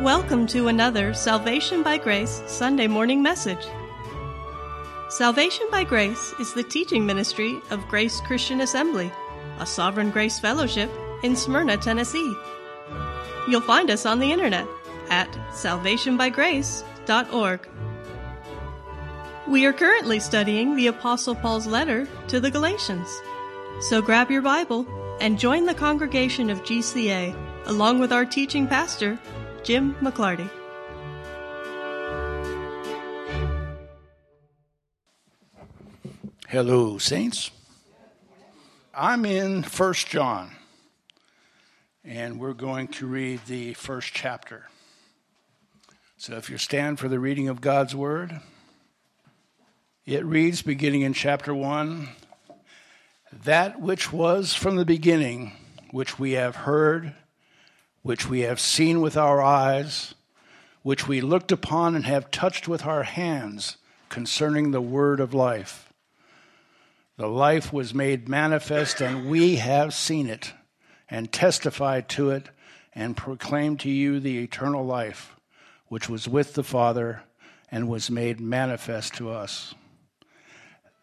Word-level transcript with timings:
Welcome 0.00 0.46
to 0.46 0.68
another 0.68 1.12
Salvation 1.12 1.82
by 1.82 1.98
Grace 1.98 2.42
Sunday 2.46 2.86
morning 2.86 3.22
message. 3.22 3.66
Salvation 5.10 5.66
by 5.70 5.84
Grace 5.84 6.32
is 6.40 6.54
the 6.54 6.62
teaching 6.62 7.04
ministry 7.04 7.60
of 7.68 7.86
Grace 7.88 8.18
Christian 8.22 8.62
Assembly, 8.62 9.12
a 9.58 9.66
Sovereign 9.66 10.10
Grace 10.10 10.38
Fellowship 10.38 10.90
in 11.22 11.36
Smyrna, 11.36 11.76
Tennessee. 11.76 12.34
You'll 13.46 13.60
find 13.60 13.90
us 13.90 14.06
on 14.06 14.20
the 14.20 14.32
internet 14.32 14.66
at 15.10 15.30
salvationbygrace.org. 15.50 17.68
We 19.48 19.66
are 19.66 19.74
currently 19.74 20.18
studying 20.18 20.76
the 20.76 20.86
Apostle 20.86 21.34
Paul's 21.34 21.66
letter 21.66 22.08
to 22.28 22.40
the 22.40 22.50
Galatians. 22.50 23.06
So 23.80 24.00
grab 24.00 24.30
your 24.30 24.40
Bible 24.40 24.86
and 25.20 25.38
join 25.38 25.66
the 25.66 25.74
congregation 25.74 26.48
of 26.48 26.62
GCA 26.62 27.36
along 27.66 27.98
with 27.98 28.12
our 28.12 28.24
teaching 28.24 28.66
pastor, 28.66 29.18
Jim 29.62 29.94
McClarty. 29.96 30.48
Hello, 36.48 36.96
saints. 36.96 37.50
I'm 38.94 39.24
in 39.24 39.62
First 39.62 40.08
John, 40.08 40.50
and 42.04 42.40
we're 42.40 42.54
going 42.54 42.88
to 42.88 43.06
read 43.06 43.40
the 43.46 43.74
first 43.74 44.14
chapter. 44.14 44.68
So 46.16 46.36
if 46.36 46.48
you 46.48 46.56
stand 46.56 46.98
for 46.98 47.08
the 47.08 47.20
reading 47.20 47.48
of 47.48 47.60
God's 47.60 47.94
Word, 47.94 48.40
it 50.06 50.24
reads, 50.24 50.62
beginning 50.62 51.02
in 51.02 51.12
chapter 51.12 51.54
1 51.54 52.08
That 53.44 53.80
which 53.80 54.10
was 54.12 54.54
from 54.54 54.76
the 54.76 54.86
beginning, 54.86 55.52
which 55.90 56.18
we 56.18 56.32
have 56.32 56.56
heard, 56.56 57.14
which 58.02 58.28
we 58.28 58.40
have 58.40 58.60
seen 58.60 59.00
with 59.00 59.16
our 59.16 59.42
eyes, 59.42 60.14
which 60.82 61.06
we 61.06 61.20
looked 61.20 61.52
upon 61.52 61.94
and 61.94 62.06
have 62.06 62.30
touched 62.30 62.66
with 62.66 62.86
our 62.86 63.02
hands 63.02 63.76
concerning 64.08 64.70
the 64.70 64.80
word 64.80 65.20
of 65.20 65.34
life. 65.34 65.92
The 67.16 67.28
life 67.28 67.72
was 67.72 67.92
made 67.92 68.28
manifest, 68.28 69.02
and 69.02 69.28
we 69.28 69.56
have 69.56 69.92
seen 69.92 70.26
it, 70.26 70.54
and 71.10 71.30
testified 71.30 72.08
to 72.10 72.30
it, 72.30 72.48
and 72.94 73.16
proclaimed 73.16 73.80
to 73.80 73.90
you 73.90 74.20
the 74.20 74.38
eternal 74.38 74.84
life, 74.84 75.36
which 75.88 76.08
was 76.08 76.26
with 76.26 76.54
the 76.54 76.64
Father, 76.64 77.22
and 77.70 77.88
was 77.88 78.10
made 78.10 78.40
manifest 78.40 79.14
to 79.14 79.30
us. 79.30 79.74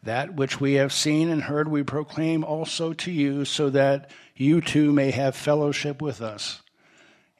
That 0.01 0.33
which 0.33 0.59
we 0.59 0.73
have 0.73 0.91
seen 0.91 1.29
and 1.29 1.43
heard, 1.43 1.67
we 1.67 1.83
proclaim 1.83 2.43
also 2.43 2.93
to 2.93 3.11
you, 3.11 3.45
so 3.45 3.69
that 3.69 4.09
you 4.35 4.59
too 4.59 4.91
may 4.91 5.11
have 5.11 5.35
fellowship 5.35 6.01
with 6.01 6.19
us. 6.21 6.61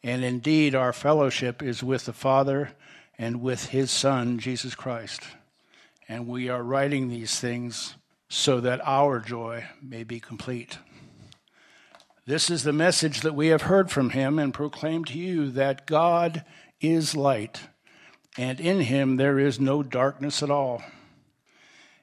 And 0.03 0.23
indeed, 0.23 0.75
our 0.75 0.93
fellowship 0.93 1.61
is 1.61 1.83
with 1.83 2.05
the 2.05 2.13
Father 2.13 2.71
and 3.17 3.41
with 3.41 3.67
his 3.67 3.91
Son, 3.91 4.39
Jesus 4.39 4.75
Christ. 4.75 5.21
And 6.07 6.27
we 6.27 6.49
are 6.49 6.63
writing 6.63 7.09
these 7.09 7.39
things 7.39 7.95
so 8.29 8.59
that 8.61 8.81
our 8.85 9.19
joy 9.19 9.65
may 9.81 10.03
be 10.03 10.19
complete. 10.19 10.77
This 12.25 12.49
is 12.49 12.63
the 12.63 12.73
message 12.73 13.21
that 13.21 13.35
we 13.35 13.47
have 13.47 13.63
heard 13.63 13.89
from 13.89 14.09
him 14.09 14.37
and 14.37 14.53
proclaim 14.53 15.05
to 15.05 15.17
you 15.17 15.49
that 15.51 15.87
God 15.87 16.43
is 16.81 17.15
light, 17.15 17.61
and 18.37 18.59
in 18.59 18.81
him 18.81 19.15
there 19.15 19.39
is 19.39 19.59
no 19.59 19.81
darkness 19.81 20.43
at 20.43 20.51
all. 20.51 20.83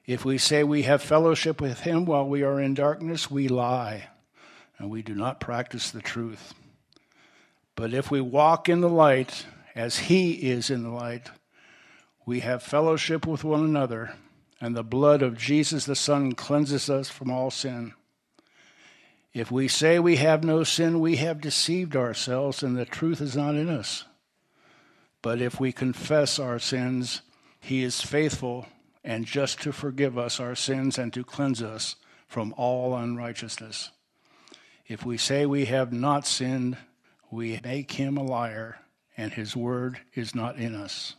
If 0.05 0.25
we 0.25 0.37
say 0.37 0.63
we 0.63 0.83
have 0.83 1.01
fellowship 1.01 1.61
with 1.61 1.81
him 1.81 2.05
while 2.05 2.27
we 2.27 2.43
are 2.43 2.59
in 2.59 2.73
darkness, 2.73 3.29
we 3.29 3.47
lie, 3.47 4.09
and 4.77 4.89
we 4.89 5.01
do 5.01 5.15
not 5.15 5.39
practice 5.39 5.91
the 5.91 6.01
truth. 6.01 6.53
But 7.75 7.93
if 7.93 8.09
we 8.09 8.21
walk 8.21 8.69
in 8.69 8.81
the 8.81 8.89
light 8.89 9.45
as 9.75 9.99
he 9.99 10.31
is 10.33 10.69
in 10.69 10.83
the 10.83 10.89
light, 10.89 11.29
we 12.25 12.39
have 12.39 12.63
fellowship 12.63 13.27
with 13.27 13.43
one 13.43 13.63
another, 13.63 14.15
and 14.61 14.75
the 14.75 14.83
blood 14.83 15.21
of 15.21 15.37
Jesus 15.37 15.85
the 15.85 15.95
Son 15.95 16.31
cleanses 16.31 16.89
us 16.89 17.09
from 17.09 17.29
all 17.29 17.51
sin. 17.51 17.93
If 19.33 19.51
we 19.51 19.67
say 19.67 19.99
we 19.99 20.15
have 20.15 20.45
no 20.45 20.63
sin, 20.63 21.01
we 21.01 21.17
have 21.17 21.41
deceived 21.41 21.95
ourselves, 21.95 22.63
and 22.63 22.77
the 22.77 22.85
truth 22.85 23.19
is 23.19 23.35
not 23.35 23.55
in 23.55 23.69
us. 23.69 24.05
But 25.21 25.41
if 25.41 25.59
we 25.59 25.73
confess 25.73 26.39
our 26.39 26.59
sins, 26.59 27.21
he 27.59 27.83
is 27.83 27.99
faithful 27.99 28.67
and 29.03 29.25
just 29.25 29.61
to 29.61 29.73
forgive 29.73 30.17
us 30.17 30.39
our 30.39 30.55
sins 30.55 30.97
and 30.97 31.11
to 31.13 31.23
cleanse 31.23 31.61
us 31.61 31.95
from 32.27 32.53
all 32.57 32.95
unrighteousness. 32.95 33.91
If 34.87 35.05
we 35.05 35.17
say 35.17 35.45
we 35.45 35.65
have 35.65 35.91
not 35.91 36.25
sinned, 36.25 36.77
we 37.35 37.59
make 37.65 37.91
him 37.91 38.15
a 38.15 38.23
liar, 38.23 38.77
and 39.17 39.33
his 39.33 39.57
word 39.57 39.99
is 40.13 40.33
not 40.33 40.55
in 40.55 40.73
us. 40.73 41.15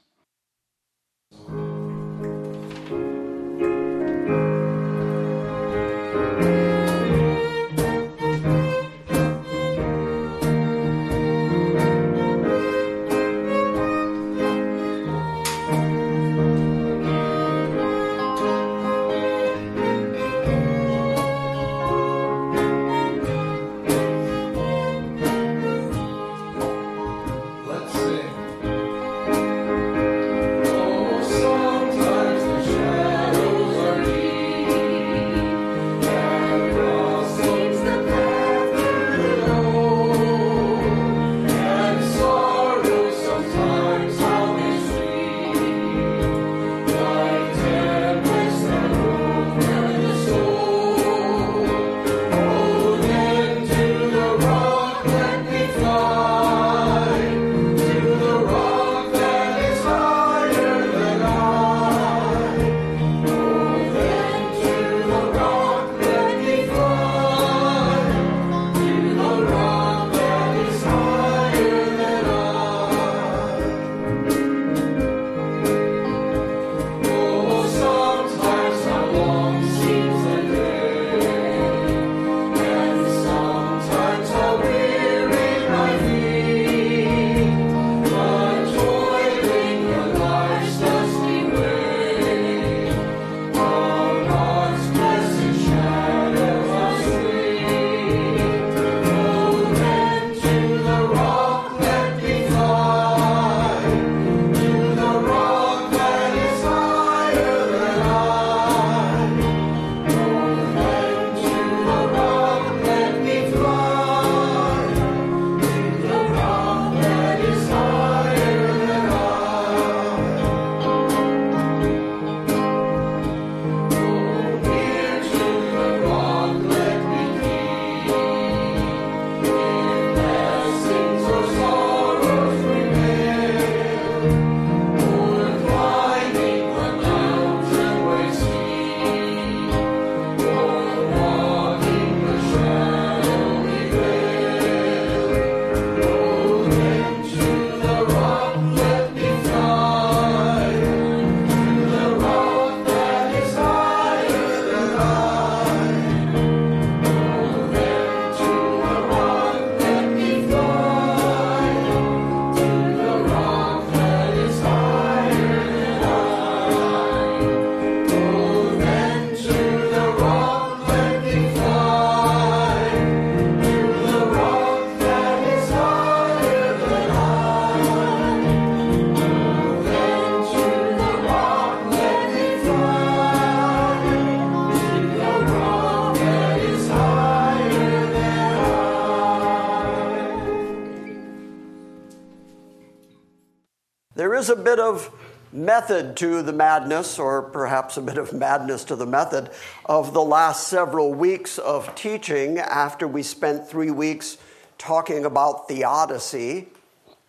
Bit 194.67 194.81
of 194.81 195.13
method 195.53 196.17
to 196.17 196.43
the 196.43 196.53
madness, 196.53 197.21
or 197.21 197.41
perhaps 197.41 197.97
a 197.97 198.03
bit 198.03 198.19
of 198.19 198.33
madness 198.33 198.83
to 198.83 198.97
the 198.97 199.07
method, 199.07 199.49
of 199.85 200.13
the 200.13 200.21
last 200.21 200.67
several 200.67 201.15
weeks 201.15 201.57
of 201.57 201.95
teaching 201.95 202.59
after 202.59 203.07
we 203.07 203.23
spent 203.23 203.69
three 203.69 203.93
weeks 203.93 204.39
talking 204.77 205.25
about 205.25 205.69
theodicy. 205.69 206.67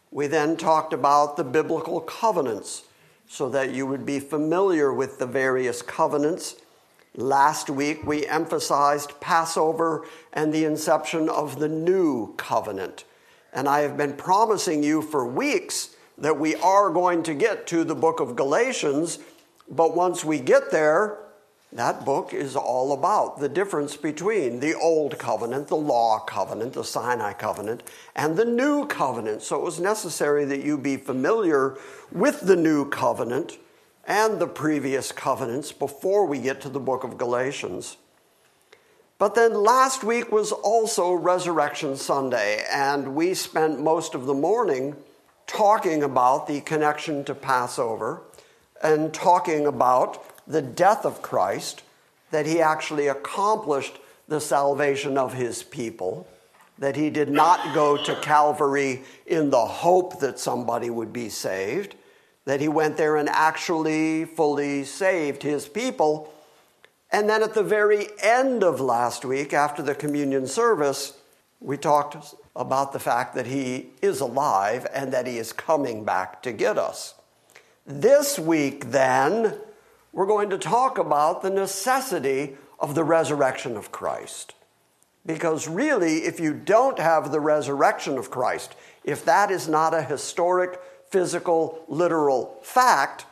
We 0.10 0.26
then 0.26 0.58
talked 0.58 0.94
about 0.94 1.38
the 1.38 1.44
biblical 1.44 2.02
covenants 2.02 2.86
so 3.28 3.50
that 3.50 3.72
you 3.72 3.86
would 3.86 4.04
be 4.04 4.20
familiar 4.20 4.92
with 4.92 5.20
the 5.20 5.28
various 5.28 5.84
covenants. 5.84 6.56
Last 7.14 7.70
week, 7.70 8.04
we 8.04 8.26
emphasized 8.26 9.22
Passover 9.22 10.08
and 10.34 10.52
the 10.52 10.66
inception 10.66 11.30
of 11.30 11.60
the 11.60 11.70
new 11.70 12.34
covenant. 12.36 13.04
And 13.54 13.70
I 13.70 13.82
have 13.82 13.96
been 13.96 14.14
promising 14.14 14.82
you 14.82 15.04
for 15.04 15.24
weeks 15.24 15.94
that 16.18 16.40
we 16.40 16.56
are 16.56 16.90
going 16.90 17.24
to 17.24 17.34
get 17.34 17.68
to 17.68 17.84
the 17.84 17.96
book 17.96 18.20
of 18.20 18.36
Galatians, 18.36 19.20
but 19.70 19.96
once 19.96 20.26
we 20.26 20.40
get 20.40 20.72
there, 20.72 21.20
that 21.74 22.06
book 22.06 22.34
is 22.34 22.56
all 22.56 22.94
about 22.94 23.40
the 23.40 23.50
difference 23.50 23.98
between 23.98 24.62
the 24.62 24.74
Old 24.74 25.20
Covenant, 25.20 25.68
the 25.68 25.76
Law 25.76 26.20
Covenant, 26.20 26.74
the 26.74 26.84
Sinai 26.84 27.34
Covenant, 27.34 27.84
and 28.16 28.38
the 28.38 28.46
New 28.46 28.88
Covenant. 28.88 29.42
So 29.42 29.58
it 29.58 29.64
was 29.64 29.80
necessary 29.80 30.46
that 30.46 30.64
you 30.64 30.78
be 30.78 30.96
familiar 30.96 31.78
with 32.12 32.42
the 32.42 32.56
New 32.56 32.90
Covenant 32.90 33.58
and 34.06 34.40
the 34.40 34.48
previous 34.48 35.12
covenants 35.12 35.74
before 35.74 36.26
we 36.26 36.40
get 36.40 36.62
to 36.62 36.70
the 36.70 36.80
book 36.80 37.04
of 37.04 37.18
Galatians. 37.18 37.98
But 39.20 39.36
then 39.36 39.54
last 39.54 40.04
week 40.04 40.32
was 40.32 40.54
also 40.54 41.12
Resurrection 41.12 41.98
Sunday, 41.98 42.64
and 42.72 43.14
we 43.14 43.34
spent 43.34 43.82
most 43.82 44.16
of 44.16 44.26
the 44.26 44.34
morning 44.34 44.96
talking 45.48 46.04
about 46.04 46.48
the 46.48 46.62
connection 46.62 47.24
to 47.24 47.34
Passover 47.34 48.22
and 48.84 49.14
talking 49.14 49.66
about 49.66 50.46
the 50.46 50.62
death 50.62 51.06
of 51.06 51.22
Christ, 51.22 51.82
that 52.32 52.46
he 52.46 52.62
actually 52.62 53.08
accomplished 53.08 53.98
the 54.28 54.40
salvation 54.42 55.18
of 55.18 55.34
his 55.34 55.64
people, 55.64 56.28
that 56.78 56.96
he 56.96 57.10
did 57.10 57.30
not 57.30 57.74
go 57.74 57.98
to 57.98 58.16
Calvary 58.22 59.04
in 59.26 59.50
the 59.50 59.66
hope 59.66 60.20
that 60.20 60.38
somebody 60.38 60.90
would 60.90 61.12
be 61.12 61.30
saved, 61.30 61.96
that 62.46 62.62
he 62.62 62.68
went 62.68 62.98
there 62.98 63.18
and 63.18 63.30
actually 63.30 64.26
fully 64.26 64.84
saved 64.84 65.44
his 65.44 65.68
people. 65.68 66.32
And 67.12 67.30
then 67.30 67.42
at 67.42 67.54
the 67.54 67.64
very 67.64 68.08
end 68.22 68.64
of 68.64 68.80
last 68.82 69.26
week, 69.26 69.54
after 69.54 69.82
the 69.82 69.96
communion 69.96 70.46
service, 70.46 71.18
we 71.60 71.78
talked 71.78 72.18
about 72.58 72.92
the 72.92 73.00
fact 73.00 73.36
that 73.36 73.48
he 73.48 73.88
is 74.02 74.20
alive 74.20 74.88
and 74.94 75.14
that 75.14 75.28
he 75.28 75.38
is 75.38 75.54
coming 75.54 76.04
back 76.04 76.42
to 76.44 76.52
get 76.52 76.78
us. 76.78 77.14
This 77.86 78.38
week, 78.38 78.92
then, 78.92 79.58
we're 80.12 80.26
going 80.26 80.50
to 80.50 80.58
talk 80.58 80.98
about 80.98 81.42
the 81.42 81.50
necessity 81.50 82.58
of 82.80 82.96
the 82.96 83.04
resurrection 83.04 83.78
of 83.78 83.92
Christ. 83.92 84.56
Because 85.26 85.68
really, 85.68 86.20
if 86.20 86.40
you 86.40 86.54
don't 86.54 87.00
have 87.00 87.32
the 87.32 87.40
resurrection 87.40 88.18
of 88.18 88.32
Christ, 88.32 88.76
if 89.04 89.24
that 89.26 89.52
is 89.52 89.68
not 89.68 89.94
a 89.94 90.02
historic, 90.02 90.80
physical, 91.10 91.84
literal 91.88 92.60
fact, 92.62 93.26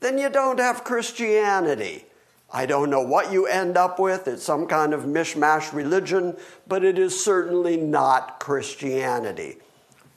then 0.00 0.18
you 0.18 0.28
don't 0.28 0.58
have 0.58 0.84
Christianity. 0.84 2.06
I 2.52 2.66
don't 2.66 2.90
know 2.90 3.00
what 3.00 3.32
you 3.32 3.46
end 3.46 3.78
up 3.78 3.98
with. 3.98 4.28
It's 4.28 4.44
some 4.44 4.66
kind 4.66 4.92
of 4.92 5.04
mishmash 5.04 5.72
religion, 5.72 6.36
but 6.66 6.84
it 6.84 6.98
is 6.98 7.22
certainly 7.22 7.78
not 7.78 8.40
Christianity. 8.40 9.56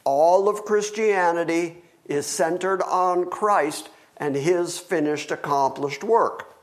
All 0.03 0.49
of 0.49 0.65
Christianity 0.65 1.77
is 2.05 2.25
centered 2.25 2.81
on 2.83 3.29
Christ 3.29 3.89
and 4.17 4.35
his 4.35 4.77
finished, 4.77 5.31
accomplished 5.31 6.03
work. 6.03 6.53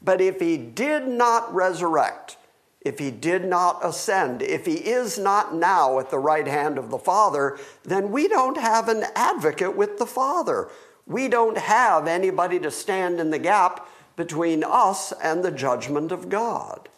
But 0.00 0.20
if 0.20 0.40
he 0.40 0.56
did 0.56 1.06
not 1.06 1.54
resurrect, 1.54 2.38
if 2.80 2.98
he 2.98 3.10
did 3.10 3.44
not 3.44 3.84
ascend, 3.84 4.42
if 4.42 4.66
he 4.66 4.74
is 4.74 5.18
not 5.18 5.54
now 5.54 6.00
at 6.00 6.10
the 6.10 6.18
right 6.18 6.46
hand 6.46 6.78
of 6.78 6.90
the 6.90 6.98
Father, 6.98 7.58
then 7.84 8.10
we 8.10 8.26
don't 8.28 8.58
have 8.58 8.88
an 8.88 9.04
advocate 9.14 9.76
with 9.76 9.98
the 9.98 10.06
Father. 10.06 10.68
We 11.06 11.28
don't 11.28 11.58
have 11.58 12.08
anybody 12.08 12.58
to 12.60 12.70
stand 12.70 13.20
in 13.20 13.30
the 13.30 13.38
gap 13.38 13.86
between 14.16 14.64
us 14.64 15.12
and 15.22 15.42
the 15.42 15.50
judgment 15.50 16.12
of 16.12 16.28
God. 16.28 16.88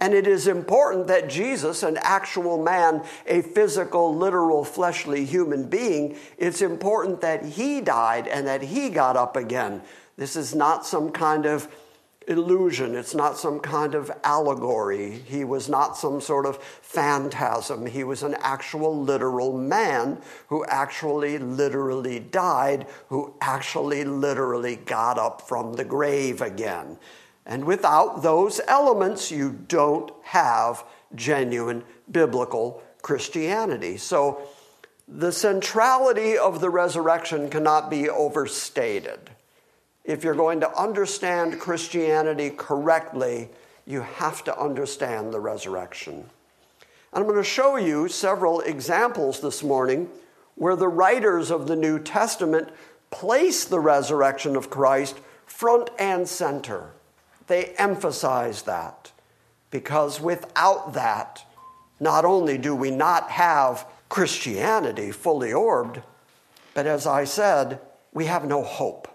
And 0.00 0.12
it 0.12 0.26
is 0.26 0.48
important 0.48 1.06
that 1.06 1.28
Jesus, 1.28 1.82
an 1.82 1.98
actual 2.02 2.62
man, 2.62 3.04
a 3.26 3.42
physical, 3.42 4.14
literal, 4.14 4.64
fleshly 4.64 5.24
human 5.24 5.68
being, 5.68 6.16
it's 6.36 6.62
important 6.62 7.20
that 7.20 7.44
he 7.44 7.80
died 7.80 8.26
and 8.26 8.46
that 8.46 8.62
he 8.62 8.90
got 8.90 9.16
up 9.16 9.36
again. 9.36 9.82
This 10.16 10.36
is 10.36 10.54
not 10.54 10.84
some 10.84 11.10
kind 11.10 11.46
of 11.46 11.68
illusion. 12.28 12.94
It's 12.94 13.14
not 13.14 13.38
some 13.38 13.60
kind 13.60 13.94
of 13.94 14.10
allegory. 14.22 15.10
He 15.10 15.44
was 15.44 15.68
not 15.68 15.96
some 15.96 16.20
sort 16.20 16.46
of 16.46 16.62
phantasm. 16.62 17.86
He 17.86 18.04
was 18.04 18.22
an 18.22 18.36
actual 18.40 18.98
literal 19.00 19.56
man 19.56 20.20
who 20.48 20.64
actually 20.66 21.38
literally 21.38 22.18
died, 22.20 22.86
who 23.08 23.34
actually 23.40 24.04
literally 24.04 24.76
got 24.76 25.18
up 25.18 25.42
from 25.42 25.74
the 25.74 25.84
grave 25.84 26.40
again. 26.40 26.98
And 27.46 27.64
without 27.64 28.22
those 28.22 28.60
elements, 28.66 29.30
you 29.30 29.52
don't 29.68 30.10
have 30.22 30.84
genuine 31.14 31.84
biblical 32.10 32.82
Christianity. 33.02 33.98
So 33.98 34.48
the 35.06 35.32
centrality 35.32 36.38
of 36.38 36.60
the 36.60 36.70
resurrection 36.70 37.50
cannot 37.50 37.90
be 37.90 38.08
overstated. 38.08 39.30
If 40.04 40.22
you're 40.22 40.34
going 40.34 40.60
to 40.60 40.78
understand 40.78 41.58
Christianity 41.58 42.50
correctly, 42.50 43.48
you 43.86 44.02
have 44.02 44.44
to 44.44 44.58
understand 44.58 45.32
the 45.32 45.40
resurrection. 45.40 46.14
And 47.12 47.22
I'm 47.22 47.24
going 47.24 47.36
to 47.36 47.44
show 47.44 47.76
you 47.76 48.08
several 48.08 48.60
examples 48.60 49.40
this 49.40 49.62
morning 49.62 50.10
where 50.56 50.76
the 50.76 50.88
writers 50.88 51.50
of 51.50 51.66
the 51.66 51.76
New 51.76 51.98
Testament 51.98 52.68
place 53.10 53.64
the 53.64 53.80
resurrection 53.80 54.56
of 54.56 54.68
Christ 54.70 55.16
front 55.46 55.90
and 55.98 56.28
center. 56.28 56.90
They 57.46 57.74
emphasize 57.78 58.62
that 58.62 59.12
because 59.70 60.20
without 60.20 60.94
that, 60.94 61.44
not 62.00 62.24
only 62.24 62.58
do 62.58 62.74
we 62.74 62.90
not 62.90 63.30
have 63.30 63.86
Christianity 64.08 65.12
fully 65.12 65.52
orbed, 65.52 66.02
but 66.74 66.86
as 66.86 67.06
I 67.06 67.24
said, 67.24 67.80
we 68.12 68.26
have 68.26 68.44
no 68.44 68.62
hope. 68.62 69.08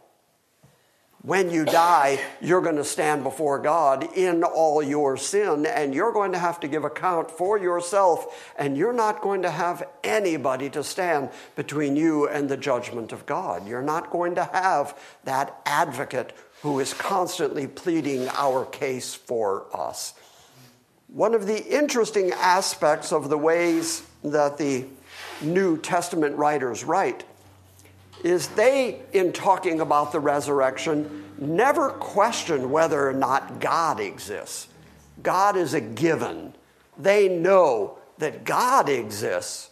When 1.22 1.52
you 1.52 1.66
die, 1.66 2.22
you're 2.40 2.62
going 2.62 2.78
to 2.78 2.86
stand 2.86 3.24
before 3.24 3.60
God 3.60 4.16
in 4.16 4.42
all 4.42 4.82
your 4.82 5.18
sin, 5.18 5.66
and 5.66 5.94
you're 5.94 6.14
going 6.14 6.32
to 6.32 6.40
have 6.40 6.62
to 6.62 6.68
give 6.70 6.86
account 6.86 7.30
for 7.30 7.58
yourself, 7.58 8.54
and 8.58 8.78
you're 8.78 8.94
not 8.94 9.20
going 9.20 9.42
to 9.42 9.52
have 9.52 9.86
anybody 10.02 10.70
to 10.70 10.82
stand 10.82 11.30
between 11.58 11.98
you 11.98 12.30
and 12.30 12.48
the 12.48 12.56
judgment 12.56 13.12
of 13.12 13.26
God. 13.26 13.68
You're 13.68 13.82
not 13.82 14.12
going 14.12 14.36
to 14.36 14.46
have 14.46 14.98
that 15.26 15.60
advocate 15.66 16.32
who 16.62 16.80
is 16.80 16.94
constantly 16.94 17.68
pleading 17.68 18.30
our 18.30 18.66
case 18.66 19.14
for 19.14 19.66
us. 19.76 20.14
One 21.08 21.34
of 21.34 21.48
the 21.48 21.66
interesting 21.66 22.32
aspects 22.32 23.12
of 23.12 23.30
the 23.30 23.38
ways 23.38 24.04
that 24.24 24.58
the 24.58 24.86
New 25.42 25.78
Testament 25.78 26.38
writers 26.38 26.86
write 26.86 27.26
is 28.24 28.48
they, 28.50 29.02
in 29.14 29.32
talking 29.34 29.80
about 29.80 30.12
the 30.12 30.20
resurrection, 30.20 31.26
never 31.38 31.90
question 31.90 32.70
whether 32.72 33.08
or 33.08 33.14
not 33.14 33.60
God 33.60 34.00
exists. 34.00 34.68
God 35.24 35.56
is 35.56 35.74
a 35.74 35.82
given. 35.82 36.54
They 36.98 37.30
know 37.30 37.98
that 38.18 38.44
God 38.44 38.90
exists. 38.90 39.70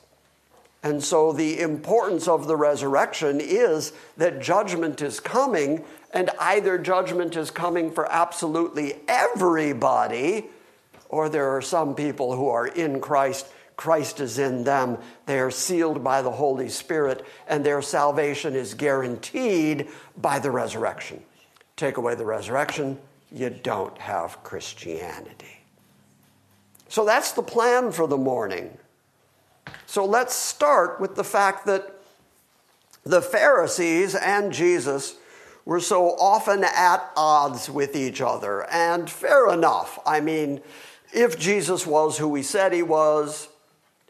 And 0.84 1.04
so 1.04 1.34
the 1.34 1.60
importance 1.60 2.27
of 2.27 2.48
the 2.48 2.56
resurrection 2.56 3.42
is 3.42 3.92
that 4.16 4.42
judgment 4.42 5.01
is 5.01 5.20
coming, 5.20 5.84
and 6.13 6.30
either 6.39 6.77
judgment 6.77 7.36
is 7.36 7.51
coming 7.51 7.92
for 7.92 8.10
absolutely 8.10 8.96
everybody, 9.08 10.46
or 11.10 11.27
there 11.27 11.56
are 11.56 11.62
some 11.62 11.96
people 11.96 12.36
who 12.36 12.48
are 12.48 12.68
in 12.68 13.01
Christ. 13.01 13.48
Christ 13.77 14.19
is 14.19 14.39
in 14.39 14.63
them. 14.63 14.98
They 15.27 15.39
are 15.39 15.51
sealed 15.51 16.03
by 16.03 16.22
the 16.22 16.31
Holy 16.31 16.67
Spirit, 16.67 17.25
and 17.48 17.63
their 17.63 17.81
salvation 17.81 18.55
is 18.55 18.74
guaranteed 18.74 19.88
by 20.17 20.39
the 20.39 20.51
resurrection. 20.51 21.24
Take 21.75 21.98
away 21.98 22.15
the 22.15 22.25
resurrection, 22.25 22.98
you 23.31 23.51
don't 23.51 23.98
have 24.00 24.43
Christianity. 24.43 25.60
So 26.89 27.05
that's 27.05 27.34
the 27.34 27.43
plan 27.43 27.91
for 27.91 28.07
the 28.07 28.17
morning. 28.17 28.77
So 29.86 30.05
let's 30.05 30.34
start 30.34 31.00
with 31.00 31.15
the 31.15 31.24
fact 31.24 31.65
that 31.67 31.93
the 33.03 33.22
Pharisees 33.22 34.15
and 34.15 34.51
Jesus 34.51 35.15
were 35.65 35.79
so 35.81 36.15
often 36.17 36.63
at 36.63 37.12
odds 37.15 37.69
with 37.69 37.96
each 37.96 38.22
other. 38.22 38.67
And 38.72 39.10
fair 39.10 39.51
enough. 39.51 40.00
I 40.05 40.22
mean, 40.22 40.62
if 41.13 41.38
Jesus 41.38 41.86
was 41.86 42.17
who 42.17 42.34
he 42.36 42.43
said 42.43 42.74
he 42.74 42.84
was, 42.84 43.50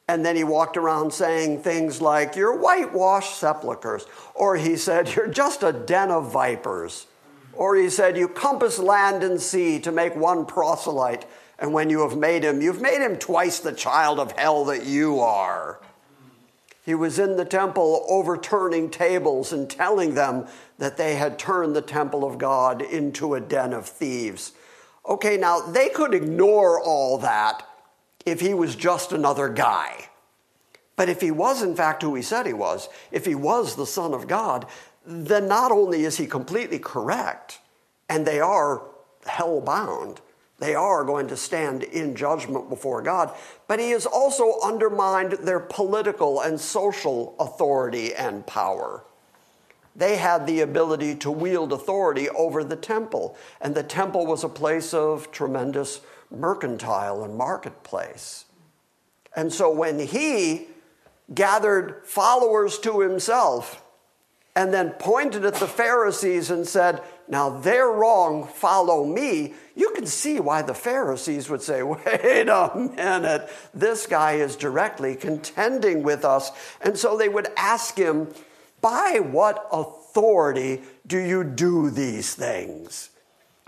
And 0.09 0.25
then 0.25 0.37
he 0.37 0.43
walked 0.43 0.77
around 0.77 1.11
saying 1.11 1.61
things 1.61 2.01
like, 2.01 2.35
You're 2.35 2.57
whitewashed 2.57 3.37
sepulchres. 3.37 4.05
Or 4.33 4.55
he 4.55 4.77
said, 4.77 5.13
You're 5.15 5.27
just 5.27 5.63
a 5.63 5.73
den 5.73 6.11
of 6.11 6.31
vipers. 6.31 7.07
Or 7.53 7.75
he 7.75 7.89
said, 7.89 8.17
You 8.17 8.27
compass 8.29 8.79
land 8.79 9.23
and 9.23 9.41
sea 9.41 9.79
to 9.79 9.91
make 9.91 10.15
one 10.15 10.45
proselyte. 10.45 11.25
And 11.59 11.73
when 11.73 11.89
you 11.89 12.07
have 12.07 12.17
made 12.17 12.43
him, 12.43 12.61
you've 12.61 12.81
made 12.81 13.03
him 13.03 13.17
twice 13.17 13.59
the 13.59 13.73
child 13.73 14.19
of 14.19 14.31
hell 14.33 14.63
that 14.65 14.85
you 14.85 15.19
are. 15.19 15.79
He 16.85 16.95
was 16.95 17.19
in 17.19 17.35
the 17.35 17.43
temple 17.43 18.05
overturning 18.07 18.89
tables 18.89 19.51
and 19.51 19.69
telling 19.69 20.13
them 20.13 20.47
that 20.77 20.95
they 20.95 21.15
had 21.15 21.37
turned 21.37 21.75
the 21.75 21.81
temple 21.81 22.23
of 22.23 22.37
God 22.37 22.81
into 22.81 23.33
a 23.33 23.41
den 23.41 23.73
of 23.73 23.87
thieves. 23.87 24.53
Okay, 25.05 25.35
now 25.35 25.59
they 25.59 25.89
could 25.89 26.13
ignore 26.13 26.81
all 26.81 27.17
that 27.17 27.67
if 28.27 28.41
he 28.41 28.53
was 28.53 28.75
just 28.75 29.13
another 29.13 29.47
guy. 29.47 30.09
But 30.97 31.07
if 31.07 31.21
he 31.21 31.31
was, 31.31 31.61
in 31.61 31.75
fact, 31.75 32.01
who 32.01 32.13
he 32.13 32.21
said 32.21 32.45
he 32.45 32.53
was, 32.53 32.89
if 33.09 33.25
he 33.25 33.35
was 33.35 33.75
the 33.75 33.85
Son 33.85 34.13
of 34.13 34.27
God, 34.27 34.65
then 35.05 35.47
not 35.47 35.71
only 35.71 36.03
is 36.03 36.17
he 36.17 36.27
completely 36.27 36.77
correct, 36.77 37.59
and 38.09 38.25
they 38.25 38.41
are 38.41 38.81
hell 39.25 39.61
bound, 39.61 40.19
they 40.59 40.75
are 40.75 41.05
going 41.05 41.27
to 41.27 41.37
stand 41.37 41.83
in 41.83 42.15
judgment 42.15 42.67
before 42.67 43.01
God, 43.01 43.33
but 43.67 43.79
he 43.79 43.91
has 43.91 44.05
also 44.05 44.59
undermined 44.61 45.33
their 45.33 45.59
political 45.59 46.41
and 46.41 46.59
social 46.59 47.35
authority 47.39 48.13
and 48.13 48.45
power. 48.45 49.03
They 49.95 50.17
had 50.17 50.45
the 50.45 50.61
ability 50.61 51.15
to 51.15 51.31
wield 51.31 51.71
authority 51.71 52.29
over 52.29 52.63
the 52.63 52.75
temple, 52.75 53.37
and 53.61 53.73
the 53.73 53.83
temple 53.83 54.25
was 54.25 54.43
a 54.43 54.49
place 54.49 54.93
of 54.93 55.31
tremendous 55.31 56.01
mercantile 56.31 57.23
and 57.23 57.35
marketplace. 57.35 58.45
And 59.35 59.53
so 59.53 59.71
when 59.71 59.99
he 59.99 60.67
gathered 61.33 62.01
followers 62.05 62.79
to 62.79 63.01
himself 63.01 63.83
and 64.55 64.73
then 64.73 64.89
pointed 64.91 65.45
at 65.45 65.55
the 65.55 65.67
Pharisees 65.67 66.49
and 66.49 66.67
said, 66.67 67.03
Now 67.27 67.49
they're 67.49 67.91
wrong, 67.91 68.47
follow 68.47 69.05
me, 69.05 69.53
you 69.75 69.91
can 69.91 70.07
see 70.07 70.39
why 70.39 70.63
the 70.63 70.73
Pharisees 70.73 71.49
would 71.49 71.61
say, 71.61 71.83
Wait 71.83 72.47
a 72.49 72.71
minute, 72.75 73.49
this 73.73 74.07
guy 74.07 74.33
is 74.33 74.55
directly 74.55 75.15
contending 75.15 76.01
with 76.01 76.25
us. 76.25 76.51
And 76.81 76.97
so 76.97 77.15
they 77.15 77.29
would 77.29 77.49
ask 77.55 77.95
him, 77.95 78.33
By 78.81 79.19
what 79.21 79.67
authority 79.71 80.81
do 81.05 81.19
you 81.19 81.43
do 81.43 81.91
these 81.91 82.33
things? 82.33 83.11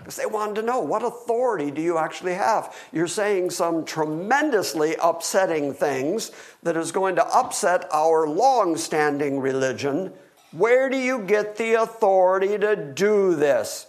Because 0.00 0.16
they 0.16 0.26
wanted 0.26 0.56
to 0.56 0.62
know 0.62 0.80
what 0.80 1.04
authority 1.04 1.70
do 1.70 1.82
you 1.82 1.98
actually 1.98 2.32
have? 2.32 2.74
You're 2.90 3.06
saying 3.06 3.50
some 3.50 3.84
tremendously 3.84 4.96
upsetting 5.00 5.74
things 5.74 6.32
that 6.62 6.76
is 6.76 6.90
going 6.90 7.16
to 7.16 7.26
upset 7.26 7.86
our 7.92 8.26
long 8.26 8.78
standing 8.78 9.40
religion. 9.40 10.12
Where 10.52 10.88
do 10.88 10.96
you 10.96 11.20
get 11.20 11.56
the 11.56 11.74
authority 11.74 12.56
to 12.56 12.74
do 12.76 13.36
this? 13.36 13.86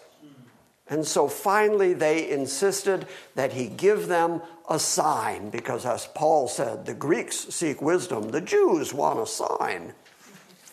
And 0.89 1.08
so 1.08 1.30
finally, 1.30 1.94
they 1.94 2.30
insisted 2.30 3.08
that 3.36 3.53
he 3.53 3.68
give 3.68 4.08
them 4.08 4.41
a 4.70 4.77
sign, 4.77 5.50
because 5.50 5.86
as 5.86 6.08
Paul 6.08 6.50
said, 6.50 6.86
the 6.86 6.94
Greeks 6.94 7.38
seek 7.38 7.82
wisdom, 7.82 8.32
the 8.32 8.41
Jews 8.41 8.94
want 8.94 9.20
a 9.20 9.25
sign. 9.25 9.94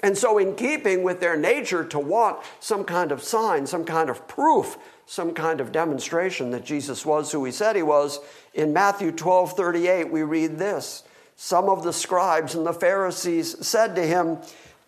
And 0.03 0.19
so, 0.19 0.39
in 0.39 0.55
keeping 0.55 1.03
with 1.03 1.21
their 1.21 1.37
nature 1.37 1.85
to 1.85 1.99
want 1.99 2.39
some 2.61 2.85
kind 2.85 3.11
of 3.11 3.23
sign, 3.23 3.67
some 3.67 3.85
kind 3.85 4.11
of 4.11 4.29
proof, 4.29 4.77
some 5.09 5.33
kind 5.33 5.61
of 5.63 5.73
demonstration 5.73 6.51
that 6.51 6.67
Jesus 6.67 7.05
was 7.07 7.33
who 7.33 7.43
he 7.47 7.51
said 7.51 7.75
he 7.75 7.83
was, 7.83 8.21
in 8.53 8.75
Matthew 8.75 9.11
12 9.11 9.55
38, 9.55 10.11
we 10.11 10.23
read 10.23 10.59
this. 10.59 11.03
Some 11.35 11.71
of 11.71 11.83
the 11.83 11.95
scribes 11.95 12.55
and 12.55 12.67
the 12.67 12.75
Pharisees 12.75 13.67
said 13.67 13.95
to 13.97 14.07
him, 14.07 14.37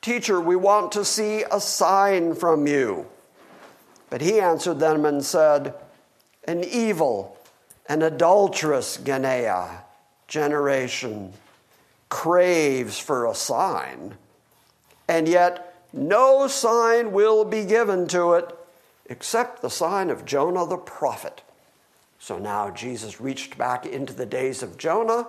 Teacher, 0.03 0.39
we 0.39 0.57
want 0.57 0.93
to 0.93 1.07
see 1.07 1.45
a 1.51 1.59
sign 1.59 2.35
from 2.35 2.67
you. 2.67 3.07
But 4.11 4.21
he 4.21 4.41
answered 4.41 4.79
them 4.79 5.07
and 5.07 5.25
said, 5.25 5.75
An 6.45 6.65
evil 6.65 7.39
and 7.89 8.03
adulterous 8.03 8.99
generation 10.29 11.33
craves 12.11 12.99
for 12.99 13.27
a 13.27 13.35
sign, 13.35 14.17
and 15.09 15.27
yet 15.27 15.83
no 15.95 16.47
sign 16.47 17.13
will 17.13 17.45
be 17.47 17.65
given 17.65 18.07
to 18.09 18.35
it 18.35 18.55
except 19.11 19.61
the 19.61 19.69
sign 19.69 20.09
of 20.09 20.25
Jonah 20.25 20.65
the 20.65 20.79
prophet. 20.79 21.43
So 22.19 22.39
now 22.39 22.71
Jesus 22.71 23.21
reached 23.21 23.59
back 23.59 23.85
into 23.85 24.15
the 24.15 24.25
days 24.25 24.63
of 24.63 24.79
Jonah 24.79 25.27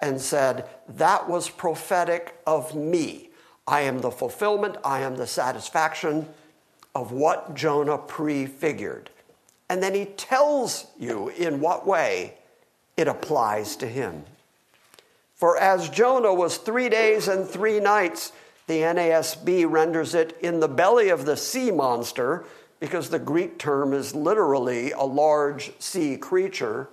and 0.00 0.20
said, 0.20 0.66
That 0.88 1.28
was 1.28 1.50
prophetic 1.50 2.40
of 2.46 2.74
me. 2.74 3.30
I 3.66 3.82
am 3.82 4.00
the 4.00 4.10
fulfillment, 4.10 4.76
I 4.84 5.00
am 5.00 5.16
the 5.16 5.26
satisfaction 5.26 6.28
of 6.94 7.12
what 7.12 7.54
Jonah 7.54 7.98
prefigured. 7.98 9.10
And 9.68 9.82
then 9.82 9.94
he 9.94 10.04
tells 10.04 10.86
you 10.98 11.28
in 11.28 11.60
what 11.60 11.86
way 11.86 12.34
it 12.96 13.08
applies 13.08 13.76
to 13.76 13.86
him. 13.86 14.24
For 15.34 15.56
as 15.56 15.88
Jonah 15.88 16.34
was 16.34 16.58
three 16.58 16.88
days 16.88 17.28
and 17.28 17.48
three 17.48 17.80
nights, 17.80 18.32
the 18.66 18.80
NASB 18.80 19.68
renders 19.68 20.14
it 20.14 20.36
in 20.40 20.60
the 20.60 20.68
belly 20.68 21.08
of 21.08 21.24
the 21.24 21.36
sea 21.36 21.70
monster 21.70 22.44
because 22.80 23.10
the 23.10 23.18
Greek 23.18 23.58
term 23.58 23.92
is 23.92 24.14
literally 24.14 24.90
a 24.92 25.04
large 25.04 25.72
sea 25.78 26.16
creature. 26.16 26.88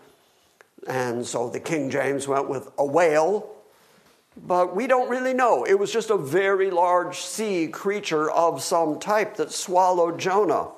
And 0.85 1.25
so 1.25 1.49
the 1.49 1.59
King 1.59 1.89
James 1.89 2.27
went 2.27 2.49
with 2.49 2.69
a 2.77 2.85
whale, 2.85 3.49
but 4.45 4.75
we 4.75 4.85
don't 4.85 5.09
really 5.09 5.33
know. 5.33 5.63
It 5.63 5.79
was 5.79 5.91
just 5.91 6.09
a 6.09 6.17
very 6.17 6.69
large 6.69 7.19
sea 7.21 7.67
creature 7.67 8.29
of 8.29 8.61
some 8.61 8.99
type 8.99 9.37
that 9.37 9.51
swallowed 9.51 10.19
Jonah. 10.19 10.69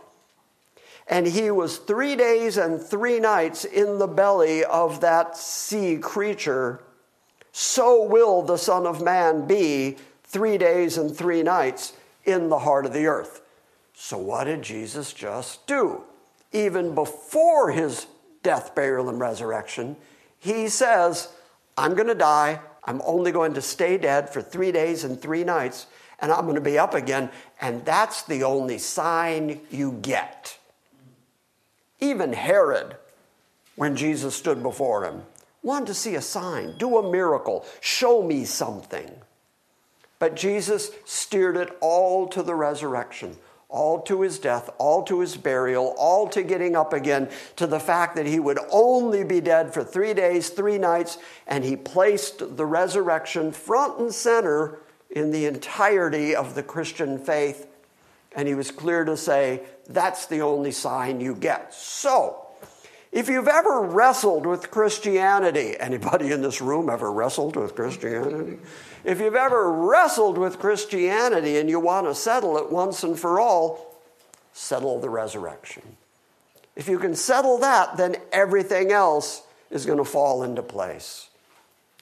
And 1.08 1.26
he 1.26 1.50
was 1.50 1.78
three 1.78 2.16
days 2.16 2.58
and 2.58 2.80
three 2.80 3.20
nights 3.20 3.66
in 3.66 3.98
the 3.98 4.08
belly 4.08 4.64
of 4.64 5.02
that 5.02 5.36
sea 5.36 5.98
creature. 5.98 6.82
So 7.52 8.04
will 8.04 8.44
the 8.44 8.58
Son 8.58 8.86
of 8.86 9.02
Man 9.02 9.48
be 9.48 9.98
three 10.24 10.60
days 10.60 11.00
and 11.00 11.16
three 11.16 11.42
nights 11.42 11.94
in 12.26 12.50
the 12.50 12.60
heart 12.60 12.86
of 12.86 12.94
the 12.94 13.08
earth. 13.08 13.42
So, 14.02 14.18
what 14.18 14.46
did 14.46 14.62
Jesus 14.62 15.12
just 15.12 15.68
do? 15.68 16.04
Even 16.54 16.96
before 16.96 17.70
his 17.72 18.08
death, 18.44 18.74
burial, 18.74 19.10
and 19.10 19.20
resurrection, 19.20 19.98
he 20.40 20.70
says, 20.70 21.28
I'm 21.78 21.96
going 21.96 22.08
to 22.08 22.16
die. 22.16 22.62
I'm 22.86 23.02
only 23.04 23.34
going 23.34 23.56
to 23.56 23.62
stay 23.62 23.98
dead 23.98 24.30
for 24.30 24.42
three 24.42 24.72
days 24.72 25.04
and 25.04 25.22
three 25.22 25.44
nights, 25.44 25.86
and 26.22 26.32
I'm 26.32 26.44
going 26.44 26.56
to 26.56 26.62
be 26.62 26.80
up 26.80 26.94
again. 26.94 27.30
And 27.60 27.84
that's 27.84 28.24
the 28.24 28.46
only 28.46 28.78
sign 28.78 29.60
you 29.70 30.00
get. 30.02 30.58
Even 32.00 32.32
Herod, 32.32 32.96
when 33.76 33.98
Jesus 33.98 34.34
stood 34.34 34.64
before 34.64 35.04
him, 35.04 35.24
wanted 35.62 35.88
to 35.88 35.94
see 35.94 36.16
a 36.16 36.22
sign, 36.22 36.78
do 36.78 36.98
a 36.98 37.12
miracle, 37.12 37.66
show 37.82 38.24
me 38.24 38.46
something. 38.46 39.12
But 40.20 40.38
Jesus 40.38 40.92
steered 41.04 41.58
it 41.58 41.78
all 41.82 42.30
to 42.30 42.42
the 42.42 42.56
resurrection 42.56 43.36
all 43.70 44.02
to 44.02 44.22
his 44.22 44.40
death, 44.40 44.70
all 44.80 45.04
to 45.04 45.20
his 45.20 45.38
burial, 45.38 45.94
all 45.98 46.28
to 46.28 46.42
getting 46.42 46.76
up 46.76 46.92
again, 46.92 47.30
to 47.56 47.68
the 47.68 47.80
fact 47.80 48.16
that 48.16 48.26
he 48.26 48.40
would 48.40 48.58
only 48.72 49.24
be 49.24 49.40
dead 49.40 49.74
for 49.74 49.84
three 49.84 50.14
days, 50.14 50.50
three 50.50 50.80
nights, 50.80 51.20
and 51.46 51.64
he 51.64 51.76
placed 51.76 52.58
the 52.58 52.66
resurrection 52.66 53.52
front 53.52 54.00
and 54.00 54.14
center 54.14 54.80
in 55.12 55.32
the 55.32 55.46
entirety 55.46 56.36
of 56.36 56.56
the 56.56 56.64
Christian 56.64 57.20
faith. 57.20 57.68
And 58.36 58.48
he 58.48 58.56
was 58.56 58.72
clear 58.72 59.06
to 59.06 59.16
say, 59.16 59.62
that's 59.88 60.26
the 60.26 60.42
only 60.42 60.72
sign 60.72 61.22
you 61.22 61.36
get. 61.36 61.74
So, 61.74 62.49
if 63.12 63.28
you've 63.28 63.48
ever 63.48 63.82
wrestled 63.82 64.46
with 64.46 64.70
Christianity, 64.70 65.76
anybody 65.80 66.32
in 66.32 66.42
this 66.42 66.62
room 66.62 66.90
ever 66.90 67.12
wrestled 67.12 67.56
with 67.56 67.76
Christianity? 67.76 68.60
If 69.04 69.20
you've 69.20 69.36
ever 69.36 69.72
wrestled 69.72 70.38
with 70.38 70.60
Christianity 70.60 71.58
and 71.58 71.70
you 71.70 71.80
want 71.80 72.06
to 72.08 72.14
settle 72.14 72.58
it 72.58 72.72
once 72.72 73.04
and 73.04 73.18
for 73.18 73.40
all, 73.40 74.00
settle 74.54 75.00
the 75.00 75.10
resurrection. 75.10 75.98
If 76.76 76.88
you 76.88 77.00
can 77.00 77.16
settle 77.16 77.58
that, 77.60 77.98
then 77.98 78.18
everything 78.32 78.92
else 78.92 79.42
is 79.72 79.86
going 79.86 79.98
to 79.98 80.06
fall 80.06 80.44
into 80.44 80.62
place. 80.62 81.30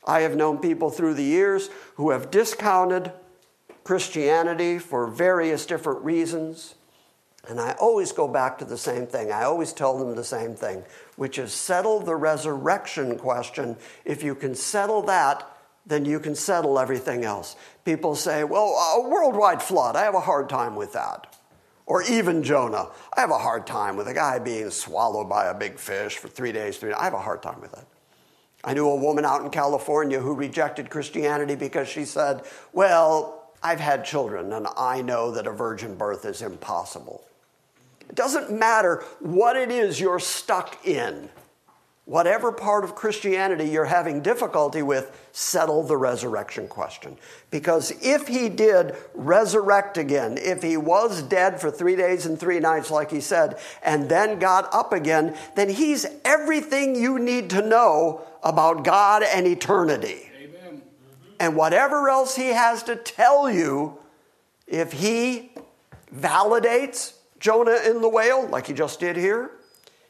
I 0.06 0.22
have 0.22 0.36
known 0.36 0.60
people 0.60 0.90
through 0.90 1.16
the 1.16 1.24
years 1.24 1.70
who 1.96 2.12
have 2.12 2.32
discounted 2.32 3.12
Christianity 3.84 4.80
for 4.80 5.08
various 5.08 5.66
different 5.66 6.04
reasons. 6.04 6.76
And 7.50 7.60
I 7.60 7.72
always 7.80 8.12
go 8.12 8.28
back 8.28 8.58
to 8.60 8.66
the 8.66 8.78
same 8.78 9.08
thing. 9.08 9.32
I 9.32 9.44
always 9.44 9.72
tell 9.72 9.98
them 9.98 10.16
the 10.16 10.24
same 10.24 10.56
thing, 10.56 10.84
which 11.16 11.40
is 11.40 11.54
settle 11.54 12.00
the 12.00 12.16
resurrection 12.16 13.18
question. 13.18 13.78
If 14.04 14.22
you 14.22 14.36
can 14.36 14.54
settle 14.54 15.02
that, 15.04 15.50
then 15.86 16.04
you 16.04 16.20
can 16.20 16.36
settle 16.36 16.78
everything 16.78 17.24
else. 17.24 17.56
People 17.86 18.16
say, 18.16 18.44
well, 18.44 18.76
a 18.98 19.10
worldwide 19.10 19.62
flood, 19.62 19.96
I 19.96 20.04
have 20.04 20.16
a 20.16 20.20
hard 20.20 20.50
time 20.50 20.76
with 20.76 20.94
that. 20.94 21.34
Or 21.86 22.04
even 22.04 22.44
Jonah, 22.44 22.90
I 23.16 23.22
have 23.22 23.32
a 23.32 23.38
hard 23.38 23.66
time 23.66 23.96
with 23.96 24.10
a 24.10 24.14
guy 24.14 24.40
being 24.40 24.70
swallowed 24.70 25.30
by 25.30 25.46
a 25.46 25.54
big 25.54 25.80
fish 25.80 26.18
for 26.18 26.28
three 26.28 26.52
days, 26.52 26.78
three 26.78 26.90
days. 26.90 26.98
I 27.00 27.06
have 27.06 27.14
a 27.14 27.20
hard 27.20 27.42
time 27.42 27.62
with 27.62 27.72
that. 27.72 27.88
I 28.62 28.74
knew 28.74 28.90
a 28.90 28.96
woman 28.96 29.24
out 29.24 29.44
in 29.44 29.50
California 29.50 30.20
who 30.20 30.34
rejected 30.34 30.90
Christianity 30.90 31.56
because 31.56 31.88
she 31.88 32.04
said, 32.04 32.44
Well, 32.74 33.54
I've 33.64 33.80
had 33.80 34.04
children 34.04 34.52
and 34.52 34.68
I 34.76 35.02
know 35.02 35.32
that 35.32 35.48
a 35.48 35.52
virgin 35.52 35.96
birth 35.96 36.26
is 36.26 36.42
impossible. 36.42 37.24
It 38.10 38.16
doesn't 38.16 38.52
matter 38.52 39.04
what 39.20 39.56
it 39.56 39.72
is 39.72 40.00
you're 40.00 40.20
stuck 40.20 40.86
in 40.86 41.30
whatever 42.08 42.54
part 42.54 42.86
of 42.86 42.96
Christianity 42.96 43.66
you're 43.66 43.84
having 43.84 44.22
difficulty 44.22 44.82
with, 44.82 45.28
settle 45.34 45.84
the 45.84 45.98
resurrection 45.98 46.66
question. 46.66 47.18
Because 47.52 47.92
if 48.02 48.30
he 48.30 48.48
did 48.48 48.96
resurrect 49.14 49.98
again, 49.98 50.38
if 50.38 50.64
he 50.64 50.78
was 50.78 51.22
dead 51.22 51.60
for 51.60 51.70
three 51.70 51.98
days 51.98 52.26
and 52.26 52.40
three 52.40 52.62
nights, 52.62 52.90
like 52.90 53.12
he 53.12 53.20
said, 53.20 53.60
and 53.84 54.08
then 54.08 54.40
got 54.40 54.74
up 54.74 54.94
again, 54.94 55.36
then 55.58 55.70
he's 55.70 56.06
everything 56.24 56.96
you 56.96 57.20
need 57.20 57.50
to 57.50 57.62
know 57.62 58.22
about 58.42 58.86
God 58.86 59.22
and 59.22 59.46
eternity. 59.46 60.32
Amen. 60.42 60.82
And 61.42 61.58
whatever 61.58 62.08
else 62.08 62.38
he 62.38 62.48
has 62.48 62.84
to 62.84 62.96
tell 62.96 63.52
you, 63.52 63.98
if 64.66 64.94
he 64.94 65.52
validates 66.16 67.17
Jonah 67.40 67.80
in 67.86 68.02
the 68.02 68.10
whale, 68.10 68.48
like 68.48 68.68
he 68.68 68.74
just 68.74 69.00
did 69.00 69.16
here, 69.16 69.52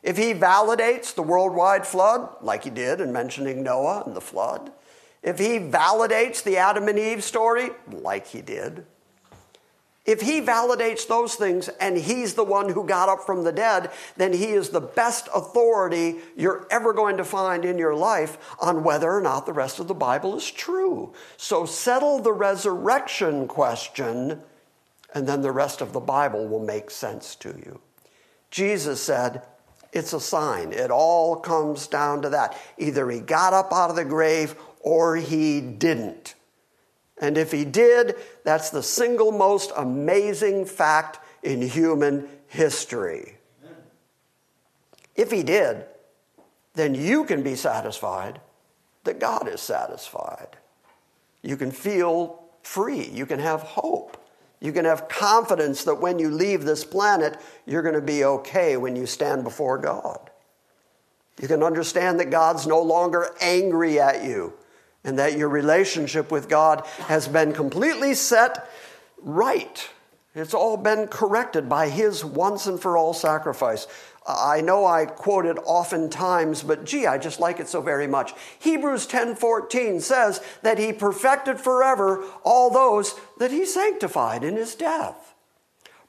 if 0.03 0.17
he 0.17 0.33
validates 0.33 1.13
the 1.13 1.23
worldwide 1.23 1.85
flood, 1.85 2.29
like 2.41 2.63
he 2.63 2.69
did 2.69 3.01
in 3.01 3.11
mentioning 3.11 3.63
Noah 3.63 4.03
and 4.05 4.15
the 4.15 4.21
flood, 4.21 4.71
if 5.23 5.39
he 5.39 5.59
validates 5.59 6.43
the 6.43 6.57
Adam 6.57 6.87
and 6.87 6.97
Eve 6.97 7.23
story, 7.23 7.71
like 7.91 8.27
he 8.27 8.41
did, 8.41 8.85
if 10.07 10.21
he 10.21 10.39
validates 10.39 11.05
those 11.05 11.35
things 11.35 11.67
and 11.67 11.97
he's 11.97 12.35
the 12.35 12.43
one 12.43 12.69
who 12.69 12.85
got 12.85 13.09
up 13.09 13.25
from 13.25 13.43
the 13.43 13.51
dead, 13.51 13.91
then 14.15 14.31
he 14.31 14.45
is 14.53 14.69
the 14.69 14.79
best 14.79 15.27
authority 15.35 16.15
you're 16.37 16.65
ever 16.71 16.93
going 16.93 17.17
to 17.17 17.25
find 17.25 17.65
in 17.65 17.77
your 17.77 17.93
life 17.93 18.55
on 18.61 18.85
whether 18.85 19.11
or 19.11 19.19
not 19.19 19.45
the 19.45 19.51
rest 19.51 19.81
of 19.81 19.89
the 19.89 19.93
Bible 19.93 20.37
is 20.37 20.49
true. 20.49 21.13
So 21.35 21.65
settle 21.65 22.19
the 22.19 22.31
resurrection 22.31 23.49
question, 23.49 24.41
and 25.13 25.27
then 25.27 25.41
the 25.41 25.51
rest 25.51 25.81
of 25.81 25.93
the 25.93 25.99
Bible 25.99 26.47
will 26.47 26.63
make 26.63 26.91
sense 26.91 27.35
to 27.35 27.49
you. 27.49 27.79
Jesus 28.51 29.01
said, 29.01 29.43
it's 29.93 30.13
a 30.13 30.19
sign. 30.19 30.73
It 30.73 30.91
all 30.91 31.37
comes 31.37 31.87
down 31.87 32.21
to 32.21 32.29
that. 32.29 32.57
Either 32.77 33.09
he 33.09 33.19
got 33.19 33.53
up 33.53 33.71
out 33.71 33.89
of 33.89 33.95
the 33.95 34.05
grave 34.05 34.55
or 34.81 35.15
he 35.15 35.61
didn't. 35.61 36.35
And 37.19 37.37
if 37.37 37.51
he 37.51 37.65
did, 37.65 38.15
that's 38.43 38.69
the 38.69 38.83
single 38.83 39.31
most 39.31 39.71
amazing 39.75 40.65
fact 40.65 41.19
in 41.41 41.61
human 41.61 42.27
history. 42.47 43.37
If 45.15 45.31
he 45.31 45.41
did, 45.41 45.85
then 46.75 46.93
you 46.93 47.23
can 47.23 47.41
be 47.41 47.55
satisfied 47.55 48.39
that 49.03 49.19
God 49.19 49.47
is 49.47 49.61
satisfied. 49.61 50.57
You 51.41 51.57
can 51.57 51.71
feel 51.71 52.43
free. 52.61 53.07
You 53.07 53.25
can 53.25 53.39
have 53.39 53.61
hope. 53.61 54.17
You 54.59 54.71
can 54.71 54.85
have 54.85 55.07
confidence 55.07 55.83
that 55.83 56.01
when 56.01 56.17
you 56.19 56.31
leave 56.31 56.63
this 56.63 56.83
planet, 56.83 57.39
you're 57.65 57.83
going 57.83 57.95
to 57.95 58.01
be 58.01 58.23
okay 58.23 58.75
when 58.77 58.95
you 58.95 59.05
stand 59.05 59.43
before 59.43 59.77
God. 59.77 60.31
You 61.39 61.47
can 61.47 61.61
understand 61.61 62.19
that 62.19 62.31
God's 62.31 62.65
no 62.65 62.81
longer 62.81 63.29
angry 63.39 63.99
at 63.99 64.23
you 64.23 64.53
and 65.03 65.19
that 65.19 65.37
your 65.37 65.49
relationship 65.49 66.31
with 66.31 66.49
God 66.49 66.85
has 67.07 67.27
been 67.27 67.53
completely 67.53 68.15
set 68.15 68.67
right. 69.21 69.89
It's 70.33 70.53
all 70.53 70.77
been 70.77 71.07
corrected 71.07 71.69
by 71.69 71.89
His 71.89 72.25
once 72.25 72.65
and 72.65 72.79
for 72.79 72.97
all 72.97 73.13
sacrifice. 73.13 73.87
I 74.27 74.59
know 74.59 74.85
I 74.85 75.05
quote 75.05 75.45
it 75.45 75.57
oftentimes, 75.63 76.61
but 76.61 76.83
gee, 76.83 77.07
I 77.07 77.17
just 77.17 77.39
like 77.39 77.61
it 77.61 77.69
so 77.69 77.79
very 77.79 78.07
much. 78.07 78.33
Hebrews 78.59 79.07
10:14 79.07 80.01
says 80.01 80.41
that 80.63 80.77
he 80.77 80.91
perfected 80.91 81.61
forever 81.61 82.25
all 82.43 82.69
those 82.69 83.15
that 83.37 83.51
he 83.51 83.65
sanctified 83.65 84.43
in 84.43 84.57
his 84.57 84.75
death. 84.75 85.33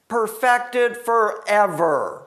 Perfected 0.08 0.96
forever. 0.96 2.26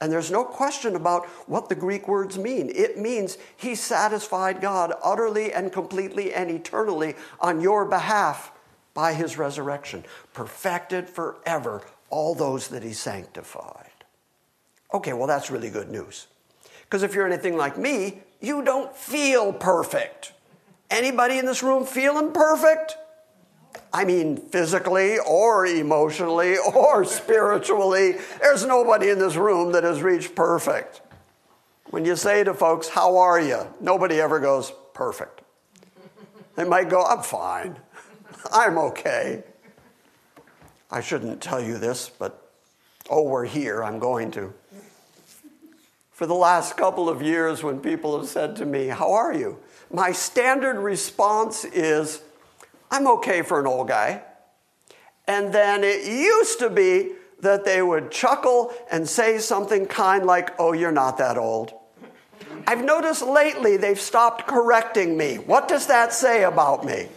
And 0.00 0.12
there's 0.12 0.30
no 0.30 0.44
question 0.44 0.94
about 0.94 1.26
what 1.48 1.68
the 1.68 1.74
Greek 1.74 2.06
words 2.06 2.38
mean. 2.38 2.70
It 2.72 2.98
means 2.98 3.38
he 3.56 3.74
satisfied 3.74 4.60
God 4.60 4.92
utterly 5.02 5.52
and 5.52 5.72
completely 5.72 6.32
and 6.32 6.50
eternally 6.50 7.16
on 7.40 7.60
your 7.60 7.84
behalf 7.84 8.52
by 8.94 9.14
his 9.14 9.38
resurrection. 9.38 10.04
Perfected 10.32 11.08
forever 11.08 11.82
all 12.10 12.34
those 12.34 12.68
that 12.68 12.82
he 12.82 12.92
sanctified. 12.92 13.87
Okay, 14.92 15.12
well, 15.12 15.26
that's 15.26 15.50
really 15.50 15.70
good 15.70 15.90
news. 15.90 16.26
Because 16.84 17.02
if 17.02 17.14
you're 17.14 17.26
anything 17.26 17.56
like 17.56 17.76
me, 17.76 18.22
you 18.40 18.62
don't 18.62 18.94
feel 18.96 19.52
perfect. 19.52 20.32
Anybody 20.90 21.38
in 21.38 21.44
this 21.44 21.62
room 21.62 21.84
feeling 21.84 22.32
perfect? 22.32 22.96
I 23.92 24.04
mean, 24.04 24.36
physically 24.36 25.18
or 25.18 25.66
emotionally 25.66 26.56
or 26.56 27.04
spiritually. 27.04 28.16
There's 28.40 28.64
nobody 28.64 29.10
in 29.10 29.18
this 29.18 29.36
room 29.36 29.72
that 29.72 29.84
has 29.84 30.02
reached 30.02 30.34
perfect. 30.34 31.02
When 31.90 32.04
you 32.04 32.16
say 32.16 32.44
to 32.44 32.54
folks, 32.54 32.88
How 32.88 33.16
are 33.18 33.40
you? 33.40 33.66
Nobody 33.80 34.20
ever 34.20 34.40
goes, 34.40 34.72
Perfect. 34.94 35.42
They 36.56 36.64
might 36.64 36.88
go, 36.88 37.02
I'm 37.04 37.22
fine. 37.22 37.78
I'm 38.52 38.78
okay. 38.78 39.44
I 40.90 41.00
shouldn't 41.00 41.40
tell 41.40 41.62
you 41.62 41.78
this, 41.78 42.08
but 42.08 42.47
oh, 43.08 43.22
we're 43.22 43.46
here. 43.46 43.82
I'm 43.82 43.98
going 43.98 44.30
to. 44.32 44.52
For 46.10 46.26
the 46.26 46.34
last 46.34 46.76
couple 46.76 47.08
of 47.08 47.22
years, 47.22 47.62
when 47.62 47.80
people 47.80 48.18
have 48.18 48.26
said 48.26 48.56
to 48.56 48.66
me, 48.66 48.88
How 48.88 49.12
are 49.12 49.32
you? 49.32 49.58
My 49.92 50.12
standard 50.12 50.78
response 50.78 51.64
is, 51.64 52.22
I'm 52.90 53.06
okay 53.08 53.42
for 53.42 53.60
an 53.60 53.66
old 53.66 53.88
guy. 53.88 54.22
And 55.26 55.52
then 55.52 55.84
it 55.84 56.06
used 56.06 56.58
to 56.58 56.70
be 56.70 57.12
that 57.40 57.64
they 57.64 57.82
would 57.82 58.10
chuckle 58.10 58.72
and 58.90 59.08
say 59.08 59.38
something 59.38 59.86
kind 59.86 60.26
like, 60.26 60.58
Oh, 60.58 60.72
you're 60.72 60.90
not 60.90 61.18
that 61.18 61.38
old. 61.38 61.72
I've 62.66 62.84
noticed 62.84 63.22
lately 63.22 63.76
they've 63.76 64.00
stopped 64.00 64.46
correcting 64.46 65.16
me. 65.16 65.36
What 65.36 65.68
does 65.68 65.86
that 65.86 66.12
say 66.12 66.44
about 66.44 66.84
me? 66.84 67.08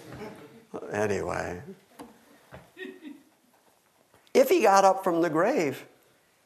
Anyway, 0.92 1.62
if 4.34 4.50
he 4.50 4.62
got 4.62 4.86
up 4.86 5.04
from 5.04 5.22
the 5.22 5.30
grave, 5.30 5.86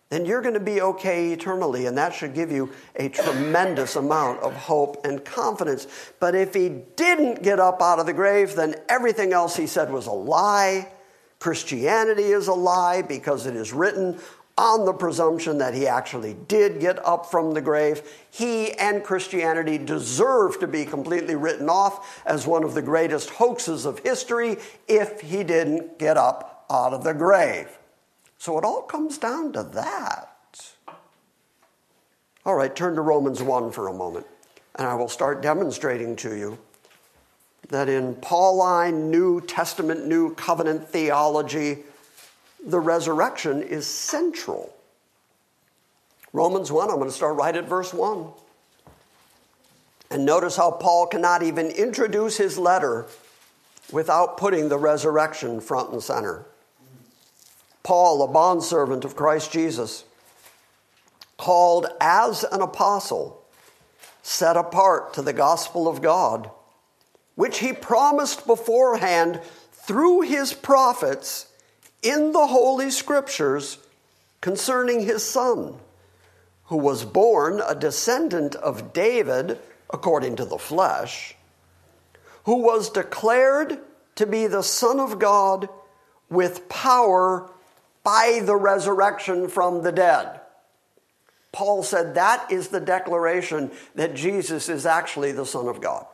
then 0.10 0.26
you're 0.26 0.41
going 0.41 0.54
to 0.54 0.60
be 0.60 0.82
okay 0.82 1.34
eternally. 1.34 1.88
And 1.88 1.98
that 1.98 2.13
should 2.13 2.34
give 2.34 2.52
you 2.52 2.71
a 2.95 3.10
tremendous 3.10 3.95
amount 3.95 4.41
of 4.41 4.54
hope 4.54 5.06
and 5.06 5.24
confidence. 5.26 5.88
But 6.19 6.36
if 6.36 6.54
he 6.54 6.69
didn't 6.69 7.41
get 7.41 7.60
up 7.60 7.82
out 7.82 8.00
of 8.00 8.06
the 8.06 8.13
grave, 8.13 8.56
then 8.56 8.76
everything 8.88 9.34
else 9.34 9.56
he 9.56 9.67
said 9.67 9.91
was 9.91 10.08
a 10.08 10.12
lie. 10.12 10.91
Christianity 11.39 12.24
is 12.24 12.48
a 12.48 12.54
lie 12.54 13.02
because 13.02 13.45
it 13.45 13.56
is 13.56 13.74
written 13.74 14.19
on 14.58 14.86
the 14.86 14.93
presumption 14.93 15.58
that 15.58 15.74
he 15.74 15.86
actually 15.86 16.34
did 16.48 16.80
get 16.80 17.06
up 17.06 17.26
from 17.26 17.54
the 17.54 17.62
grave. 17.62 18.02
He 18.32 18.71
and 18.74 19.04
Christianity 19.04 19.78
deserve 19.78 20.60
to 20.60 20.67
be 20.67 20.86
completely 20.86 21.36
written 21.36 21.67
off 21.67 22.24
as 22.26 22.48
one 22.48 22.63
of 22.63 22.74
the 22.74 22.82
greatest 22.82 23.32
hoaxes 23.32 23.86
of 23.86 24.00
history 24.00 24.58
if 24.88 25.19
he 25.19 25.43
didn't 25.43 26.00
get 26.00 26.15
out 26.69 26.93
of 26.93 27.04
the 27.04 27.13
grave. 27.13 27.69
So 28.38 28.58
it 28.58 28.63
all 28.63 28.82
comes 28.82 29.17
down 29.17 29.54
to 29.54 29.63
that. 29.63 30.32
All 32.45 32.56
right, 32.56 32.75
turn 32.75 32.95
to 32.95 33.01
Romans 33.01 33.41
1 33.41 33.71
for 33.71 33.88
a 33.88 33.93
moment, 33.93 34.28
and 34.75 34.88
I 34.88 34.93
will 34.93 35.08
start 35.08 35.41
demonstrating 35.41 36.15
to 36.17 36.36
you 36.36 36.60
that 37.69 37.89
in 37.89 38.13
Pauline 38.15 39.10
New 39.10 39.41
Testament, 39.41 40.06
New 40.06 40.36
Covenant 40.36 40.88
theology, 40.88 41.80
the 42.63 42.80
resurrection 42.80 43.63
is 43.63 43.88
central. 43.88 44.75
Romans 46.34 46.71
1, 46.71 46.89
I'm 46.89 46.97
going 46.97 47.10
to 47.10 47.15
start 47.15 47.36
right 47.36 47.56
at 47.56 47.65
verse 47.65 47.93
1. 47.93 48.28
And 50.12 50.25
notice 50.25 50.56
how 50.56 50.69
Paul 50.69 51.08
cannot 51.08 51.41
even 51.41 51.67
introduce 51.67 52.38
his 52.38 52.60
letter 52.60 53.08
without 53.91 54.38
putting 54.38 54.69
the 54.69 54.78
resurrection 54.78 55.60
front 55.60 55.91
and 55.91 56.04
center. 56.04 56.45
Paul, 57.86 58.24
a 58.24 58.28
bondservant 58.28 59.06
of 59.06 59.15
Christ 59.15 59.52
Jesus, 59.52 60.06
called 61.38 61.86
as 62.02 62.43
an 62.43 62.62
apostle, 62.62 63.45
set 64.24 64.58
apart 64.58 65.13
to 65.13 65.21
the 65.21 65.34
gospel 65.34 65.88
of 65.88 66.02
God, 66.02 66.50
which 67.36 67.60
he 67.60 67.74
promised 67.74 68.48
beforehand 68.48 69.39
through 69.71 70.21
his 70.21 70.52
prophets 70.52 71.45
in 72.02 72.32
the 72.32 72.48
Holy 72.48 72.89
Scriptures 72.89 73.78
concerning 74.41 75.02
his 75.02 75.24
son, 75.24 75.76
who 76.65 76.78
was 76.78 77.06
born 77.06 77.62
a 77.67 77.76
descendant 77.76 78.56
of 78.56 78.93
David 78.93 79.60
according 79.91 80.38
to 80.38 80.45
the 80.45 80.58
flesh, 80.58 81.36
who 82.45 82.63
was 82.63 82.89
declared 82.89 83.78
to 84.15 84.26
be 84.26 84.48
the 84.48 84.63
Son 84.63 85.00
of 85.00 85.19
God 85.19 85.69
with 86.32 86.67
power 86.67 87.52
by 88.05 88.39
the 88.45 88.55
resurrection 88.55 89.49
from 89.49 89.81
the 89.83 89.91
dead. 89.91 90.39
Paul 91.51 91.83
said 91.83 92.15
that 92.15 92.51
is 92.51 92.67
the 92.69 92.79
declaration 92.79 93.71
that 93.95 94.13
Jesus 94.13 94.69
is 94.69 94.85
actually 94.85 95.31
the 95.31 95.45
Son 95.45 95.67
of 95.67 95.81
God. 95.81 96.05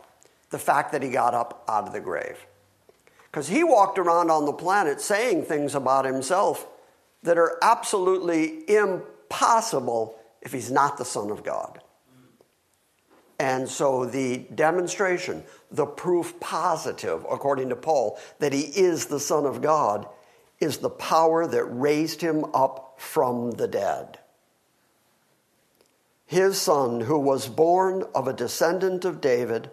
The 0.49 0.59
fact 0.59 0.93
that 0.93 1.03
he 1.03 1.09
got 1.09 1.33
up 1.33 1.63
out 1.67 1.87
of 1.87 1.93
the 1.93 1.99
grave. 1.99 2.37
Because 3.29 3.47
he 3.47 3.63
walked 3.63 3.99
around 3.99 4.31
on 4.31 4.45
the 4.45 4.53
planet 4.53 5.01
saying 5.01 5.43
things 5.43 5.75
about 5.75 6.05
himself 6.05 6.67
that 7.23 7.37
are 7.37 7.57
absolutely 7.61 8.63
impossible 8.69 10.15
if 10.41 10.53
he's 10.53 10.71
not 10.71 10.97
the 10.97 11.05
Son 11.05 11.29
of 11.29 11.43
God. 11.43 11.81
And 13.39 13.67
so 13.67 14.05
the 14.05 14.45
demonstration, 14.53 15.43
the 15.71 15.85
proof 15.85 16.39
positive, 16.39 17.25
according 17.29 17.69
to 17.69 17.75
Paul, 17.75 18.19
that 18.39 18.53
he 18.53 18.61
is 18.61 19.07
the 19.07 19.19
Son 19.19 19.45
of 19.45 19.61
God 19.61 20.07
is 20.61 20.77
the 20.77 20.89
power 20.89 21.45
that 21.45 21.65
raised 21.65 22.21
him 22.21 22.45
up 22.53 22.95
from 22.97 23.51
the 23.51 23.67
dead 23.67 24.19
his 26.31 26.61
son, 26.61 27.01
who 27.01 27.19
was 27.19 27.49
born 27.49 28.05
of 28.15 28.25
a 28.25 28.31
descendant 28.31 29.03
of 29.03 29.19
David, 29.19 29.69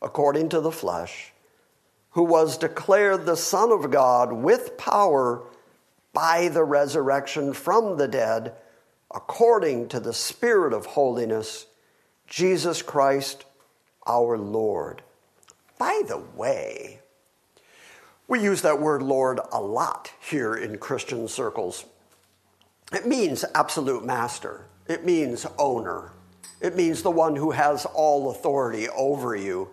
according 0.00 0.48
to 0.48 0.58
the 0.58 0.72
flesh, 0.72 1.34
who 2.12 2.22
was 2.22 2.56
declared 2.56 3.26
the 3.26 3.36
Son 3.36 3.70
of 3.70 3.90
God 3.90 4.32
with 4.32 4.78
power 4.78 5.42
by 6.14 6.48
the 6.48 6.64
resurrection 6.64 7.52
from 7.52 7.98
the 7.98 8.08
dead, 8.08 8.54
according 9.14 9.86
to 9.86 10.00
the 10.00 10.14
Spirit 10.14 10.72
of 10.72 10.86
holiness, 10.86 11.66
Jesus 12.26 12.80
Christ 12.80 13.44
our 14.06 14.38
Lord. 14.38 15.02
By 15.78 16.00
the 16.08 16.22
way, 16.34 17.00
we 18.28 18.42
use 18.42 18.60
that 18.62 18.80
word 18.80 19.02
Lord 19.02 19.40
a 19.52 19.60
lot 19.60 20.12
here 20.20 20.54
in 20.54 20.76
Christian 20.76 21.26
circles. 21.28 21.86
It 22.92 23.06
means 23.06 23.44
absolute 23.54 24.04
master. 24.04 24.66
It 24.86 25.04
means 25.04 25.46
owner. 25.58 26.12
It 26.60 26.76
means 26.76 27.02
the 27.02 27.10
one 27.10 27.36
who 27.36 27.52
has 27.52 27.86
all 27.86 28.30
authority 28.30 28.88
over 28.90 29.34
you. 29.34 29.70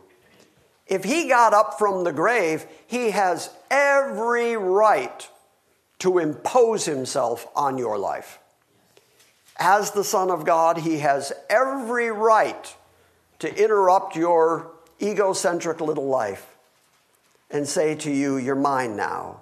If 0.88 1.04
he 1.04 1.28
got 1.28 1.54
up 1.54 1.78
from 1.78 2.06
the 2.06 2.14
grave, 2.14 2.66
he 2.88 3.12
has 3.12 3.50
every 3.70 4.56
right 4.56 5.28
to 6.00 6.20
impose 6.20 6.86
himself 6.86 7.48
on 7.56 7.78
your 7.78 7.98
life. 7.98 8.40
As 9.58 9.92
the 9.92 10.04
Son 10.04 10.30
of 10.30 10.46
God, 10.46 10.78
he 10.78 11.00
has 11.00 11.34
every 11.50 12.10
right 12.12 12.76
to 13.40 13.64
interrupt 13.64 14.16
your 14.16 14.72
egocentric 15.02 15.82
little 15.82 16.08
life 16.08 16.55
and 17.56 17.68
say 17.68 17.96
to 17.96 18.12
you, 18.12 18.38
You're 18.38 18.56
mine 18.56 18.96
now, 18.96 19.42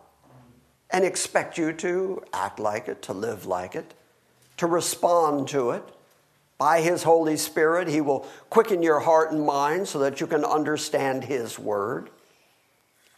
and 0.90 1.04
expect 1.04 1.58
you 1.58 1.74
to 1.74 2.24
act 2.32 2.60
like 2.60 2.88
it, 2.88 3.02
to 3.04 3.14
live 3.14 3.46
like 3.46 3.76
it 3.76 3.94
to 4.58 4.68
respond 4.68 5.48
to 5.50 5.72
it. 5.72 5.84
By 6.58 6.82
His 6.82 7.04
Holy 7.04 7.36
Spirit, 7.38 7.88
He 7.88 8.02
will 8.02 8.22
quicken 8.50 8.82
your 8.82 9.00
heart 9.00 9.32
and 9.32 9.46
mind 9.46 9.88
so 9.88 10.00
that 10.00 10.22
you 10.22 10.28
can 10.28 10.46
understand 10.46 11.26
His 11.26 11.58
Word. 11.60 12.10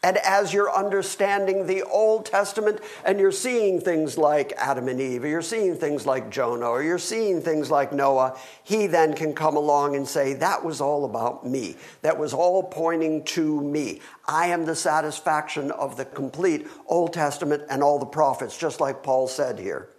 And 0.06 0.18
as 0.18 0.54
you're 0.54 0.72
understanding 0.72 1.66
the 1.66 1.82
Old 1.82 2.28
Testament 2.28 2.80
and 3.04 3.20
you're 3.20 3.32
seeing 3.32 3.82
things 3.82 4.20
like 4.20 4.54
Adam 4.56 4.88
and 4.88 5.02
Eve, 5.02 5.24
or 5.24 5.28
you're 5.28 5.42
seeing 5.42 5.76
things 5.76 6.06
like 6.06 6.30
Jonah, 6.30 6.68
or 6.68 6.84
you're 6.84 7.00
seeing 7.00 7.42
things 7.42 7.72
like 7.72 7.92
Noah, 7.92 8.38
he 8.64 8.86
then 8.86 9.16
can 9.16 9.34
come 9.34 9.58
along 9.58 9.96
and 9.96 10.08
say, 10.08 10.36
That 10.36 10.64
was 10.64 10.80
all 10.80 11.06
about 11.06 11.44
me. 11.44 11.76
That 12.04 12.20
was 12.20 12.36
all 12.36 12.62
pointing 12.62 13.24
to 13.24 13.60
me. 13.62 14.00
I 14.28 14.50
am 14.50 14.66
the 14.66 14.76
satisfaction 14.76 15.72
of 15.72 15.98
the 15.98 16.06
complete 16.06 16.68
Old 16.86 17.12
Testament 17.12 17.64
and 17.72 17.82
all 17.82 17.98
the 17.98 18.06
prophets, 18.06 18.56
just 18.56 18.80
like 18.80 19.02
Paul 19.02 19.28
said 19.28 19.58
here 19.58 19.90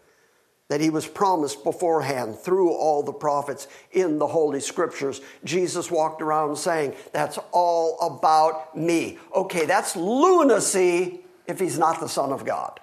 that 0.69 0.81
he 0.81 0.91
was 0.91 1.07
promised 1.07 1.63
beforehand 1.63 2.37
through 2.37 2.73
all 2.73 3.03
the 3.03 3.13
prophets 3.13 3.69
in 3.93 4.19
the 4.19 4.27
Holy 4.27 4.61
Scriptures. 4.61 5.21
Jesus 5.45 5.91
walked 5.91 6.21
around 6.21 6.57
saying, 6.57 6.95
That's 7.13 7.39
all 7.53 7.99
about 8.01 8.77
me. 8.77 9.19
Okay, 9.35 9.67
that's 9.67 9.95
lunacy 9.95 11.21
if 11.47 11.61
he's 11.61 11.79
not 11.79 12.01
the 12.01 12.09
Son 12.09 12.33
of 12.33 12.45
God. 12.45 12.81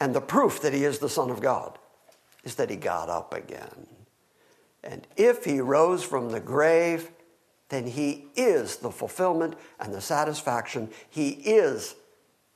And 0.00 0.14
the 0.14 0.20
proof 0.20 0.60
that 0.62 0.72
he 0.72 0.84
is 0.84 0.98
the 0.98 1.08
Son 1.08 1.30
of 1.30 1.40
God 1.40 1.78
is 2.42 2.56
that 2.56 2.70
he 2.70 2.76
got 2.76 3.08
up 3.08 3.32
again. 3.32 3.86
And 4.82 5.06
if 5.16 5.44
he 5.44 5.60
rose 5.60 6.02
from 6.02 6.30
the 6.30 6.40
grave, 6.40 7.12
then 7.68 7.86
he 7.86 8.26
is 8.34 8.76
the 8.76 8.90
fulfillment 8.90 9.54
and 9.78 9.94
the 9.94 10.00
satisfaction. 10.00 10.90
He 11.08 11.30
is 11.30 11.94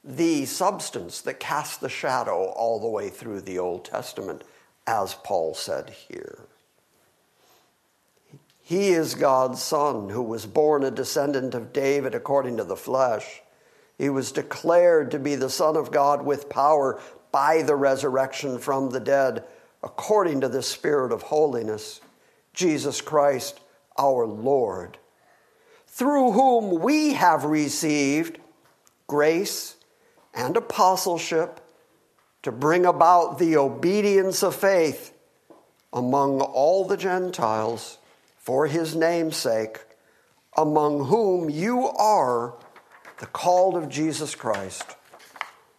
the 0.06 0.44
substance 0.44 1.20
that 1.22 1.40
casts 1.40 1.78
the 1.78 1.88
shadow 1.88 2.44
all 2.44 2.78
the 2.78 2.88
way 2.88 3.08
through 3.08 3.40
the 3.40 3.58
Old 3.58 3.84
Testament, 3.84 4.44
as 4.86 5.14
Paul 5.14 5.54
said 5.54 5.90
here. 5.90 6.46
He 8.62 8.90
is 8.90 9.16
God's 9.16 9.62
Son 9.62 10.08
who 10.08 10.22
was 10.22 10.46
born 10.46 10.84
a 10.84 10.90
descendant 10.90 11.54
of 11.54 11.72
David 11.72 12.14
according 12.14 12.56
to 12.58 12.64
the 12.64 12.76
flesh. 12.76 13.42
He 13.98 14.08
was 14.08 14.32
declared 14.32 15.10
to 15.10 15.18
be 15.18 15.34
the 15.34 15.50
Son 15.50 15.76
of 15.76 15.90
God 15.90 16.24
with 16.24 16.48
power 16.48 17.00
by 17.32 17.62
the 17.62 17.76
resurrection 17.76 18.58
from 18.58 18.90
the 18.90 19.00
dead, 19.00 19.44
according 19.82 20.40
to 20.40 20.48
the 20.48 20.62
Spirit 20.62 21.12
of 21.12 21.22
holiness, 21.22 22.00
Jesus 22.54 23.00
Christ 23.00 23.60
our 23.98 24.26
Lord, 24.26 24.98
through 25.86 26.32
whom 26.32 26.80
we 26.80 27.14
have 27.14 27.44
received 27.44 28.38
grace 29.06 29.75
and 30.36 30.56
apostleship 30.56 31.60
to 32.42 32.52
bring 32.52 32.86
about 32.86 33.38
the 33.38 33.56
obedience 33.56 34.42
of 34.42 34.54
faith 34.54 35.12
among 35.92 36.40
all 36.40 36.84
the 36.84 36.96
Gentiles 36.96 37.98
for 38.38 38.66
his 38.66 38.94
name's 38.94 39.36
sake, 39.36 39.80
among 40.56 41.06
whom 41.06 41.50
you 41.50 41.88
are 41.88 42.54
the 43.18 43.26
called 43.26 43.76
of 43.76 43.88
Jesus 43.88 44.34
Christ, 44.34 44.84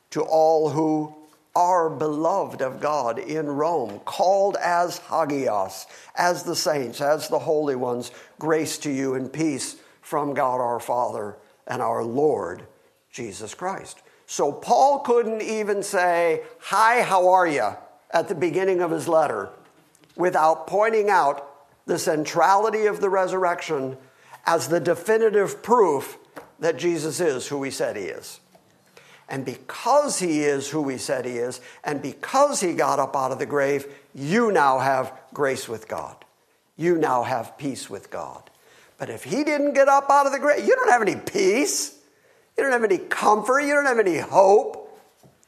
to 0.10 0.22
all 0.24 0.72
who 0.72 1.16
are 1.56 1.90
beloved 1.90 2.62
of 2.62 2.80
God 2.80 3.20
in 3.20 3.48
Rome, 3.48 4.00
called 4.06 4.58
as 4.58 5.00
Hagios, 5.00 5.86
as 6.16 6.44
the 6.44 6.56
saints, 6.56 7.00
as 7.00 7.30
the 7.30 7.40
holy 7.40 7.76
ones, 7.76 8.12
grace 8.40 8.78
to 8.80 8.92
you 8.92 9.14
and 9.14 9.32
peace 9.32 9.78
from 10.02 10.34
God 10.34 10.60
our 10.60 10.80
Father 10.80 11.38
and 11.68 11.82
our 11.82 12.04
Lord 12.04 12.64
Jesus 13.12 13.54
Christ. 13.54 14.02
So 14.28 14.52
Paul 14.52 15.00
couldn't 15.00 15.42
even 15.42 15.82
say, 15.82 16.44
Hi, 16.60 17.02
how 17.02 17.30
are 17.30 17.48
you? 17.48 17.72
at 18.12 18.28
the 18.28 18.36
beginning 18.36 18.82
of 18.82 18.92
his 18.92 19.08
letter 19.08 19.50
without 20.16 20.68
pointing 20.68 21.10
out 21.10 21.54
the 21.86 22.00
centrality 22.00 22.86
of 22.86 23.02
the 23.02 23.10
resurrection 23.10 23.98
as 24.46 24.68
the 24.68 24.80
definitive 24.80 25.62
proof 25.62 26.18
that 26.60 26.78
Jesus 26.78 27.20
is 27.20 27.48
who 27.48 27.64
he 27.64 27.72
said 27.72 27.96
he 27.96 28.04
is. 28.04 28.40
And 29.30 29.44
because 29.44 30.20
he 30.20 30.42
is 30.44 30.70
who 30.70 30.88
he 30.88 30.98
said 30.98 31.26
he 31.26 31.34
is, 31.34 31.60
and 31.84 32.02
because 32.02 32.62
he 32.62 32.74
got 32.74 32.98
up 32.98 33.16
out 33.16 33.32
of 33.32 33.40
the 33.40 33.46
grave, 33.46 33.86
you 34.16 34.52
now 34.52 34.80
have 34.80 35.14
grace 35.34 35.68
with 35.68 35.88
God. 35.88 36.24
You 36.78 36.98
now 36.98 37.24
have 37.24 37.58
peace 37.58 37.90
with 37.90 38.10
God. 38.10 38.50
But 38.98 39.10
if 39.10 39.26
he 39.26 39.44
didn't 39.44 39.74
get 39.74 39.90
up 39.90 40.10
out 40.10 40.26
of 40.26 40.32
the 40.32 40.40
grave, 40.40 40.66
you 40.66 40.76
don't 40.76 40.90
have 40.90 41.02
any 41.02 41.18
peace. 41.18 41.97
You 42.58 42.64
don't 42.64 42.74
have 42.74 42.84
any 42.84 42.98
comfort. 42.98 43.62
You 43.62 43.74
don't 43.74 43.86
have 43.86 44.00
any 44.00 44.18
hope 44.18 45.00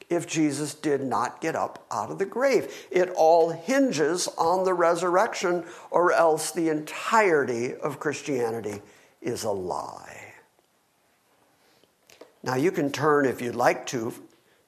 if 0.09 0.27
Jesus 0.27 0.73
did 0.73 1.01
not 1.01 1.41
get 1.41 1.55
up 1.55 1.85
out 1.91 2.11
of 2.11 2.19
the 2.19 2.25
grave. 2.25 2.87
It 2.91 3.09
all 3.15 3.49
hinges 3.49 4.27
on 4.37 4.63
the 4.63 4.73
resurrection, 4.73 5.65
or 5.91 6.11
else 6.11 6.51
the 6.51 6.69
entirety 6.69 7.75
of 7.75 7.99
Christianity 7.99 8.81
is 9.21 9.43
a 9.43 9.51
lie. 9.51 10.33
Now, 12.41 12.55
you 12.55 12.71
can 12.71 12.91
turn, 12.91 13.25
if 13.25 13.41
you'd 13.41 13.55
like 13.55 13.85
to, 13.87 14.13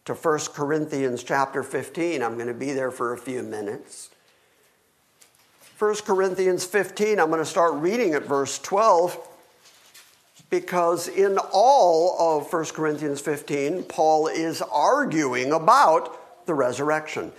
to 0.06 0.14
1 0.14 0.40
Corinthians 0.54 1.24
chapter 1.24 1.64
15. 1.64 2.22
I'm 2.22 2.36
going 2.36 2.48
to 2.48 2.54
be 2.54 2.74
there 2.74 2.92
for 2.92 3.14
a 3.14 3.18
few 3.18 3.44
minutes. 3.44 4.10
1 5.80 5.96
Corinthians 6.06 6.66
15, 6.66 7.20
I'm 7.20 7.30
going 7.30 7.40
to 7.40 7.46
start 7.46 7.74
reading 7.76 8.14
at 8.14 8.24
verse 8.24 8.60
12 8.60 9.18
because 10.52 11.08
in 11.08 11.40
all 11.52 12.38
of 12.38 12.52
1 12.52 12.66
Corinthians 12.66 13.22
15, 13.22 13.84
Paul 13.84 14.28
is 14.28 14.62
arguing 14.62 15.52
about 15.52 16.46
the 16.46 16.54
resurrection. 16.54 17.32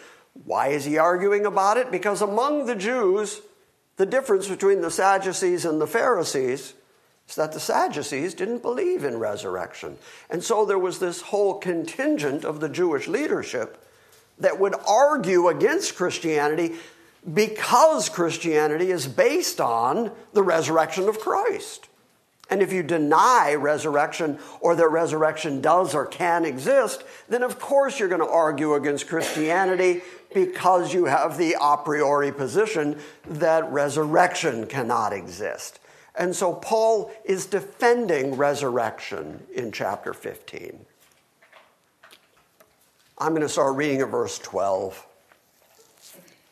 Why 0.45 0.69
is 0.69 0.87
he 0.87 0.97
arguing 0.97 1.45
about 1.45 1.77
it? 1.77 1.93
Because 1.93 2.23
among 2.23 2.65
the 2.65 2.75
Jews, 2.75 3.43
the 3.99 4.07
difference 4.07 4.49
between 4.49 4.81
the 4.81 4.91
Sadducees 4.91 5.67
and 5.67 5.79
the 5.79 5.87
Pharisees 5.87 6.73
is 7.29 7.35
that 7.37 7.53
the 7.53 7.61
Sadducees 7.61 8.33
didn't 8.33 8.63
believe 8.63 9.05
in 9.05 9.19
resurrection. 9.19 9.99
And 10.31 10.43
so 10.43 10.65
there 10.65 10.79
was 10.79 10.99
this 10.99 11.21
whole 11.21 11.59
contingent 11.59 12.47
of 12.47 12.61
the 12.61 12.69
Jewish 12.71 13.09
leadership 13.09 13.87
that 14.39 14.59
would 14.59 14.75
argue 14.89 15.49
against 15.49 15.97
Christianity 15.97 16.77
because 17.33 18.09
Christianity 18.09 18.91
is 18.91 19.07
based 19.07 19.61
on 19.61 20.13
the 20.33 20.43
resurrection 20.43 21.11
of 21.11 21.21
Christ. 21.21 21.89
And 22.51 22.61
if 22.61 22.73
you 22.73 22.83
deny 22.83 23.55
resurrection 23.55 24.39
or 24.61 24.77
that 24.77 24.89
resurrection 24.89 25.61
does 25.61 25.95
or 25.95 26.05
can 26.07 26.45
exist, 26.45 27.03
then 27.29 27.43
of 27.43 27.59
course 27.59 27.99
you're 27.99 28.09
going 28.09 28.21
to 28.21 28.29
argue 28.29 28.75
against 28.75 29.09
Christianity 29.09 30.03
because 30.35 30.93
you 30.93 31.07
have 31.07 31.39
the 31.39 31.57
a 31.61 31.77
priori 31.77 32.33
position 32.33 32.99
that 33.27 33.71
resurrection 33.73 34.67
cannot 34.67 35.13
exist. 35.13 35.79
And 36.15 36.37
so 36.37 36.53
Paul 36.53 37.11
is 37.25 37.47
defending 37.47 38.37
resurrection 38.37 39.47
in 39.55 39.73
chapter 39.73 40.13
15. 40.13 40.85
I'm 43.19 43.31
going 43.31 43.43
to 43.43 43.49
start 43.49 43.77
reading 43.77 44.01
at 44.01 44.09
verse 44.09 44.39
12. 44.39 45.07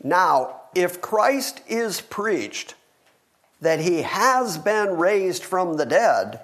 Now, 0.03 0.63
if 0.75 1.01
Christ 1.01 1.63
is 1.69 2.01
preached 2.01 2.75
that 3.61 3.81
he 3.81 4.03
has 4.03 4.59
been 4.59 4.97
raised 4.97 5.45
from 5.45 5.77
the 5.77 5.87
dead, 5.87 6.41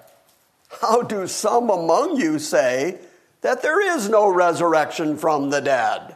how 0.81 1.01
do 1.01 1.27
some 1.27 1.69
among 1.69 2.17
you 2.17 2.39
say 2.39 2.99
that 3.41 3.61
there 3.61 3.95
is 3.95 4.09
no 4.09 4.29
resurrection 4.29 5.17
from 5.17 5.49
the 5.49 5.61
dead? 5.61 6.15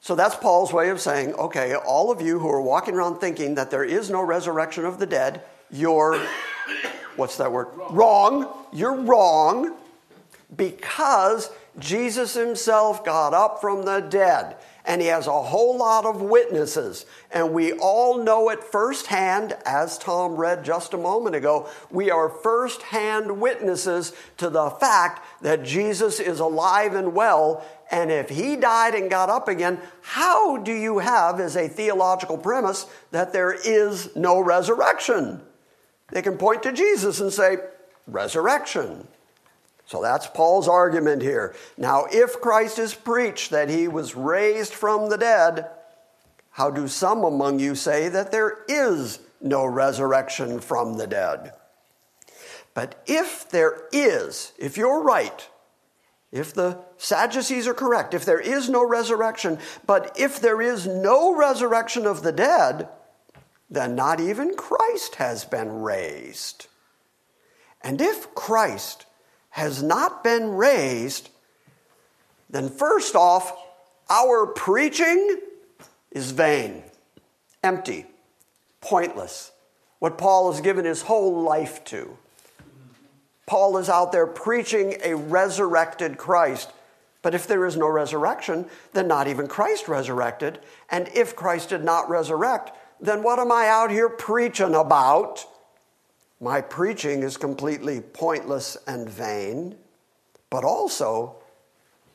So 0.00 0.14
that's 0.14 0.34
Paul's 0.34 0.72
way 0.72 0.88
of 0.88 1.00
saying, 1.00 1.34
okay, 1.34 1.74
all 1.74 2.10
of 2.10 2.22
you 2.22 2.38
who 2.38 2.48
are 2.48 2.60
walking 2.60 2.94
around 2.94 3.18
thinking 3.18 3.56
that 3.56 3.70
there 3.70 3.84
is 3.84 4.10
no 4.10 4.22
resurrection 4.22 4.84
of 4.86 4.98
the 4.98 5.06
dead, 5.06 5.42
you're, 5.70 6.18
what's 7.16 7.36
that 7.36 7.52
word? 7.52 7.68
Wrong. 7.76 7.94
wrong. 7.94 8.66
You're 8.72 8.96
wrong 8.96 9.76
because 10.56 11.50
Jesus 11.78 12.34
himself 12.34 13.04
got 13.04 13.34
up 13.34 13.60
from 13.60 13.84
the 13.84 14.00
dead 14.00 14.56
and 14.84 15.00
he 15.00 15.08
has 15.08 15.26
a 15.26 15.42
whole 15.42 15.78
lot 15.78 16.04
of 16.04 16.22
witnesses. 16.22 17.06
And 17.30 17.52
we 17.52 17.72
all 17.72 18.22
know 18.22 18.48
it 18.48 18.64
firsthand, 18.64 19.56
as 19.64 19.98
Tom 19.98 20.36
read 20.36 20.64
just 20.64 20.94
a 20.94 20.98
moment 20.98 21.36
ago. 21.36 21.68
We 21.90 22.10
are 22.10 22.28
firsthand 22.28 23.40
witnesses 23.40 24.12
to 24.38 24.50
the 24.50 24.70
fact 24.70 25.24
that 25.42 25.62
Jesus 25.62 26.20
is 26.20 26.40
alive 26.40 26.94
and 26.94 27.14
well. 27.14 27.64
And 27.90 28.10
if 28.10 28.28
he 28.28 28.56
died 28.56 28.94
and 28.94 29.10
got 29.10 29.30
up 29.30 29.48
again, 29.48 29.80
how 30.00 30.56
do 30.58 30.72
you 30.72 30.98
have, 30.98 31.40
as 31.40 31.56
a 31.56 31.68
theological 31.68 32.38
premise, 32.38 32.86
that 33.10 33.32
there 33.32 33.52
is 33.52 34.14
no 34.14 34.40
resurrection? 34.40 35.40
They 36.08 36.22
can 36.22 36.38
point 36.38 36.62
to 36.64 36.72
Jesus 36.72 37.20
and 37.20 37.32
say, 37.32 37.58
resurrection. 38.06 39.06
So 39.90 40.00
that's 40.00 40.28
Paul's 40.28 40.68
argument 40.68 41.20
here. 41.20 41.52
Now, 41.76 42.06
if 42.12 42.40
Christ 42.40 42.78
is 42.78 42.94
preached 42.94 43.50
that 43.50 43.68
he 43.68 43.88
was 43.88 44.14
raised 44.14 44.72
from 44.72 45.10
the 45.10 45.18
dead, 45.18 45.68
how 46.52 46.70
do 46.70 46.86
some 46.86 47.24
among 47.24 47.58
you 47.58 47.74
say 47.74 48.08
that 48.08 48.30
there 48.30 48.58
is 48.68 49.18
no 49.40 49.66
resurrection 49.66 50.60
from 50.60 50.96
the 50.96 51.08
dead? 51.08 51.54
But 52.72 53.02
if 53.08 53.50
there 53.50 53.88
is, 53.90 54.52
if 54.58 54.76
you're 54.76 55.02
right, 55.02 55.48
if 56.30 56.54
the 56.54 56.78
Sadducees 56.96 57.66
are 57.66 57.74
correct, 57.74 58.14
if 58.14 58.24
there 58.24 58.38
is 58.38 58.68
no 58.68 58.86
resurrection, 58.86 59.58
but 59.84 60.16
if 60.16 60.38
there 60.38 60.62
is 60.62 60.86
no 60.86 61.34
resurrection 61.34 62.06
of 62.06 62.22
the 62.22 62.30
dead, 62.30 62.88
then 63.68 63.96
not 63.96 64.20
even 64.20 64.54
Christ 64.54 65.16
has 65.16 65.44
been 65.44 65.82
raised. 65.82 66.68
And 67.82 68.00
if 68.00 68.32
Christ 68.36 69.06
has 69.50 69.82
not 69.82 70.24
been 70.24 70.50
raised, 70.50 71.28
then 72.48 72.68
first 72.68 73.14
off, 73.14 73.52
our 74.08 74.46
preaching 74.46 75.38
is 76.10 76.32
vain, 76.32 76.82
empty, 77.62 78.06
pointless. 78.80 79.52
What 79.98 80.18
Paul 80.18 80.50
has 80.50 80.60
given 80.60 80.84
his 80.84 81.02
whole 81.02 81.42
life 81.42 81.84
to. 81.86 82.16
Paul 83.46 83.76
is 83.78 83.88
out 83.88 84.12
there 84.12 84.26
preaching 84.26 84.96
a 85.02 85.14
resurrected 85.14 86.16
Christ. 86.16 86.70
But 87.22 87.34
if 87.34 87.46
there 87.46 87.66
is 87.66 87.76
no 87.76 87.88
resurrection, 87.88 88.66
then 88.92 89.08
not 89.08 89.28
even 89.28 89.46
Christ 89.46 89.88
resurrected. 89.88 90.58
And 90.88 91.08
if 91.08 91.36
Christ 91.36 91.68
did 91.68 91.84
not 91.84 92.08
resurrect, 92.08 92.70
then 93.00 93.22
what 93.22 93.38
am 93.38 93.52
I 93.52 93.68
out 93.68 93.90
here 93.90 94.08
preaching 94.08 94.74
about? 94.74 95.44
My 96.40 96.60
preaching 96.60 97.22
is 97.22 97.36
completely 97.36 98.00
pointless 98.00 98.76
and 98.86 99.08
vain, 99.08 99.76
but 100.48 100.64
also 100.64 101.36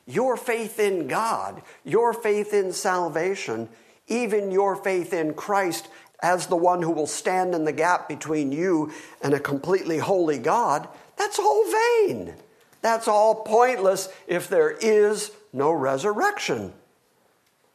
your 0.06 0.36
faith 0.36 0.80
in 0.80 1.06
God, 1.06 1.62
your 1.84 2.12
faith 2.12 2.52
in 2.52 2.72
salvation, 2.72 3.68
even 4.08 4.50
your 4.50 4.76
faith 4.76 5.12
in 5.12 5.34
Christ 5.34 5.88
as 6.20 6.46
the 6.46 6.56
one 6.56 6.82
who 6.82 6.90
will 6.90 7.06
stand 7.06 7.54
in 7.54 7.64
the 7.64 7.72
gap 7.72 8.08
between 8.08 8.50
you 8.50 8.92
and 9.22 9.34
a 9.34 9.40
completely 9.40 9.98
holy 9.98 10.38
God, 10.38 10.88
that's 11.16 11.38
all 11.38 11.64
vain. 12.06 12.34
That's 12.82 13.08
all 13.08 13.34
pointless 13.34 14.08
if 14.26 14.48
there 14.48 14.70
is 14.70 15.32
no 15.52 15.72
resurrection. 15.72 16.72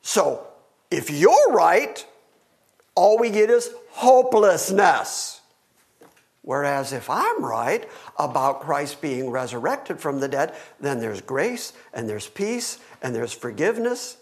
So, 0.01 0.47
if 0.89 1.09
you're 1.09 1.51
right, 1.51 2.05
all 2.95 3.17
we 3.17 3.29
get 3.29 3.49
is 3.49 3.71
hopelessness. 3.91 5.40
Whereas 6.43 6.91
if 6.91 7.09
I'm 7.09 7.43
right 7.43 7.87
about 8.17 8.61
Christ 8.61 8.99
being 9.01 9.29
resurrected 9.29 9.99
from 9.99 10.19
the 10.19 10.27
dead, 10.27 10.55
then 10.79 10.99
there's 10.99 11.21
grace 11.21 11.73
and 11.93 12.09
there's 12.09 12.27
peace 12.27 12.79
and 13.01 13.13
there's 13.13 13.33
forgiveness, 13.33 14.17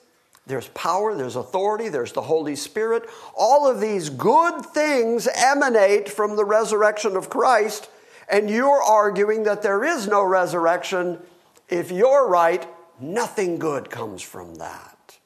there's 0.45 0.67
power, 0.69 1.15
there's 1.15 1.37
authority, 1.37 1.87
there's 1.87 2.11
the 2.11 2.21
Holy 2.21 2.55
Spirit. 2.55 3.07
All 3.37 3.69
of 3.69 3.79
these 3.79 4.09
good 4.09 4.65
things 4.65 5.27
emanate 5.33 6.09
from 6.09 6.35
the 6.35 6.43
resurrection 6.43 7.15
of 7.15 7.29
Christ, 7.29 7.89
and 8.27 8.49
you're 8.49 8.81
arguing 8.81 9.43
that 9.43 9.61
there 9.61 9.83
is 9.85 10.07
no 10.07 10.23
resurrection. 10.23 11.19
If 11.69 11.91
you're 11.91 12.27
right, 12.27 12.67
nothing 12.99 13.59
good 13.59 13.89
comes 13.89 14.21
from 14.21 14.55
that. 14.55 15.17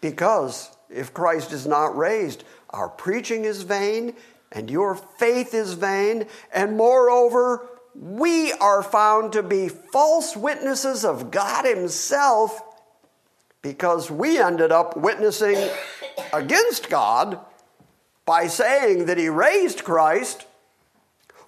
Because 0.00 0.76
if 0.90 1.14
Christ 1.14 1.52
is 1.52 1.66
not 1.66 1.96
raised, 1.96 2.42
our 2.70 2.88
preaching 2.88 3.44
is 3.44 3.62
vain 3.62 4.14
and 4.52 4.70
your 4.70 4.94
faith 4.94 5.54
is 5.54 5.74
vain, 5.74 6.26
and 6.52 6.76
moreover, 6.76 7.68
we 7.94 8.52
are 8.52 8.82
found 8.82 9.32
to 9.32 9.42
be 9.42 9.68
false 9.68 10.36
witnesses 10.36 11.04
of 11.04 11.30
God 11.30 11.64
Himself 11.64 12.62
because 13.62 14.10
we 14.10 14.38
ended 14.38 14.70
up 14.70 14.96
witnessing 14.96 15.56
against 16.32 16.88
God 16.88 17.40
by 18.24 18.46
saying 18.46 19.06
that 19.06 19.18
He 19.18 19.28
raised 19.28 19.84
Christ, 19.84 20.46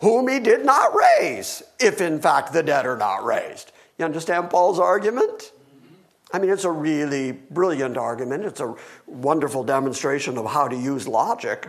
whom 0.01 0.29
He 0.29 0.41
did 0.41 0.65
not 0.65 0.93
raise, 0.95 1.63
if 1.79 2.01
in 2.01 2.21
fact 2.21 2.53
the 2.53 2.63
dead 2.63 2.87
are 2.87 2.97
not 2.97 3.25
raised. 3.25 3.73
You 3.99 4.05
understand 4.05 4.51
Paul's 4.51 4.79
argument? 4.79 5.53
I 6.33 6.39
mean, 6.39 6.51
it's 6.51 6.65
a 6.65 6.71
really 6.71 7.33
brilliant 7.33 7.97
argument. 7.97 8.45
It's 8.45 8.61
a 8.61 8.75
wonderful 9.07 9.65
demonstration 9.65 10.37
of 10.37 10.47
how 10.47 10.69
to 10.69 10.77
use 10.77 11.09
logic. 11.09 11.69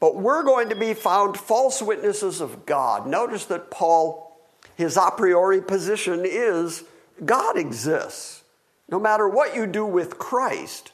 But 0.00 0.16
we're 0.16 0.42
going 0.42 0.68
to 0.68 0.76
be 0.76 0.94
found 0.94 1.36
false 1.36 1.80
witnesses 1.80 2.40
of 2.40 2.66
God. 2.66 3.06
Notice 3.06 3.46
that 3.46 3.70
Paul, 3.70 4.38
his 4.76 4.96
a 4.96 5.10
priori 5.16 5.60
position 5.60 6.22
is 6.24 6.84
God 7.24 7.56
exists. 7.56 8.42
No 8.88 9.00
matter 9.00 9.28
what 9.28 9.54
you 9.54 9.66
do 9.66 9.86
with 9.86 10.18
Christ, 10.18 10.92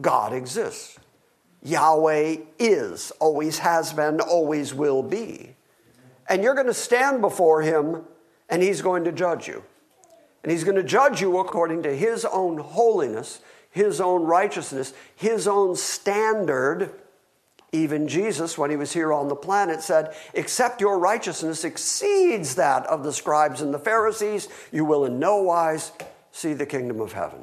God 0.00 0.32
exists. 0.32 0.98
Yahweh 1.62 2.38
is, 2.58 3.12
always 3.20 3.58
has 3.58 3.92
been, 3.92 4.20
always 4.20 4.74
will 4.74 5.02
be. 5.02 5.54
And 6.28 6.42
you're 6.42 6.54
going 6.54 6.66
to 6.66 6.74
stand 6.74 7.20
before 7.20 7.62
him 7.62 8.04
and 8.48 8.62
he's 8.62 8.82
going 8.82 9.04
to 9.04 9.12
judge 9.12 9.46
you. 9.46 9.62
And 10.42 10.50
he's 10.50 10.64
going 10.64 10.76
to 10.76 10.82
judge 10.82 11.20
you 11.20 11.38
according 11.38 11.84
to 11.84 11.94
his 11.94 12.24
own 12.24 12.58
holiness, 12.58 13.40
his 13.70 14.00
own 14.00 14.24
righteousness, 14.24 14.92
his 15.14 15.46
own 15.46 15.76
standard 15.76 16.92
even 17.72 18.06
Jesus, 18.06 18.58
when 18.58 18.70
he 18.70 18.76
was 18.76 18.92
here 18.92 19.14
on 19.14 19.28
the 19.28 19.34
planet, 19.34 19.80
said, 19.80 20.14
Except 20.34 20.80
your 20.80 20.98
righteousness 20.98 21.64
exceeds 21.64 22.54
that 22.56 22.86
of 22.86 23.02
the 23.02 23.14
scribes 23.14 23.62
and 23.62 23.72
the 23.72 23.78
Pharisees, 23.78 24.48
you 24.70 24.84
will 24.84 25.06
in 25.06 25.18
no 25.18 25.42
wise 25.42 25.92
see 26.32 26.52
the 26.52 26.66
kingdom 26.66 27.00
of 27.00 27.12
heaven. 27.12 27.40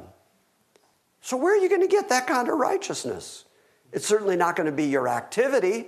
So, 1.20 1.36
where 1.36 1.54
are 1.54 1.60
you 1.60 1.68
going 1.68 1.82
to 1.82 1.88
get 1.88 2.08
that 2.10 2.28
kind 2.28 2.48
of 2.48 2.58
righteousness? 2.58 3.44
It's 3.92 4.06
certainly 4.06 4.36
not 4.36 4.54
going 4.54 4.66
to 4.66 4.72
be 4.72 4.84
your 4.84 5.08
activity, 5.08 5.86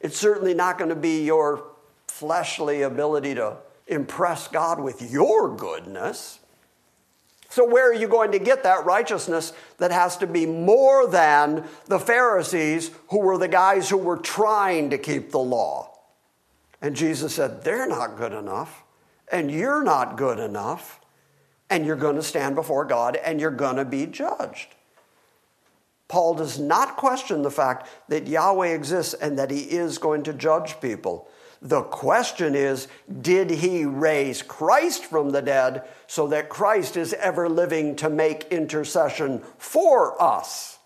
it's 0.00 0.16
certainly 0.16 0.54
not 0.54 0.78
going 0.78 0.90
to 0.90 0.96
be 0.96 1.24
your 1.24 1.64
fleshly 2.08 2.80
ability 2.82 3.34
to 3.34 3.58
impress 3.86 4.48
God 4.48 4.80
with 4.80 5.10
your 5.10 5.54
goodness. 5.54 6.40
So, 7.48 7.64
where 7.68 7.90
are 7.90 7.94
you 7.94 8.08
going 8.08 8.32
to 8.32 8.38
get 8.38 8.64
that 8.64 8.84
righteousness 8.84 9.52
that 9.78 9.92
has 9.92 10.16
to 10.18 10.26
be 10.26 10.46
more 10.46 11.06
than 11.06 11.64
the 11.86 11.98
Pharisees, 11.98 12.90
who 13.08 13.20
were 13.20 13.38
the 13.38 13.48
guys 13.48 13.88
who 13.88 13.98
were 13.98 14.16
trying 14.16 14.90
to 14.90 14.98
keep 14.98 15.30
the 15.30 15.38
law? 15.38 15.96
And 16.82 16.96
Jesus 16.96 17.34
said, 17.34 17.62
They're 17.62 17.88
not 17.88 18.16
good 18.16 18.32
enough, 18.32 18.82
and 19.30 19.50
you're 19.50 19.84
not 19.84 20.16
good 20.16 20.38
enough, 20.38 21.00
and 21.70 21.84
you're 21.84 21.96
going 21.96 22.16
to 22.16 22.22
stand 22.22 22.54
before 22.54 22.84
God 22.84 23.16
and 23.16 23.40
you're 23.40 23.50
going 23.50 23.76
to 23.76 23.84
be 23.84 24.06
judged. 24.06 24.68
Paul 26.08 26.34
does 26.34 26.58
not 26.58 26.96
question 26.96 27.42
the 27.42 27.50
fact 27.50 27.88
that 28.08 28.28
Yahweh 28.28 28.68
exists 28.68 29.14
and 29.14 29.38
that 29.38 29.50
he 29.50 29.62
is 29.62 29.98
going 29.98 30.22
to 30.24 30.32
judge 30.32 30.80
people. 30.80 31.28
The 31.62 31.82
question 31.82 32.54
is 32.54 32.88
did 33.20 33.50
he 33.50 33.84
raise 33.84 34.42
Christ 34.42 35.04
from 35.04 35.30
the 35.30 35.42
dead 35.42 35.84
so 36.06 36.28
that 36.28 36.48
Christ 36.48 36.96
is 36.96 37.14
ever 37.14 37.48
living 37.48 37.96
to 37.96 38.10
make 38.10 38.44
intercession 38.50 39.42
for 39.58 40.20
us? 40.20 40.78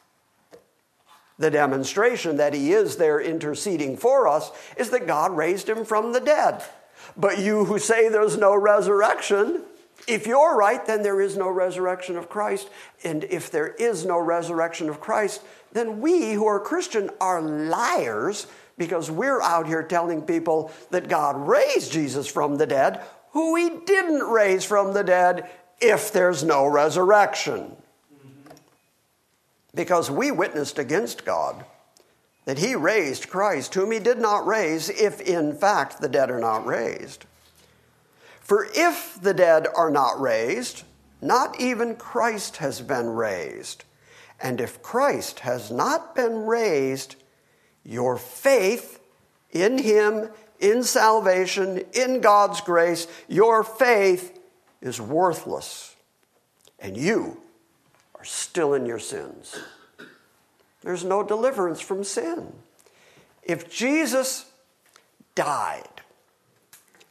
The 1.38 1.50
demonstration 1.50 2.37
that 2.37 2.52
he 2.52 2.72
is 2.72 2.96
there 2.96 3.20
interceding 3.20 3.96
for 3.96 4.28
us 4.28 4.50
is 4.76 4.90
that 4.90 5.06
God 5.06 5.35
raised 5.35 5.68
him 5.68 5.85
from 5.85 6.12
the 6.12 6.20
dead. 6.20 6.62
But 7.16 7.38
you 7.38 7.64
who 7.64 7.78
say 7.78 8.09
there's 8.09 8.37
no 8.37 8.54
resurrection, 8.54 9.62
if 10.06 10.26
you're 10.26 10.56
right, 10.56 10.85
then 10.85 11.02
there 11.02 11.20
is 11.20 11.37
no 11.37 11.48
resurrection 11.48 12.16
of 12.16 12.28
Christ. 12.28 12.68
And 13.04 13.24
if 13.24 13.50
there 13.50 13.68
is 13.68 14.04
no 14.04 14.18
resurrection 14.18 14.88
of 14.88 15.00
Christ, 15.00 15.42
then 15.72 16.00
we 16.00 16.33
who 16.33 16.46
are 16.46 16.61
Christian 16.61 17.11
are 17.20 17.40
liars 17.40 18.46
because 18.81 19.11
we're 19.11 19.43
out 19.43 19.66
here 19.66 19.83
telling 19.83 20.23
people 20.23 20.73
that 20.88 21.11
God 21.11 21.37
raised 21.37 21.93
Jesus 21.93 22.27
from 22.27 22.57
the 22.57 22.66
dead, 22.66 22.99
who 23.33 23.55
he 23.55 23.69
didn't 23.85 24.23
raise 24.23 24.64
from 24.64 24.95
the 24.95 25.05
dead 25.05 25.51
if 25.83 26.11
there's 26.14 26.43
no 26.43 26.66
resurrection. 26.66 27.77
Mm-hmm. 28.11 28.55
Because 29.75 30.11
we 30.11 30.31
witnessed 30.31 30.79
against 30.79 31.27
God 31.27 31.62
that 32.47 32.59
he 32.59 32.75
raised 32.75 33.29
Christ, 33.29 33.75
whom 33.75 33.93
he 33.93 33.99
did 33.99 34.19
not 34.19 34.47
raise, 34.47 34.88
if 34.88 35.21
in 35.21 35.55
fact 35.55 36.01
the 36.01 36.09
dead 36.09 36.31
are 36.31 36.40
not 36.40 36.64
raised. 36.64 37.27
For 38.40 38.66
if 38.75 39.19
the 39.21 39.35
dead 39.35 39.66
are 39.77 39.90
not 39.90 40.19
raised, 40.19 40.85
not 41.21 41.61
even 41.61 41.97
Christ 41.97 42.57
has 42.57 42.81
been 42.81 43.11
raised. 43.11 43.85
And 44.40 44.59
if 44.59 44.83
Christ 44.83 45.40
has 45.40 45.71
not 45.71 46.14
been 46.14 46.47
raised, 46.47 47.16
your 47.85 48.16
faith 48.16 49.01
in 49.51 49.79
him, 49.79 50.29
in 50.59 50.83
salvation, 50.83 51.83
in 51.93 52.21
God's 52.21 52.61
grace, 52.61 53.07
your 53.29 53.64
faith 53.64 54.38
is 54.81 55.01
worthless. 55.01 55.95
And 56.79 56.97
you 56.97 57.40
are 58.14 58.25
still 58.25 58.75
in 58.75 58.87
your 58.87 58.99
sins. 58.99 59.59
There's 60.83 61.05
no 61.05 61.23
deliverance 61.23 61.81
from 61.81 62.05
sin. 62.05 62.53
If 63.43 63.71
Jesus 63.71 64.51
died 65.35 65.88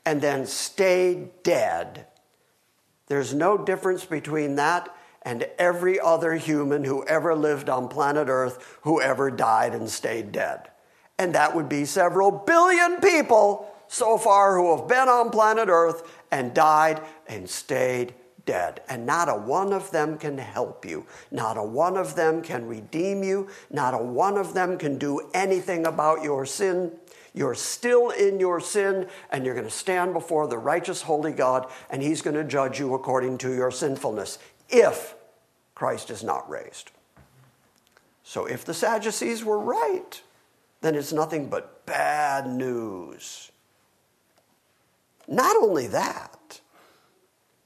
and 0.06 0.22
then 0.22 0.46
stayed 0.46 1.44
dead, 1.44 2.08
there's 3.08 3.34
no 3.34 3.58
difference 3.58 4.06
between 4.06 4.56
that 4.56 4.96
and 5.24 5.48
every 5.58 6.00
other 6.00 6.36
human 6.36 6.84
who 6.84 7.06
ever 7.06 7.36
lived 7.36 7.70
on 7.70 7.88
planet 7.88 8.28
Earth 8.30 8.78
who 8.82 9.02
ever 9.02 9.30
died 9.30 9.74
and 9.74 9.90
stayed 9.90 10.32
dead. 10.32 10.70
And 11.18 11.36
that 11.36 11.56
would 11.56 11.68
be 11.68 11.86
several 11.86 12.32
billion 12.32 13.02
people 13.02 13.70
so 13.88 14.18
far 14.18 14.58
who 14.58 14.78
have 14.78 14.88
been 14.88 15.10
on 15.10 15.32
planet 15.32 15.68
Earth 15.68 16.10
and 16.32 16.54
died 16.54 17.02
and 17.28 17.50
stayed 17.50 18.14
dead. 18.46 18.82
And 18.88 19.06
not 19.06 19.28
a 19.28 19.34
one 19.34 19.74
of 19.74 19.92
them 19.92 20.18
can 20.18 20.38
help 20.38 20.86
you. 20.86 21.06
Not 21.30 21.58
a 21.58 21.64
one 21.64 21.98
of 21.98 22.16
them 22.16 22.42
can 22.42 22.66
redeem 22.66 23.24
you. 23.24 23.50
Not 23.70 23.94
a 23.94 23.98
one 23.98 24.38
of 24.38 24.54
them 24.54 24.78
can 24.78 24.98
do 24.98 25.30
anything 25.34 25.86
about 25.86 26.24
your 26.24 26.46
sin. 26.46 26.94
You're 27.34 27.56
still 27.56 28.10
in 28.10 28.40
your 28.40 28.60
sin, 28.60 29.08
and 29.32 29.46
you're 29.46 29.54
going 29.54 29.68
to 29.68 29.72
stand 29.72 30.14
before 30.14 30.48
the 30.48 30.58
righteous, 30.58 31.04
holy 31.04 31.32
God, 31.32 31.70
and 31.90 32.02
He's 32.02 32.24
going 32.24 32.36
to 32.36 32.44
judge 32.44 32.80
you 32.80 32.96
according 32.96 33.38
to 33.40 33.54
your 33.54 33.70
sinfulness 33.70 34.40
if 34.70 35.16
Christ 35.76 36.10
is 36.10 36.24
not 36.24 36.50
raised. 36.50 36.92
So 38.24 38.46
if 38.46 38.64
the 38.64 38.74
Sadducees 38.74 39.44
were 39.44 39.60
right, 39.60 40.22
then 40.82 40.96
it's 40.96 41.12
nothing 41.12 41.50
but 41.50 41.86
bad 41.86 42.48
news. 42.48 43.52
Not 45.28 45.56
only 45.58 45.88
that, 45.88 46.62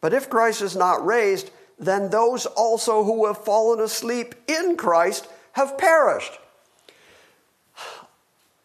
but 0.01 0.13
if 0.13 0.29
Christ 0.29 0.61
is 0.61 0.75
not 0.75 1.05
raised, 1.05 1.51
then 1.79 2.09
those 2.09 2.45
also 2.45 3.03
who 3.03 3.25
have 3.25 3.43
fallen 3.43 3.79
asleep 3.79 4.35
in 4.47 4.75
Christ 4.75 5.27
have 5.53 5.77
perished. 5.77 6.33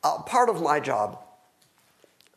Uh, 0.04 0.22
part 0.22 0.48
of 0.48 0.62
my 0.62 0.78
job, 0.78 1.20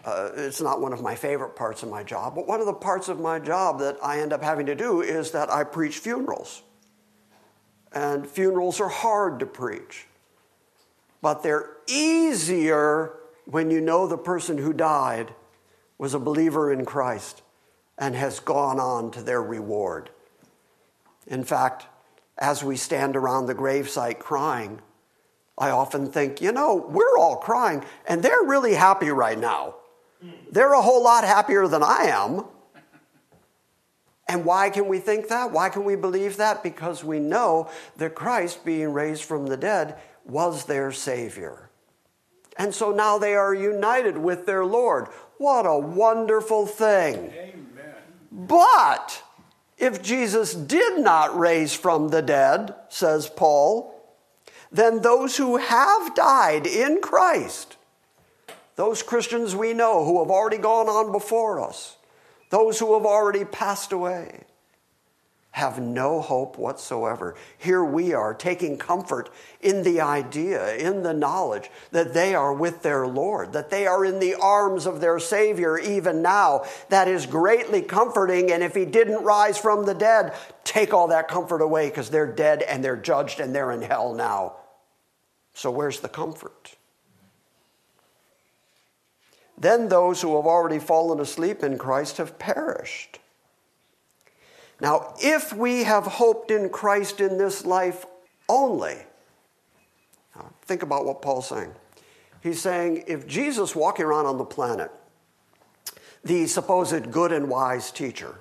uh, 0.04 0.32
it's 0.36 0.62
not 0.62 0.82
one 0.82 0.94
of 0.94 1.02
my 1.02 1.16
favorite 1.16 1.56
parts 1.56 1.84
of 1.84 1.90
my 1.90 2.04
job, 2.04 2.36
but 2.36 2.48
one 2.48 2.60
of 2.60 2.66
the 2.66 2.74
parts 2.74 3.08
of 3.08 3.20
my 3.20 3.38
job 3.40 3.80
that 3.80 3.98
I 4.02 4.20
end 4.20 4.34
up 4.34 4.44
having 4.44 4.66
to 4.66 4.76
do 4.76 5.02
is 5.02 5.32
that 5.32 5.52
I 5.52 5.64
preach 5.64 6.00
funerals. 6.00 6.64
And 7.94 8.26
funerals 8.28 8.80
are 8.80 8.90
hard 8.90 9.40
to 9.40 9.46
preach, 9.46 10.08
but 11.22 11.44
they're 11.44 11.70
easier 11.88 13.14
when 13.46 13.70
you 13.70 13.82
know 13.82 14.08
the 14.08 14.18
person 14.18 14.58
who 14.58 14.74
died 14.74 15.34
was 15.98 16.14
a 16.14 16.20
believer 16.20 16.72
in 16.72 16.86
Christ 16.86 17.42
and 17.98 18.16
has 18.16 18.40
gone 18.40 18.80
on 18.80 19.12
to 19.12 19.22
their 19.22 19.44
reward. 19.44 20.10
In 21.28 21.44
fact, 21.44 21.86
as 22.38 22.64
we 22.64 22.76
stand 22.76 23.16
around 23.16 23.46
the 23.46 23.54
gravesite 23.54 24.20
crying, 24.20 24.82
I 25.58 25.70
often 25.70 26.12
think, 26.12 26.42
you 26.42 26.52
know, 26.52 26.76
we're 26.76 27.18
all 27.20 27.36
crying 27.36 27.84
and 28.08 28.24
they're 28.24 28.44
really 28.44 28.74
happy 28.74 29.10
right 29.10 29.38
now. 29.38 29.76
They're 30.52 30.74
a 30.74 30.82
whole 30.82 31.04
lot 31.04 31.24
happier 31.24 31.68
than 31.68 31.84
I 31.84 32.06
am. 32.06 32.46
And 34.28 34.46
why 34.46 34.70
can 34.70 34.88
we 34.88 35.00
think 35.00 35.28
that? 35.28 35.52
Why 35.52 35.70
can 35.70 35.84
we 35.84 35.96
believe 35.96 36.38
that? 36.38 36.64
Because 36.64 37.04
we 37.04 37.20
know 37.20 37.70
that 37.98 38.16
Christ, 38.16 38.64
being 38.64 38.94
raised 38.94 39.24
from 39.24 39.48
the 39.48 39.58
dead, 39.58 39.98
was 40.26 40.66
their 40.66 40.92
Savior. 40.92 41.70
And 42.58 42.74
so 42.74 42.92
now 42.92 43.18
they 43.18 43.36
are 43.36 43.54
united 43.54 44.18
with 44.18 44.46
their 44.46 44.66
Lord. 44.66 45.08
What 45.38 45.66
a 45.66 45.78
wonderful 45.78 46.66
thing. 46.66 47.34
Amen. 47.34 47.56
But 48.32 49.24
if 49.78 50.02
Jesus 50.02 50.54
did 50.54 51.00
not 51.00 51.38
raise 51.38 51.74
from 51.74 52.10
the 52.10 52.22
dead, 52.22 52.76
says 52.88 53.30
Paul, 53.30 54.00
then 54.72 55.02
those 55.02 55.38
who 55.38 55.58
have 55.58 56.16
died 56.16 56.66
in 56.66 57.02
Christ, 57.02 57.76
those 58.76 59.04
Christians 59.04 59.56
we 59.56 59.74
know 59.74 60.06
who 60.06 60.20
have 60.20 60.32
already 60.32 60.58
gone 60.58 60.88
on 60.88 61.12
before 61.12 61.62
us, 61.62 61.98
those 62.50 62.80
who 62.80 62.94
have 62.94 63.06
already 63.06 63.46
passed 63.46 63.92
away, 63.92 64.46
have 65.52 65.82
no 65.82 66.22
hope 66.22 66.58
whatsoever. 66.58 67.36
Here 67.58 67.84
we 67.84 68.14
are 68.14 68.34
taking 68.34 68.78
comfort 68.78 69.30
in 69.60 69.84
the 69.84 70.00
idea, 70.00 70.76
in 70.76 71.04
the 71.04 71.14
knowledge 71.14 71.70
that 71.92 72.14
they 72.14 72.34
are 72.34 72.54
with 72.54 72.84
their 72.84 73.06
Lord, 73.06 73.52
that 73.52 73.70
they 73.70 73.86
are 73.86 74.06
in 74.06 74.20
the 74.20 74.36
arms 74.36 74.86
of 74.86 75.02
their 75.02 75.20
Savior 75.20 75.78
even 75.78 76.22
now. 76.22 76.64
That 76.88 77.10
is 77.10 77.26
greatly 77.26 77.82
comforting. 77.82 78.50
And 78.50 78.64
if 78.64 78.74
He 78.74 78.86
didn't 78.86 79.24
rise 79.24 79.58
from 79.58 79.86
the 79.86 79.94
dead, 79.94 80.34
take 80.64 80.94
all 80.94 81.10
that 81.10 81.28
comfort 81.28 81.62
away 81.62 81.90
because 81.90 82.10
they're 82.10 82.32
dead 82.32 82.62
and 82.62 82.84
they're 82.84 82.96
judged 82.96 83.42
and 83.42 83.54
they're 83.54 83.72
in 83.72 83.82
hell 83.82 84.13
now. 84.13 84.56
So 85.54 85.69
where's 85.69 86.00
the 86.00 86.10
comfort? 86.10 86.78
Then 89.62 89.90
those 89.90 90.24
who 90.24 90.36
have 90.38 90.48
already 90.48 90.80
fallen 90.80 91.20
asleep 91.20 91.64
in 91.64 91.78
Christ 91.78 92.18
have 92.18 92.40
perished. 92.40 93.20
Now, 94.80 95.14
if 95.22 95.54
we 95.54 95.84
have 95.84 96.06
hoped 96.06 96.50
in 96.50 96.70
Christ 96.70 97.22
in 97.22 97.38
this 97.38 97.64
life 97.64 98.08
only, 98.50 98.98
think 100.64 100.82
about 100.82 101.06
what 101.06 101.22
Paul's 101.22 101.50
saying. 101.50 101.72
He's 102.42 102.60
saying 102.60 103.04
if 103.06 103.28
Jesus 103.28 103.76
walking 103.76 104.04
around 104.06 104.26
on 104.26 104.40
the 104.40 104.46
planet, 104.46 104.90
the 106.24 106.48
supposed 106.48 107.12
good 107.12 107.32
and 107.32 107.48
wise 107.48 107.92
teacher, 107.92 108.40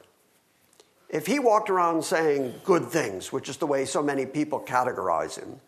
if 1.10 1.26
he 1.26 1.38
walked 1.38 1.68
around 1.68 2.02
saying 2.02 2.54
good 2.64 2.86
things, 2.86 3.30
which 3.30 3.50
is 3.50 3.58
the 3.58 3.66
way 3.66 3.84
so 3.84 4.02
many 4.02 4.24
people 4.24 4.58
categorize 4.58 5.38
him, 5.38 5.60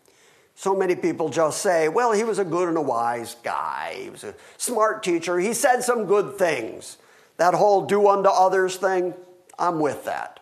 so 0.55 0.75
many 0.75 0.95
people 0.95 1.29
just 1.29 1.61
say, 1.61 1.89
well, 1.89 2.11
he 2.11 2.23
was 2.23 2.39
a 2.39 2.45
good 2.45 2.67
and 2.67 2.77
a 2.77 2.81
wise 2.81 3.35
guy. 3.43 3.97
He 4.03 4.09
was 4.09 4.23
a 4.23 4.35
smart 4.57 5.03
teacher. 5.03 5.39
He 5.39 5.53
said 5.53 5.81
some 5.81 6.05
good 6.05 6.37
things. 6.37 6.97
That 7.37 7.53
whole 7.53 7.85
do 7.85 8.07
unto 8.07 8.29
others 8.29 8.75
thing, 8.77 9.13
I'm 9.57 9.79
with 9.79 10.05
that. 10.05 10.39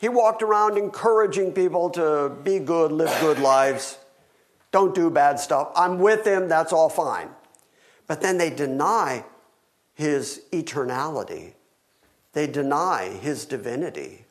He 0.00 0.08
walked 0.08 0.42
around 0.42 0.78
encouraging 0.78 1.52
people 1.52 1.90
to 1.90 2.32
be 2.44 2.60
good, 2.60 2.92
live 2.92 3.20
good 3.20 3.40
lives, 3.40 3.98
don't 4.70 4.94
do 4.94 5.10
bad 5.10 5.40
stuff. 5.40 5.72
I'm 5.74 5.98
with 5.98 6.24
him, 6.24 6.48
that's 6.48 6.72
all 6.72 6.88
fine. 6.88 7.30
But 8.06 8.20
then 8.20 8.38
they 8.38 8.50
deny 8.50 9.24
his 9.94 10.42
eternality, 10.52 11.54
they 12.32 12.46
deny 12.46 13.08
his 13.08 13.44
divinity. 13.44 14.24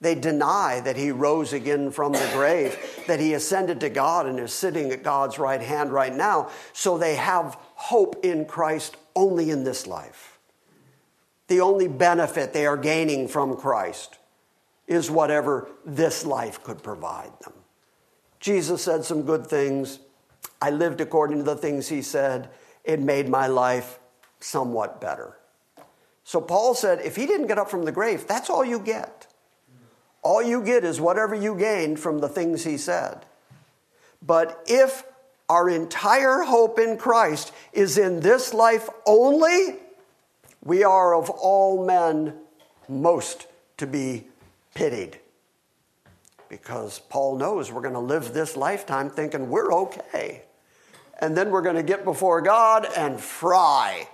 They 0.00 0.14
deny 0.14 0.80
that 0.80 0.96
he 0.96 1.10
rose 1.10 1.52
again 1.52 1.90
from 1.90 2.12
the 2.12 2.30
grave, 2.32 3.04
that 3.06 3.20
he 3.20 3.34
ascended 3.34 3.80
to 3.80 3.90
God 3.90 4.26
and 4.26 4.38
is 4.38 4.52
sitting 4.52 4.90
at 4.92 5.02
God's 5.02 5.38
right 5.38 5.60
hand 5.60 5.92
right 5.92 6.14
now. 6.14 6.50
So 6.72 6.96
they 6.96 7.16
have 7.16 7.58
hope 7.74 8.24
in 8.24 8.46
Christ 8.46 8.96
only 9.14 9.50
in 9.50 9.64
this 9.64 9.86
life. 9.86 10.38
The 11.48 11.60
only 11.60 11.88
benefit 11.88 12.52
they 12.52 12.64
are 12.64 12.76
gaining 12.78 13.28
from 13.28 13.56
Christ 13.56 14.18
is 14.86 15.10
whatever 15.10 15.68
this 15.84 16.24
life 16.24 16.62
could 16.62 16.82
provide 16.82 17.32
them. 17.40 17.52
Jesus 18.38 18.82
said 18.82 19.04
some 19.04 19.22
good 19.22 19.46
things. 19.46 19.98
I 20.62 20.70
lived 20.70 21.00
according 21.00 21.38
to 21.38 21.42
the 21.42 21.56
things 21.56 21.88
he 21.88 22.00
said. 22.00 22.48
It 22.84 23.00
made 23.00 23.28
my 23.28 23.48
life 23.48 23.98
somewhat 24.38 25.00
better. 25.00 25.36
So 26.24 26.40
Paul 26.40 26.74
said, 26.74 27.00
if 27.00 27.16
he 27.16 27.26
didn't 27.26 27.48
get 27.48 27.58
up 27.58 27.70
from 27.70 27.84
the 27.84 27.92
grave, 27.92 28.26
that's 28.26 28.48
all 28.48 28.64
you 28.64 28.78
get. 28.78 29.26
All 30.22 30.42
you 30.42 30.62
get 30.62 30.84
is 30.84 31.00
whatever 31.00 31.34
you 31.34 31.54
gained 31.54 31.98
from 31.98 32.20
the 32.20 32.28
things 32.28 32.64
he 32.64 32.76
said. 32.76 33.24
But 34.24 34.62
if 34.66 35.04
our 35.48 35.68
entire 35.68 36.42
hope 36.42 36.78
in 36.78 36.96
Christ 36.96 37.52
is 37.72 37.98
in 37.98 38.20
this 38.20 38.52
life 38.54 38.88
only, 39.06 39.76
we 40.62 40.84
are 40.84 41.14
of 41.14 41.30
all 41.30 41.84
men 41.84 42.34
most 42.88 43.46
to 43.78 43.86
be 43.86 44.26
pitied. 44.74 45.18
Because 46.48 46.98
Paul 46.98 47.36
knows 47.36 47.72
we're 47.72 47.80
going 47.80 47.94
to 47.94 48.00
live 48.00 48.32
this 48.32 48.56
lifetime 48.56 49.08
thinking 49.08 49.48
we're 49.48 49.72
okay. 49.72 50.42
And 51.20 51.36
then 51.36 51.50
we're 51.50 51.62
going 51.62 51.76
to 51.76 51.82
get 51.82 52.04
before 52.04 52.40
God 52.40 52.86
and 52.96 53.20
fry. 53.20 54.08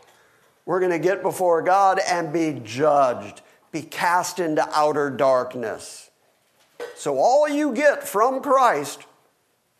We're 0.65 0.81
going 0.81 0.93
to 0.93 0.99
get 0.99 1.23
before 1.23 1.63
God 1.63 2.01
and 2.07 2.33
be 2.33 2.61
judged, 2.65 3.41
be 3.77 3.83
cast 3.83 4.39
into 4.39 4.67
outer 4.73 5.11
darkness. 5.11 6.11
So, 6.95 7.19
all 7.19 7.47
you 7.47 7.75
get 7.75 8.09
from 8.09 8.41
Christ, 8.41 9.05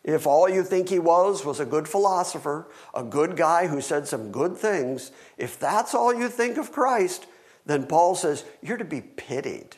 if 0.03 0.27
all 0.27 0.47
you 0.47 0.63
think 0.63 0.89
he 0.89 0.99
was 0.99 1.43
was 1.43 1.59
a 1.59 1.65
good 1.65 1.87
philosopher, 1.87 2.67
a 2.93 3.03
good 3.03 3.35
guy 3.35 3.65
who 3.65 3.81
said 3.81 4.07
some 4.07 4.31
good 4.31 4.55
things, 4.55 5.11
if 5.37 5.59
that's 5.59 5.95
all 5.95 6.13
you 6.13 6.29
think 6.29 6.57
of 6.57 6.71
Christ, 6.71 7.25
then 7.65 7.87
Paul 7.87 8.13
says, 8.13 8.45
You're 8.61 8.77
to 8.77 8.85
be 8.85 9.01
pitied. 9.01 9.75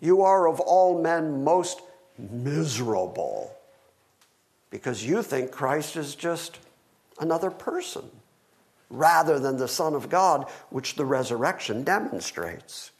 You 0.00 0.22
are 0.22 0.46
of 0.46 0.60
all 0.60 1.02
men 1.02 1.42
most 1.42 1.80
miserable 2.16 3.52
because 4.70 5.04
you 5.04 5.22
think 5.22 5.50
Christ 5.50 5.96
is 5.96 6.14
just 6.14 6.58
another 7.18 7.50
person 7.50 8.04
rather 8.90 9.40
than 9.40 9.56
the 9.56 9.68
Son 9.68 9.94
of 9.94 10.08
God, 10.08 10.48
which 10.70 10.94
the 10.94 11.04
resurrection 11.04 11.82
demonstrates. 11.82 12.92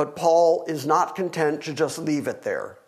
But 0.00 0.16
Paul 0.16 0.64
is 0.66 0.86
not 0.86 1.14
content 1.14 1.62
to 1.64 1.74
just 1.74 1.98
leave 1.98 2.26
it 2.26 2.40
there. 2.40 2.78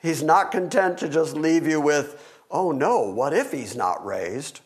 He's 0.00 0.22
not 0.22 0.52
content 0.52 0.96
to 0.98 1.08
just 1.08 1.34
leave 1.34 1.66
you 1.66 1.80
with, 1.80 2.40
oh 2.52 2.70
no, 2.70 3.00
what 3.00 3.32
if 3.32 3.50
he's 3.50 3.74
not 3.74 4.06
raised? 4.06 4.60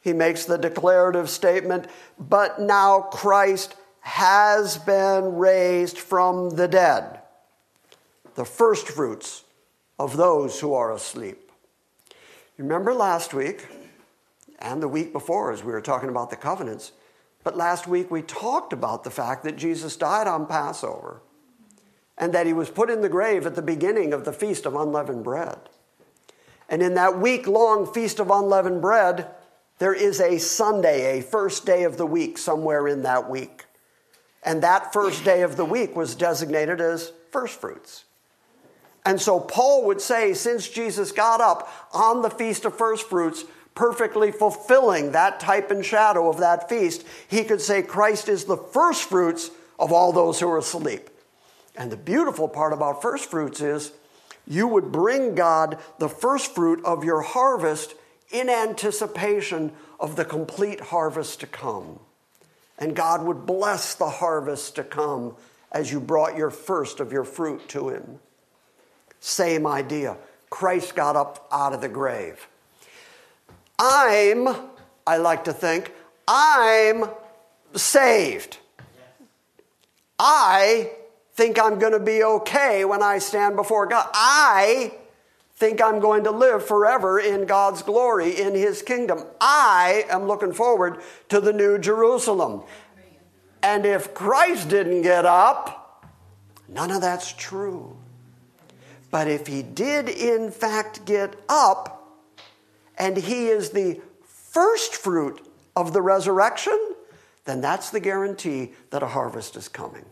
He 0.00 0.12
makes 0.12 0.44
the 0.44 0.58
declarative 0.58 1.30
statement, 1.30 1.86
but 2.18 2.60
now 2.60 3.02
Christ 3.12 3.76
has 4.00 4.76
been 4.76 5.36
raised 5.36 6.00
from 6.00 6.50
the 6.50 6.66
dead, 6.66 7.20
the 8.34 8.44
first 8.44 8.88
fruits 8.88 9.44
of 10.00 10.16
those 10.16 10.58
who 10.58 10.74
are 10.74 10.92
asleep. 10.92 11.52
Remember 12.58 12.92
last 12.92 13.32
week, 13.32 13.68
and 14.58 14.82
the 14.82 14.88
week 14.88 15.12
before 15.12 15.52
as 15.52 15.62
we 15.62 15.70
were 15.70 15.80
talking 15.80 16.08
about 16.08 16.30
the 16.30 16.36
covenants. 16.36 16.90
But 17.44 17.56
last 17.56 17.86
week 17.86 18.10
we 18.10 18.22
talked 18.22 18.72
about 18.72 19.04
the 19.04 19.10
fact 19.10 19.44
that 19.44 19.56
Jesus 19.56 19.96
died 19.96 20.26
on 20.26 20.46
Passover 20.46 21.20
and 22.16 22.32
that 22.32 22.46
he 22.46 22.52
was 22.52 22.70
put 22.70 22.90
in 22.90 23.02
the 23.02 23.08
grave 23.08 23.46
at 23.46 23.54
the 23.54 23.62
beginning 23.62 24.12
of 24.12 24.24
the 24.24 24.32
Feast 24.32 24.66
of 24.66 24.74
Unleavened 24.74 25.22
Bread. 25.22 25.58
And 26.68 26.82
in 26.82 26.94
that 26.94 27.20
week 27.20 27.46
long 27.46 27.86
Feast 27.92 28.18
of 28.18 28.30
Unleavened 28.30 28.80
Bread, 28.80 29.28
there 29.78 29.92
is 29.92 30.20
a 30.20 30.38
Sunday, 30.38 31.18
a 31.18 31.22
first 31.22 31.66
day 31.66 31.84
of 31.84 31.98
the 31.98 32.06
week, 32.06 32.38
somewhere 32.38 32.88
in 32.88 33.02
that 33.02 33.28
week. 33.28 33.66
And 34.42 34.62
that 34.62 34.92
first 34.92 35.24
day 35.24 35.42
of 35.42 35.56
the 35.56 35.64
week 35.64 35.94
was 35.94 36.14
designated 36.14 36.80
as 36.80 37.12
first 37.30 37.60
fruits. 37.60 38.04
And 39.04 39.20
so 39.20 39.38
Paul 39.38 39.84
would 39.86 40.00
say, 40.00 40.32
since 40.32 40.68
Jesus 40.68 41.12
got 41.12 41.40
up 41.40 41.68
on 41.92 42.22
the 42.22 42.30
Feast 42.30 42.64
of 42.64 42.76
First 42.76 43.08
Fruits, 43.08 43.44
perfectly 43.74 44.30
fulfilling 44.30 45.12
that 45.12 45.40
type 45.40 45.70
and 45.70 45.84
shadow 45.84 46.28
of 46.28 46.38
that 46.38 46.68
feast, 46.68 47.04
he 47.28 47.44
could 47.44 47.60
say 47.60 47.82
Christ 47.82 48.28
is 48.28 48.44
the 48.44 48.56
first 48.56 49.04
fruits 49.04 49.50
of 49.78 49.92
all 49.92 50.12
those 50.12 50.40
who 50.40 50.48
are 50.48 50.58
asleep. 50.58 51.10
And 51.76 51.90
the 51.90 51.96
beautiful 51.96 52.48
part 52.48 52.72
about 52.72 53.02
first 53.02 53.30
fruits 53.30 53.60
is 53.60 53.92
you 54.46 54.68
would 54.68 54.92
bring 54.92 55.34
God 55.34 55.78
the 55.98 56.08
first 56.08 56.54
fruit 56.54 56.84
of 56.84 57.04
your 57.04 57.22
harvest 57.22 57.94
in 58.30 58.48
anticipation 58.48 59.72
of 59.98 60.16
the 60.16 60.24
complete 60.24 60.80
harvest 60.80 61.40
to 61.40 61.46
come. 61.46 61.98
And 62.78 62.94
God 62.94 63.22
would 63.22 63.46
bless 63.46 63.94
the 63.94 64.08
harvest 64.08 64.76
to 64.76 64.84
come 64.84 65.36
as 65.72 65.90
you 65.90 66.00
brought 66.00 66.36
your 66.36 66.50
first 66.50 67.00
of 67.00 67.12
your 67.12 67.24
fruit 67.24 67.68
to 67.70 67.88
Him. 67.88 68.18
Same 69.20 69.66
idea. 69.66 70.16
Christ 70.50 70.94
got 70.94 71.16
up 71.16 71.48
out 71.50 71.72
of 71.72 71.80
the 71.80 71.88
grave. 71.88 72.46
I'm, 73.78 74.48
I 75.06 75.16
like 75.18 75.44
to 75.44 75.52
think, 75.52 75.92
I'm 76.26 77.04
saved. 77.74 78.58
I 80.18 80.90
think 81.34 81.60
I'm 81.60 81.78
going 81.78 81.92
to 81.92 82.00
be 82.00 82.22
okay 82.22 82.84
when 82.84 83.02
I 83.02 83.18
stand 83.18 83.56
before 83.56 83.86
God. 83.86 84.08
I 84.14 84.94
think 85.56 85.82
I'm 85.82 86.00
going 86.00 86.24
to 86.24 86.30
live 86.30 86.66
forever 86.66 87.18
in 87.18 87.46
God's 87.46 87.82
glory, 87.82 88.40
in 88.40 88.54
His 88.54 88.82
kingdom. 88.82 89.24
I 89.40 90.04
am 90.08 90.26
looking 90.26 90.52
forward 90.52 91.00
to 91.28 91.40
the 91.40 91.52
new 91.52 91.78
Jerusalem. 91.78 92.62
And 93.62 93.86
if 93.86 94.14
Christ 94.14 94.68
didn't 94.68 95.02
get 95.02 95.24
up, 95.24 96.06
none 96.68 96.90
of 96.90 97.00
that's 97.00 97.32
true. 97.32 97.96
But 99.10 99.28
if 99.28 99.46
He 99.46 99.62
did, 99.62 100.08
in 100.08 100.50
fact, 100.50 101.04
get 101.04 101.34
up, 101.48 101.93
and 102.98 103.16
he 103.16 103.48
is 103.48 103.70
the 103.70 104.00
first 104.24 104.94
fruit 104.94 105.46
of 105.76 105.92
the 105.92 106.02
resurrection, 106.02 106.78
then 107.44 107.60
that's 107.60 107.90
the 107.90 108.00
guarantee 108.00 108.72
that 108.90 109.02
a 109.02 109.08
harvest 109.08 109.56
is 109.56 109.68
coming. 109.68 110.04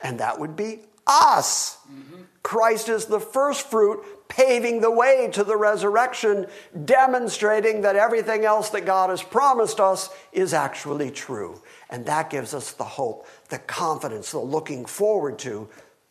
And 0.00 0.20
that 0.20 0.38
would 0.38 0.56
be 0.56 0.80
us. 1.06 1.78
Mm-hmm. 1.90 2.22
Christ 2.42 2.88
is 2.88 3.06
the 3.06 3.20
first 3.20 3.68
fruit, 3.68 4.04
paving 4.28 4.80
the 4.80 4.90
way 4.90 5.28
to 5.32 5.44
the 5.44 5.56
resurrection, 5.56 6.46
demonstrating 6.84 7.82
that 7.82 7.96
everything 7.96 8.44
else 8.44 8.70
that 8.70 8.86
God 8.86 9.10
has 9.10 9.22
promised 9.22 9.80
us 9.80 10.10
is 10.32 10.52
actually 10.54 11.10
true. 11.10 11.60
And 11.90 12.06
that 12.06 12.30
gives 12.30 12.54
us 12.54 12.72
the 12.72 12.84
hope, 12.84 13.26
the 13.48 13.58
confidence, 13.58 14.32
the 14.32 14.38
looking 14.38 14.84
forward 14.84 15.38
to 15.40 15.68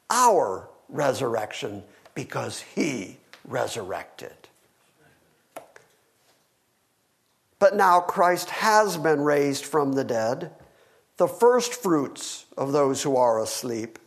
our 0.09 0.69
resurrection 0.89 1.83
because 2.13 2.61
He 2.61 3.17
resurrected. 3.45 4.44
But 7.59 7.75
now 7.75 7.99
Christ 7.99 8.49
has 8.49 8.97
been 8.97 9.21
raised 9.21 9.65
from 9.65 9.93
the 9.93 10.03
dead, 10.03 10.51
the 11.17 11.27
first 11.27 11.73
fruits 11.73 12.45
of 12.57 12.71
those 12.71 13.03
who 13.03 13.15
are 13.15 13.41
asleep. 13.41 13.99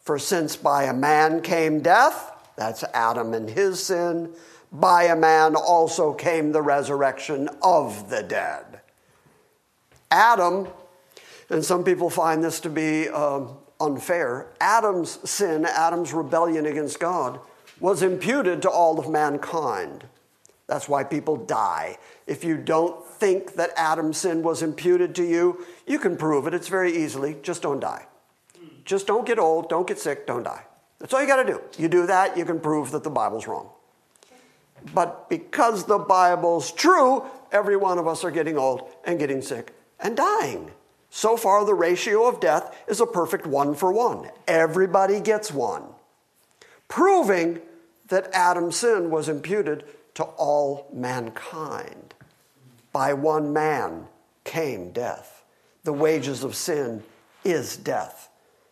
For 0.00 0.18
since 0.18 0.56
by 0.56 0.84
a 0.84 0.94
man 0.94 1.42
came 1.42 1.80
death, 1.80 2.32
that's 2.56 2.84
Adam 2.94 3.34
and 3.34 3.50
his 3.50 3.84
sin, 3.84 4.32
by 4.72 5.04
a 5.04 5.16
man 5.16 5.54
also 5.54 6.12
came 6.12 6.52
the 6.52 6.62
resurrection 6.62 7.48
of 7.62 8.08
the 8.08 8.22
dead. 8.22 8.80
Adam, 10.10 10.68
and 11.50 11.64
some 11.64 11.84
people 11.84 12.10
find 12.10 12.42
this 12.42 12.60
to 12.60 12.70
be 12.70 13.08
um, 13.08 13.56
unfair, 13.80 14.48
Adam's 14.60 15.18
sin, 15.28 15.64
Adam's 15.64 16.12
rebellion 16.12 16.66
against 16.66 16.98
God, 16.98 17.40
was 17.80 18.02
imputed 18.02 18.62
to 18.62 18.70
all 18.70 18.98
of 18.98 19.08
mankind. 19.08 20.04
That's 20.66 20.88
why 20.88 21.04
people 21.04 21.36
die. 21.36 21.98
If 22.26 22.42
you 22.42 22.56
don't 22.56 23.04
think 23.04 23.54
that 23.54 23.70
Adam's 23.76 24.18
sin 24.18 24.42
was 24.42 24.62
imputed 24.62 25.14
to 25.16 25.24
you, 25.24 25.64
you 25.86 25.98
can 25.98 26.16
prove 26.16 26.46
it. 26.46 26.54
It's 26.54 26.68
very 26.68 26.96
easily. 26.96 27.36
Just 27.42 27.62
don't 27.62 27.80
die. 27.80 28.06
Just 28.84 29.06
don't 29.06 29.26
get 29.26 29.38
old, 29.38 29.68
don't 29.68 29.86
get 29.86 29.98
sick, 29.98 30.26
don't 30.26 30.44
die. 30.44 30.64
That's 30.98 31.12
all 31.12 31.20
you 31.20 31.26
got 31.26 31.42
to 31.42 31.52
do. 31.52 31.60
You 31.78 31.88
do 31.88 32.06
that, 32.06 32.36
you 32.36 32.44
can 32.44 32.60
prove 32.60 32.92
that 32.92 33.04
the 33.04 33.10
Bible's 33.10 33.46
wrong. 33.46 33.68
But 34.94 35.28
because 35.28 35.84
the 35.84 35.98
Bible's 35.98 36.70
true, 36.72 37.24
every 37.50 37.76
one 37.76 37.98
of 37.98 38.06
us 38.06 38.24
are 38.24 38.30
getting 38.30 38.56
old 38.56 38.88
and 39.04 39.18
getting 39.18 39.42
sick 39.42 39.74
and 39.98 40.16
dying. 40.16 40.70
So 41.10 41.36
far, 41.36 41.64
the 41.64 41.74
ratio 41.74 42.28
of 42.28 42.40
death 42.40 42.76
is 42.86 43.00
a 43.00 43.06
perfect 43.06 43.46
one 43.46 43.74
for 43.74 43.92
one. 43.92 44.30
Everybody 44.46 45.20
gets 45.20 45.52
one, 45.52 45.82
proving 46.88 47.60
that 48.08 48.28
Adam's 48.32 48.76
sin 48.76 49.10
was 49.10 49.28
imputed 49.28 49.84
to 50.16 50.24
all 50.24 50.88
mankind. 50.92 52.14
By 52.92 53.12
one 53.12 53.52
man 53.52 54.06
came 54.44 54.90
death. 54.90 55.44
The 55.84 55.92
wages 55.92 56.42
of 56.42 56.54
sin 56.54 57.02
is 57.44 57.76
death. 57.76 58.30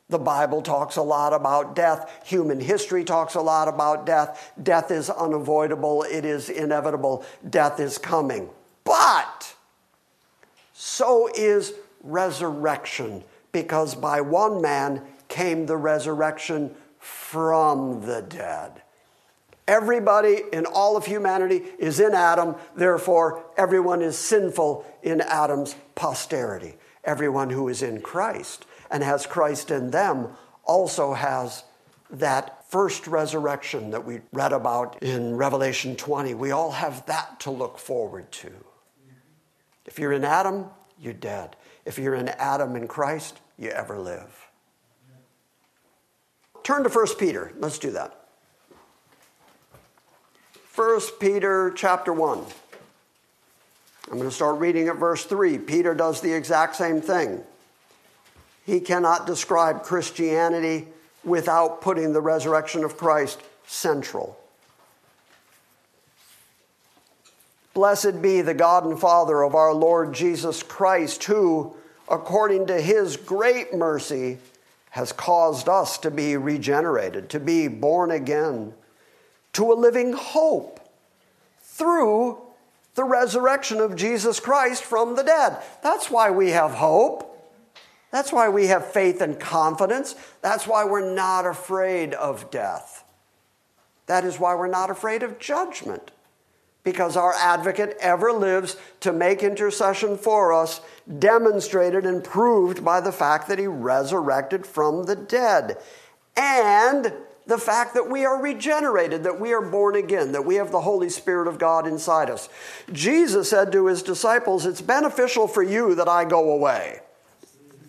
The 0.09 0.19
Bible 0.19 0.63
talks 0.63 0.97
a 0.97 1.03
lot 1.03 1.33
about 1.33 1.77
death. 1.77 2.11
Human 2.25 2.61
history 2.61 3.05
talks 3.05 3.35
a 3.35 3.41
lot 3.41 3.69
about 3.69 4.07
death. 4.07 4.53
Death 4.63 4.91
is 4.91 5.11
unavoidable, 5.11 6.03
it 6.05 6.25
is 6.25 6.49
inevitable. 6.49 7.25
Death 7.49 7.79
is 7.79 7.99
coming. 7.99 8.49
But 8.85 9.55
so 10.73 11.29
is 11.35 11.75
resurrection, 12.03 13.23
because 13.53 13.95
by 13.95 14.21
one 14.23 14.63
man 14.63 15.03
came 15.29 15.67
the 15.67 15.77
resurrection 15.77 16.75
from 16.99 18.07
the 18.07 18.23
dead. 18.23 18.83
Everybody 19.67 20.43
in 20.53 20.67
all 20.67 20.97
of 20.97 21.07
humanity 21.07 21.63
is 21.79 21.99
in 21.99 22.13
Adam, 22.13 22.57
therefore, 22.77 23.45
everyone 23.57 24.03
is 24.03 24.19
sinful 24.19 24.85
in 25.03 25.23
Adam's 25.23 25.75
posterity. 25.95 26.75
Everyone 27.03 27.51
who 27.51 27.69
is 27.69 27.83
in 27.83 28.01
Christ 28.01 28.67
and 28.91 29.03
has 29.03 29.27
Christ 29.27 29.71
in 29.71 29.91
them 29.91 30.29
also 30.65 31.15
has 31.15 31.65
that 32.11 32.71
first 32.71 33.07
resurrection 33.07 33.91
that 33.91 34.05
we 34.05 34.21
read 34.33 34.53
about 34.53 35.03
in 35.03 35.37
Revelation 35.37 35.97
20. 35.97 36.35
We 36.35 36.51
all 36.51 36.73
have 36.73 37.07
that 37.07 37.41
to 37.41 37.51
look 37.51 37.79
forward 37.79 38.31
to. 38.33 38.53
If 39.87 39.99
you're 39.99 40.13
in 40.13 40.25
Adam, 40.25 40.67
you're 40.99 41.13
dead. 41.13 41.57
If 41.85 41.99
you're 41.99 42.15
in 42.15 42.29
Adam 42.29 42.77
in 42.77 42.87
Christ, 42.87 43.41
you 43.59 43.71
ever 43.71 43.99
live. 43.99 44.49
Turn 46.63 46.83
to 46.83 46.89
1 46.89 47.07
Peter. 47.19 47.53
Let's 47.59 47.79
do 47.79 47.91
that. 47.93 48.24
1 50.75 51.01
Peter 51.21 51.71
chapter 51.77 52.13
1. 52.13 52.39
I'm 54.11 54.19
going 54.19 54.29
to 54.29 54.35
start 54.35 54.59
reading 54.59 54.89
at 54.89 54.97
verse 54.97 55.25
3. 55.25 55.59
Peter 55.59 55.95
does 55.95 56.21
the 56.21 56.33
exact 56.33 56.75
same 56.75 57.01
thing. 57.01 57.45
He 58.67 58.81
cannot 58.81 59.25
describe 59.25 59.85
Christianity 59.85 60.89
without 61.23 61.81
putting 61.81 62.13
the 62.13 62.21
resurrection 62.21 62.83
of 62.83 62.97
Christ 62.97 63.41
central. 63.67 64.37
Blessed 67.73 68.21
be 68.21 68.41
the 68.41 68.55
God 68.55 68.85
and 68.85 68.99
Father 68.99 69.43
of 69.43 69.55
our 69.55 69.73
Lord 69.73 70.13
Jesus 70.13 70.65
Christ, 70.65 71.23
who, 71.23 71.77
according 72.11 72.67
to 72.67 72.81
his 72.81 73.17
great 73.17 73.73
mercy, 73.73 74.39
has 74.91 75.13
caused 75.13 75.69
us 75.69 75.99
to 75.99 76.11
be 76.11 76.37
regenerated, 76.37 77.31
to 77.31 77.39
be 77.39 77.69
born 77.69 78.11
again, 78.11 78.75
to 79.55 79.73
a 79.73 79.75
living 79.75 80.13
hope 80.13 80.81
through 81.61 82.39
the 82.95 83.05
resurrection 83.05 83.81
of 83.81 83.97
Jesus 83.97 84.39
Christ 84.39 84.85
from 84.85 85.17
the 85.17 85.25
dead. 85.25 85.59
That's 85.83 86.11
why 86.11 86.31
we 86.31 86.51
have 86.51 86.73
hope. 86.73 87.31
That's 88.13 88.33
why 88.33 88.49
we 88.49 88.69
have 88.69 88.93
faith 88.93 89.21
and 89.21 89.41
confidence. 89.41 90.15
That's 90.41 90.67
why 90.67 90.85
we're 90.85 91.13
not 91.13 91.47
afraid 91.47 92.15
of 92.15 92.51
death. 92.51 93.05
That 94.07 94.25
is 94.25 94.39
why 94.39 94.55
we're 94.55 94.69
not 94.69 94.91
afraid 94.91 95.23
of 95.23 95.39
judgment 95.39 96.13
because 96.85 97.17
our 97.17 97.33
advocate 97.35 97.97
ever 97.99 98.31
lives 98.31 98.77
to 99.01 99.13
make 99.13 99.43
intercession 99.43 100.19
for 100.19 100.53
us, 100.53 100.83
demonstrated 101.19 102.05
and 102.05 102.23
proved 102.23 102.85
by 102.85 103.01
the 103.01 103.11
fact 103.11 103.49
that 103.49 103.59
he 103.59 103.67
resurrected 103.67 104.67
from 104.67 105.05
the 105.05 105.17
dead. 105.17 105.79
And 106.37 107.13
the 107.47 107.59
fact 107.59 107.95
that 107.95 108.09
we 108.09 108.25
are 108.25 108.41
regenerated, 108.41 109.25
that 109.25 109.39
we 109.39 109.53
are 109.53 109.61
born 109.61 109.97
again, 109.97 110.33
that 110.33 110.45
we 110.45 110.55
have 110.55 110.71
the 110.71 110.81
Holy 110.81 111.11
Spirit 111.11 111.47
of 111.47 111.59
God 111.59 111.87
inside 111.87 112.31
us. 112.31 112.49
Jesus 112.93 113.51
said 113.51 113.71
to 113.73 113.87
his 113.87 114.03
disciples, 114.03 114.65
It's 114.65 114.81
beneficial 114.81 115.47
for 115.47 115.63
you 115.63 115.95
that 115.95 116.09
I 116.09 116.25
go 116.25 116.53
away. 116.53 117.01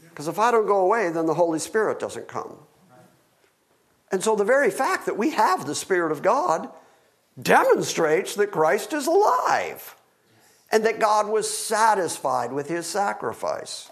Because 0.09 0.27
if 0.27 0.39
I 0.39 0.51
don't 0.51 0.67
go 0.67 0.79
away, 0.79 1.09
then 1.09 1.25
the 1.25 1.33
Holy 1.33 1.59
Spirit 1.59 1.99
doesn't 1.99 2.27
come. 2.27 2.57
And 4.11 4.23
so 4.23 4.35
the 4.35 4.45
very 4.45 4.71
fact 4.71 5.05
that 5.05 5.17
we 5.17 5.31
have 5.31 5.65
the 5.65 5.75
Spirit 5.75 6.11
of 6.11 6.21
God 6.21 6.69
demonstrates 7.41 8.35
that 8.35 8.51
Christ 8.51 8.93
is 8.93 9.07
alive 9.07 9.95
and 10.71 10.85
that 10.85 10.99
God 10.99 11.27
was 11.27 11.49
satisfied 11.49 12.51
with 12.51 12.67
his 12.67 12.85
sacrifice. 12.85 13.91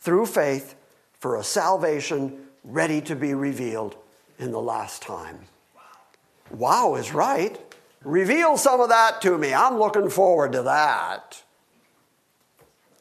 through 0.00 0.26
faith 0.26 0.74
for 1.18 1.36
a 1.36 1.44
salvation 1.44 2.46
ready 2.64 3.00
to 3.02 3.16
be 3.16 3.34
revealed 3.34 3.96
in 4.38 4.52
the 4.52 4.60
last 4.60 5.02
time. 5.02 5.38
Wow 6.50 6.94
is 6.96 7.12
right. 7.12 7.58
Reveal 8.02 8.56
some 8.56 8.80
of 8.80 8.88
that 8.88 9.20
to 9.22 9.36
me. 9.36 9.52
I'm 9.52 9.78
looking 9.78 10.08
forward 10.08 10.52
to 10.52 10.62
that. 10.62 11.42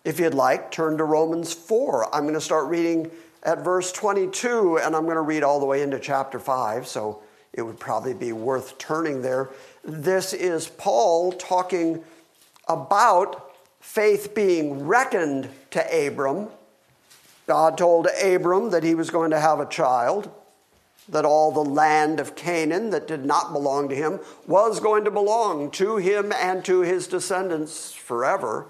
If 0.04 0.20
you'd 0.20 0.34
like, 0.34 0.72
turn 0.72 0.97
to 0.97 1.04
Romans 1.04 1.54
4. 1.54 2.14
I'm 2.14 2.24
going 2.24 2.34
to 2.34 2.41
start 2.41 2.68
reading 2.68 3.10
at 3.43 3.64
verse 3.64 3.91
22, 3.91 4.80
and 4.80 4.95
I'm 4.95 5.04
going 5.04 5.16
to 5.16 5.22
read 5.22 5.43
all 5.43 5.60
the 5.60 5.66
way 5.66 5.82
into 5.82 6.00
chapter 6.00 6.39
5. 6.39 6.88
So 6.88 7.22
it 7.54 7.62
would 7.62 7.80
probably 7.80 8.14
be 8.14 8.34
worth 8.34 8.78
turning 8.78 9.22
there. 9.22 9.50
This 9.84 10.34
is 10.34 10.68
Paul 10.68 11.32
talking 11.32 12.04
about 12.68 13.56
faith 13.80 14.36
being 14.36 14.86
reckoned 14.86 15.50
to 15.72 16.08
Abram. 16.08 16.50
God 17.50 17.80
told 17.80 18.06
Abram 18.24 18.70
that 18.70 18.84
he 18.84 18.93
was 18.93 19.10
going 19.10 19.32
to 19.32 19.39
have 19.39 19.60
a 19.60 19.66
child, 19.66 20.30
that 21.08 21.26
all 21.26 21.52
the 21.52 21.68
land 21.68 22.20
of 22.20 22.36
Canaan 22.36 22.91
that 22.91 23.08
did 23.08 23.26
not 23.26 23.52
belong 23.52 23.89
to 23.89 23.95
him 23.95 24.20
was 24.45 24.80
going 24.80 25.04
to 25.06 25.10
belong 25.10 25.72
to 25.72 25.97
him 25.97 26.32
and 26.32 26.64
to 26.66 26.82
his 26.82 27.08
descendants 27.08 27.91
forever. 27.91 28.68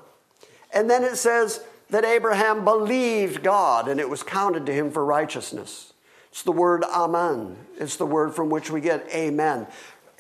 And 0.73 0.89
then 0.89 1.03
it 1.03 1.17
says 1.17 1.61
that 1.89 2.05
Abraham 2.05 2.63
believed 2.63 3.43
God 3.43 3.89
and 3.89 3.99
it 3.99 4.09
was 4.09 4.23
counted 4.23 4.65
to 4.67 4.73
him 4.73 4.91
for 4.91 5.03
righteousness. 5.03 5.91
It's 6.31 6.43
the 6.43 6.53
word 6.53 6.85
amen. 6.85 7.57
It's 7.77 7.97
the 7.97 8.05
word 8.05 8.33
from 8.33 8.49
which 8.49 8.71
we 8.71 8.79
get 8.79 9.05
amen. 9.13 9.67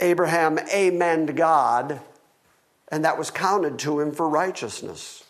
Abraham 0.01 0.57
amened 0.57 1.33
God, 1.37 2.01
and 2.89 3.05
that 3.05 3.17
was 3.17 3.31
counted 3.31 3.79
to 3.79 4.01
him 4.01 4.11
for 4.11 4.27
righteousness. 4.27 5.23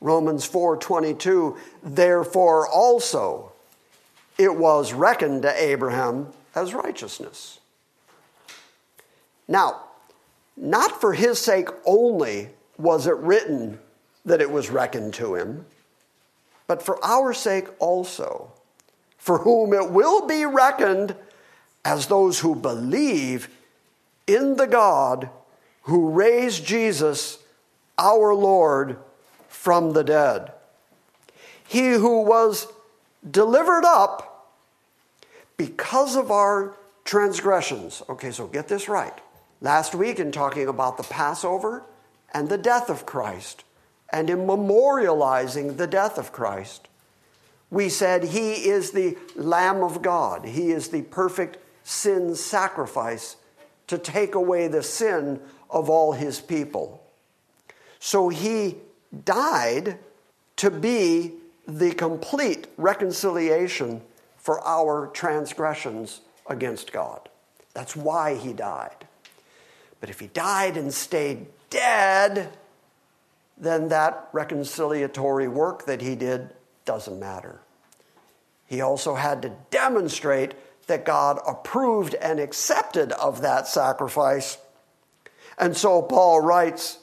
Romans 0.00 0.48
4:22, 0.48 1.56
therefore 1.82 2.68
also 2.68 3.52
it 4.36 4.54
was 4.54 4.92
reckoned 4.92 5.42
to 5.42 5.62
Abraham 5.62 6.32
as 6.54 6.74
righteousness. 6.74 7.58
Now, 9.48 9.82
not 10.56 11.00
for 11.00 11.14
his 11.14 11.38
sake 11.38 11.68
only 11.84 12.50
was 12.76 13.06
it 13.06 13.16
written 13.16 13.80
that 14.24 14.40
it 14.40 14.50
was 14.50 14.70
reckoned 14.70 15.14
to 15.14 15.34
him, 15.34 15.66
but 16.66 16.82
for 16.82 17.02
our 17.04 17.32
sake 17.32 17.68
also 17.78 18.52
for 19.18 19.38
whom 19.38 19.74
it 19.74 19.90
will 19.90 20.26
be 20.26 20.46
reckoned 20.46 21.14
as 21.84 22.06
those 22.06 22.40
who 22.40 22.54
believe 22.54 23.48
in 24.26 24.56
the 24.56 24.66
God 24.66 25.28
who 25.82 26.10
raised 26.10 26.64
Jesus, 26.64 27.38
our 27.98 28.34
Lord, 28.34 28.98
from 29.58 29.92
the 29.92 30.04
dead. 30.04 30.52
He 31.66 31.90
who 31.90 32.22
was 32.22 32.68
delivered 33.28 33.84
up 33.84 34.54
because 35.56 36.14
of 36.14 36.30
our 36.30 36.76
transgressions. 37.04 38.00
Okay, 38.08 38.30
so 38.30 38.46
get 38.46 38.68
this 38.68 38.88
right. 38.88 39.12
Last 39.60 39.96
week, 39.96 40.20
in 40.20 40.30
talking 40.30 40.68
about 40.68 40.96
the 40.96 41.02
Passover 41.02 41.82
and 42.32 42.48
the 42.48 42.56
death 42.56 42.88
of 42.88 43.04
Christ, 43.04 43.64
and 44.10 44.30
in 44.30 44.46
memorializing 44.46 45.76
the 45.76 45.88
death 45.88 46.18
of 46.18 46.30
Christ, 46.30 46.86
we 47.68 47.88
said 47.88 48.22
he 48.22 48.68
is 48.68 48.92
the 48.92 49.18
Lamb 49.34 49.82
of 49.82 50.02
God. 50.02 50.44
He 50.44 50.70
is 50.70 50.88
the 50.88 51.02
perfect 51.02 51.58
sin 51.82 52.36
sacrifice 52.36 53.34
to 53.88 53.98
take 53.98 54.36
away 54.36 54.68
the 54.68 54.84
sin 54.84 55.40
of 55.68 55.90
all 55.90 56.12
his 56.12 56.40
people. 56.40 57.02
So 57.98 58.28
he 58.28 58.76
died 59.24 59.98
to 60.56 60.70
be 60.70 61.34
the 61.66 61.92
complete 61.92 62.66
reconciliation 62.76 64.02
for 64.36 64.66
our 64.66 65.08
transgressions 65.08 66.20
against 66.46 66.92
God. 66.92 67.28
That's 67.74 67.94
why 67.94 68.34
he 68.34 68.52
died. 68.52 69.06
But 70.00 70.10
if 70.10 70.20
he 70.20 70.28
died 70.28 70.76
and 70.76 70.92
stayed 70.92 71.46
dead, 71.70 72.56
then 73.56 73.88
that 73.88 74.32
reconciliatory 74.32 75.50
work 75.50 75.86
that 75.86 76.00
he 76.00 76.14
did 76.14 76.50
doesn't 76.84 77.18
matter. 77.18 77.60
He 78.66 78.80
also 78.80 79.14
had 79.14 79.42
to 79.42 79.52
demonstrate 79.70 80.54
that 80.86 81.04
God 81.04 81.38
approved 81.46 82.14
and 82.14 82.40
accepted 82.40 83.12
of 83.12 83.42
that 83.42 83.66
sacrifice. 83.66 84.58
And 85.58 85.76
so 85.76 86.02
Paul 86.02 86.40
writes, 86.40 86.98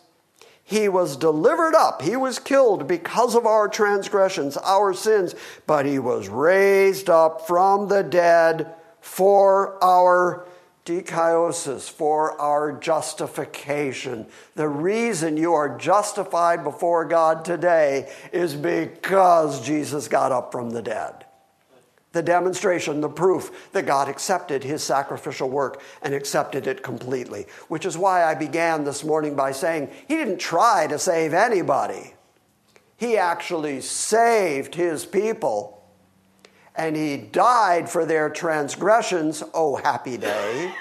He 0.67 0.89
was 0.89 1.15
delivered 1.15 1.75
up, 1.75 2.01
he 2.01 2.15
was 2.15 2.39
killed 2.39 2.87
because 2.87 3.35
of 3.35 3.45
our 3.45 3.67
transgressions, 3.67 4.57
our 4.57 4.95
sins, 4.95 5.35
but 5.67 5.85
he 5.85 5.99
was 5.99 6.27
raised 6.27 7.07
up 7.07 7.45
from 7.45 7.87
the 7.87 8.01
dead 8.01 8.73
for 8.99 9.81
our 9.83 10.47
dikaiosis, 10.83 11.87
for 11.87 12.39
our 12.41 12.71
justification. 12.71 14.25
The 14.55 14.67
reason 14.67 15.37
you 15.37 15.53
are 15.53 15.77
justified 15.77 16.63
before 16.63 17.05
God 17.05 17.45
today 17.45 18.11
is 18.31 18.55
because 18.55 19.63
Jesus 19.63 20.07
got 20.07 20.31
up 20.31 20.51
from 20.51 20.71
the 20.71 20.81
dead. 20.81 21.24
The 22.15 22.23
demonstration, 22.23 23.01
the 23.01 23.09
proof 23.09 23.69
that 23.73 23.85
God 23.85 24.07
accepted 24.07 24.63
his 24.63 24.81
sacrificial 24.81 25.49
work 25.49 25.81
and 26.01 26.13
accepted 26.13 26.65
it 26.65 26.81
completely, 26.81 27.45
which 27.67 27.85
is 27.85 27.97
why 27.97 28.23
I 28.23 28.35
began 28.35 28.85
this 28.85 29.03
morning 29.03 29.35
by 29.35 29.51
saying 29.51 29.89
he 30.07 30.15
didn't 30.15 30.37
try 30.37 30.87
to 30.87 30.97
save 30.97 31.33
anybody. 31.33 32.13
He 32.95 33.17
actually 33.17 33.81
saved 33.81 34.75
his 34.75 35.05
people 35.05 35.83
and 36.73 36.95
he 36.95 37.17
died 37.17 37.89
for 37.89 38.05
their 38.05 38.29
transgressions, 38.29 39.43
oh 39.53 39.75
happy 39.75 40.15
day, 40.15 40.73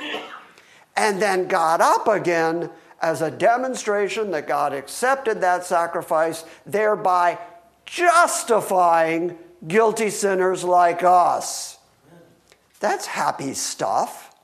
and 0.97 1.21
then 1.21 1.49
got 1.49 1.81
up 1.81 2.07
again 2.07 2.71
as 3.03 3.23
a 3.23 3.31
demonstration 3.33 4.31
that 4.31 4.47
God 4.47 4.73
accepted 4.73 5.41
that 5.41 5.65
sacrifice, 5.65 6.45
thereby 6.65 7.41
justifying 7.87 9.37
guilty 9.67 10.11
sinners 10.11 10.65
like 10.65 11.03
us. 11.03 11.79
That's 12.81 13.07
happy 13.07 13.55
stuff. 13.55 14.35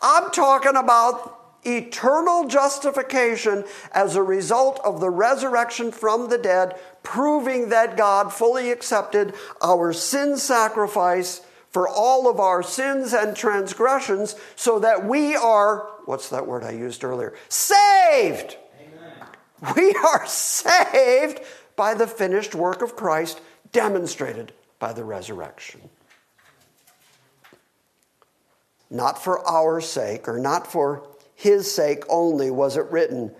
I'm 0.00 0.30
talking 0.30 0.76
about 0.76 1.38
eternal 1.64 2.46
justification 2.46 3.64
as 3.92 4.16
a 4.16 4.22
result 4.22 4.80
of 4.84 5.00
the 5.00 5.10
resurrection 5.10 5.92
from 5.92 6.28
the 6.28 6.38
dead, 6.38 6.78
proving 7.02 7.68
that 7.70 7.96
God 7.96 8.32
fully 8.32 8.70
accepted 8.70 9.34
our 9.60 9.92
sin 9.92 10.36
sacrifice 10.36 11.42
for 11.70 11.88
all 11.88 12.30
of 12.30 12.40
our 12.40 12.62
sins 12.62 13.12
and 13.12 13.36
transgressions 13.36 14.34
so 14.56 14.78
that 14.78 15.04
we 15.04 15.36
are, 15.36 15.88
what's 16.06 16.30
that 16.30 16.46
word 16.46 16.64
I 16.64 16.70
used 16.70 17.04
earlier? 17.04 17.34
Saved! 17.48 18.56
Amen. 18.80 19.74
We 19.76 19.94
are 19.94 20.26
saved 20.26 21.40
by 21.76 21.94
the 21.94 22.06
finished 22.06 22.54
work 22.54 22.82
of 22.82 22.96
Christ 22.96 23.40
demonstrated 23.72 24.52
by 24.78 24.92
the 24.92 25.04
resurrection. 25.04 25.80
Not 28.90 29.22
for 29.22 29.46
our 29.46 29.80
sake 29.80 30.28
or 30.28 30.38
not 30.38 30.70
for 30.70 31.06
his 31.34 31.72
sake 31.72 32.04
only 32.08 32.50
was 32.50 32.76
it 32.76 32.90
written 32.90 33.32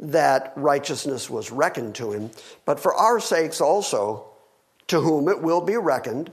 that 0.00 0.52
righteousness 0.56 1.28
was 1.28 1.50
reckoned 1.50 1.94
to 1.96 2.12
him, 2.12 2.30
but 2.64 2.80
for 2.80 2.94
our 2.94 3.20
sakes 3.20 3.60
also, 3.60 4.26
to 4.86 5.00
whom 5.00 5.28
it 5.28 5.42
will 5.42 5.60
be 5.60 5.76
reckoned, 5.76 6.30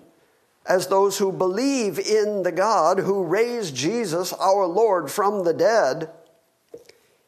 as 0.65 0.87
those 0.87 1.17
who 1.17 1.31
believe 1.31 1.99
in 1.99 2.43
the 2.43 2.51
God 2.51 2.99
who 2.99 3.23
raised 3.23 3.75
Jesus 3.75 4.33
our 4.33 4.65
Lord 4.65 5.11
from 5.11 5.43
the 5.43 5.53
dead, 5.53 6.09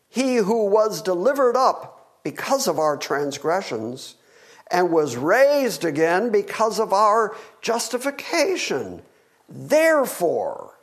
he 0.10 0.38
who 0.38 0.66
was 0.66 1.02
delivered 1.02 1.56
up 1.56 2.22
because 2.24 2.68
of 2.68 2.80
our 2.80 2.98
transgressions 2.98 4.16
and 4.72 4.92
was 4.92 5.18
raised 5.18 5.84
again 5.84 6.32
because 6.32 6.80
of 6.80 6.94
our 6.94 7.36
justification. 7.62 9.02
Therefore, 9.48 10.74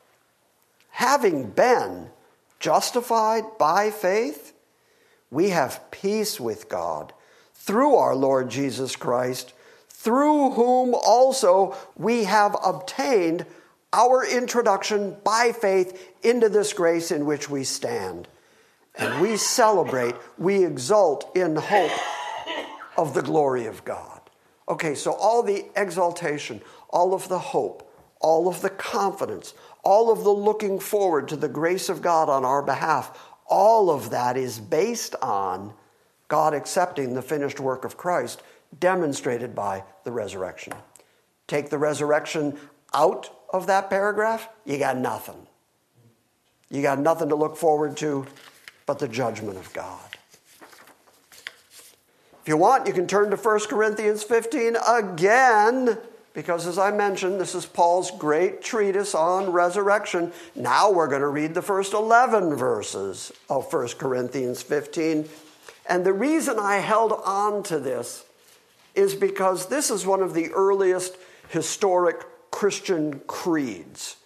having 0.91 1.51
been 1.51 2.11
justified 2.59 3.45
by 3.59 3.91
faith, 3.91 4.53
we 5.31 5.51
have 5.51 5.91
peace 5.91 6.41
with 6.41 6.69
God 6.69 7.13
through 7.55 7.97
our 7.97 8.15
Lord 8.15 8.49
Jesus 8.49 8.97
Christ, 8.97 9.53
through 9.89 10.51
whom 10.51 10.95
also 10.95 11.77
we 11.97 12.25
have 12.25 12.57
obtained 12.65 13.47
our 13.93 14.25
introduction 14.25 15.17
by 15.25 15.53
faith 15.53 16.15
into 16.23 16.49
this 16.49 16.73
grace 16.73 17.11
in 17.11 17.25
which 17.25 17.49
we 17.49 17.65
stand. 17.65 18.29
And 18.95 19.21
we 19.21 19.37
celebrate, 19.37 20.15
we 20.39 20.65
exult 20.65 21.37
in 21.37 21.57
hope 21.57 21.93
of 22.97 23.15
the 23.15 23.23
glory 23.23 23.67
of 23.67 23.85
God. 23.85 24.21
Okay, 24.69 24.95
so 24.95 25.13
all 25.13 25.43
the 25.43 25.67
exaltation, 25.77 26.61
all 26.91 27.15
of 27.15 27.29
the 27.29 27.39
hope, 27.39 27.93
all 28.21 28.49
of 28.49 28.63
the 28.63 28.71
confidence, 28.71 29.55
all 29.85 30.11
of 30.11 30.25
the 30.25 30.31
looking 30.31 30.81
forward 30.81 31.29
to 31.29 31.37
the 31.37 31.49
grace 31.49 31.89
of 31.89 32.03
God 32.03 32.29
on 32.29 32.45
our 32.45 32.63
behalf, 32.63 33.17
all 33.47 33.91
of 33.91 34.11
that 34.11 34.37
is 34.37 34.59
based 34.59 35.15
on 35.23 35.73
God 36.29 36.55
accepting 36.55 37.15
the 37.15 37.23
finished 37.23 37.61
work 37.61 37.85
of 37.85 37.97
Christ 37.97 38.43
demonstrated 38.81 39.55
by 39.55 39.85
the 40.05 40.11
resurrection. 40.11 40.73
Take 41.47 41.71
the 41.71 41.79
resurrection 41.79 42.59
out 42.93 43.31
of 43.51 43.69
that 43.69 43.89
paragraph, 43.89 44.49
you 44.65 44.79
got 44.79 44.97
nothing. 44.97 45.47
You 46.69 46.83
got 46.83 46.99
nothing 46.99 47.29
to 47.29 47.37
look 47.37 47.57
forward 47.57 47.97
to 47.99 48.27
but 48.87 48.99
the 48.99 49.09
judgment 49.09 49.57
of 49.57 49.73
God. 49.73 50.06
If 52.47 52.51
you 52.51 52.59
want, 52.59 52.87
you 52.87 52.93
can 52.93 53.09
turn 53.09 53.31
to 53.31 53.37
1 53.37 53.61
Corinthians 53.67 54.23
15 54.23 54.77
again 54.87 55.99
because 56.33 56.65
as 56.69 56.79
I 56.79 56.93
mentioned, 56.93 57.41
this 57.41 57.57
is 57.57 57.67
Paul's 57.67 58.13
great 58.13 58.63
treatise 58.63 59.17
on 59.17 59.51
resurrection. 59.51 60.33
Now 60.55 60.93
we're 60.93 61.09
going 61.09 61.23
to 61.23 61.27
read 61.27 61.55
the 61.55 61.61
first 61.61 61.93
11 61.93 62.55
verses 62.55 63.33
of 63.51 63.73
1 63.73 63.89
Corinthians 63.99 64.63
15. 64.63 65.29
And 65.89 66.07
the 66.07 66.13
reason 66.13 66.61
I 66.61 66.77
held 66.77 67.15
on 67.25 67.65
to 67.65 67.81
this 67.81 68.25
is 68.95 69.17
because 69.17 69.67
this 69.67 69.91
is 69.91 70.07
one 70.07 70.23
of 70.23 70.33
the 70.33 70.53
earliest 70.53 71.17
historic 71.49 72.23
Christian 72.53 73.23
creeds. 73.27 74.19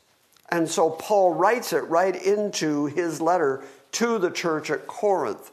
And 0.50 0.68
so 0.68 0.90
Paul 0.90 1.32
writes 1.32 1.72
it 1.72 1.88
right 1.88 2.22
into 2.22 2.84
his 2.84 3.22
letter 3.22 3.64
to 3.92 4.18
the 4.18 4.30
church 4.30 4.70
at 4.70 4.86
Corinth. 4.86 5.50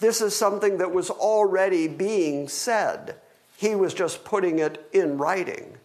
This 0.00 0.20
is 0.20 0.36
something 0.36 0.78
that 0.78 0.92
was 0.92 1.10
already 1.10 1.88
being 1.88 2.48
said. 2.48 3.16
He 3.56 3.74
was 3.74 3.94
just 3.94 4.24
putting 4.24 4.58
it 4.58 4.88
in 4.92 5.18
writing. 5.18 5.78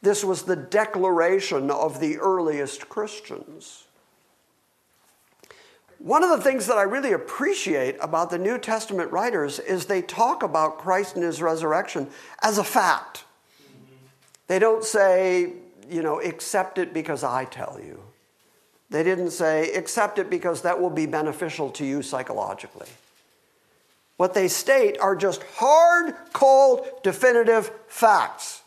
This 0.00 0.24
was 0.24 0.42
the 0.42 0.56
declaration 0.56 1.70
of 1.70 2.00
the 2.00 2.18
earliest 2.18 2.88
Christians. 2.88 3.84
One 5.98 6.24
of 6.24 6.30
the 6.30 6.42
things 6.42 6.66
that 6.66 6.76
I 6.76 6.82
really 6.82 7.12
appreciate 7.12 7.96
about 8.00 8.30
the 8.30 8.38
New 8.38 8.58
Testament 8.58 9.12
writers 9.12 9.60
is 9.60 9.86
they 9.86 10.02
talk 10.02 10.42
about 10.42 10.78
Christ 10.78 11.14
and 11.14 11.24
his 11.24 11.40
resurrection 11.40 12.08
as 12.42 12.58
a 12.58 12.64
fact. 12.64 13.24
They 14.48 14.58
don't 14.58 14.82
say, 14.82 15.52
you 15.88 16.02
know, 16.02 16.20
accept 16.20 16.78
it 16.78 16.92
because 16.92 17.22
I 17.22 17.44
tell 17.44 17.78
you. 17.80 18.02
They 18.90 19.04
didn't 19.04 19.30
say, 19.30 19.72
accept 19.74 20.18
it 20.18 20.28
because 20.28 20.62
that 20.62 20.80
will 20.80 20.90
be 20.90 21.06
beneficial 21.06 21.70
to 21.70 21.84
you 21.84 22.02
psychologically. 22.02 22.88
What 24.22 24.34
they 24.34 24.46
state 24.46 25.00
are 25.00 25.16
just 25.16 25.42
hard, 25.56 26.14
cold, 26.32 26.86
definitive 27.02 27.72
facts. 27.88 28.62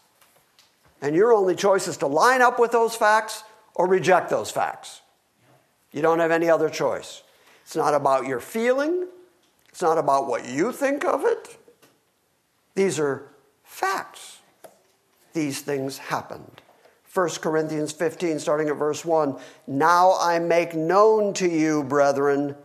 And 1.01 1.15
your 1.15 1.31
only 1.31 1.55
choice 1.55 1.87
is 1.87 1.95
to 1.99 2.07
line 2.07 2.41
up 2.41 2.59
with 2.59 2.73
those 2.73 2.93
facts 2.93 3.45
or 3.73 3.87
reject 3.87 4.29
those 4.29 4.51
facts. 4.51 4.99
You 5.93 6.01
don't 6.01 6.19
have 6.19 6.31
any 6.31 6.49
other 6.49 6.69
choice. 6.69 7.23
It's 7.63 7.77
not 7.77 7.93
about 7.93 8.27
your 8.27 8.41
feeling, 8.41 9.07
it's 9.69 9.81
not 9.81 9.97
about 9.97 10.27
what 10.27 10.45
you 10.45 10.73
think 10.73 11.05
of 11.05 11.23
it. 11.23 11.57
These 12.73 12.99
are 12.99 13.25
facts. 13.63 14.39
These 15.31 15.61
things 15.61 15.99
happened. 15.99 16.61
1 17.13 17.29
Corinthians 17.39 17.93
15, 17.93 18.39
starting 18.39 18.67
at 18.67 18.75
verse 18.75 19.05
1 19.05 19.39
Now 19.67 20.17
I 20.19 20.37
make 20.37 20.75
known 20.75 21.33
to 21.35 21.47
you, 21.47 21.85
brethren, 21.85 22.57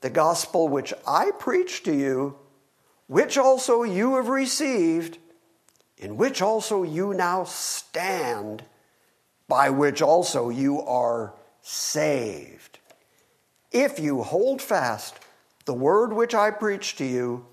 the 0.00 0.10
gospel 0.10 0.68
which 0.68 0.92
I 1.06 1.30
preach 1.38 1.82
to 1.84 1.94
you, 1.94 2.36
which 3.06 3.36
also 3.38 3.82
you 3.82 4.16
have 4.16 4.28
received, 4.28 5.18
in 5.96 6.16
which 6.16 6.40
also 6.40 6.82
you 6.82 7.14
now 7.14 7.44
stand, 7.44 8.64
by 9.48 9.70
which 9.70 10.02
also 10.02 10.50
you 10.50 10.80
are 10.82 11.34
saved. 11.62 12.78
If 13.72 13.98
you 13.98 14.22
hold 14.22 14.62
fast 14.62 15.16
the 15.64 15.74
word 15.74 16.12
which 16.12 16.34
I 16.34 16.50
preach 16.50 16.96
to 16.96 17.04
you, 17.04 17.46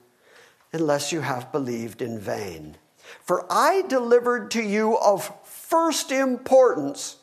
unless 0.71 1.11
you 1.11 1.21
have 1.21 1.51
believed 1.51 2.01
in 2.01 2.19
vain. 2.19 2.77
For 3.21 3.45
I 3.49 3.83
delivered 3.83 4.51
to 4.51 4.61
you 4.61 4.97
of 4.97 5.31
first 5.43 6.11
importance 6.11 7.17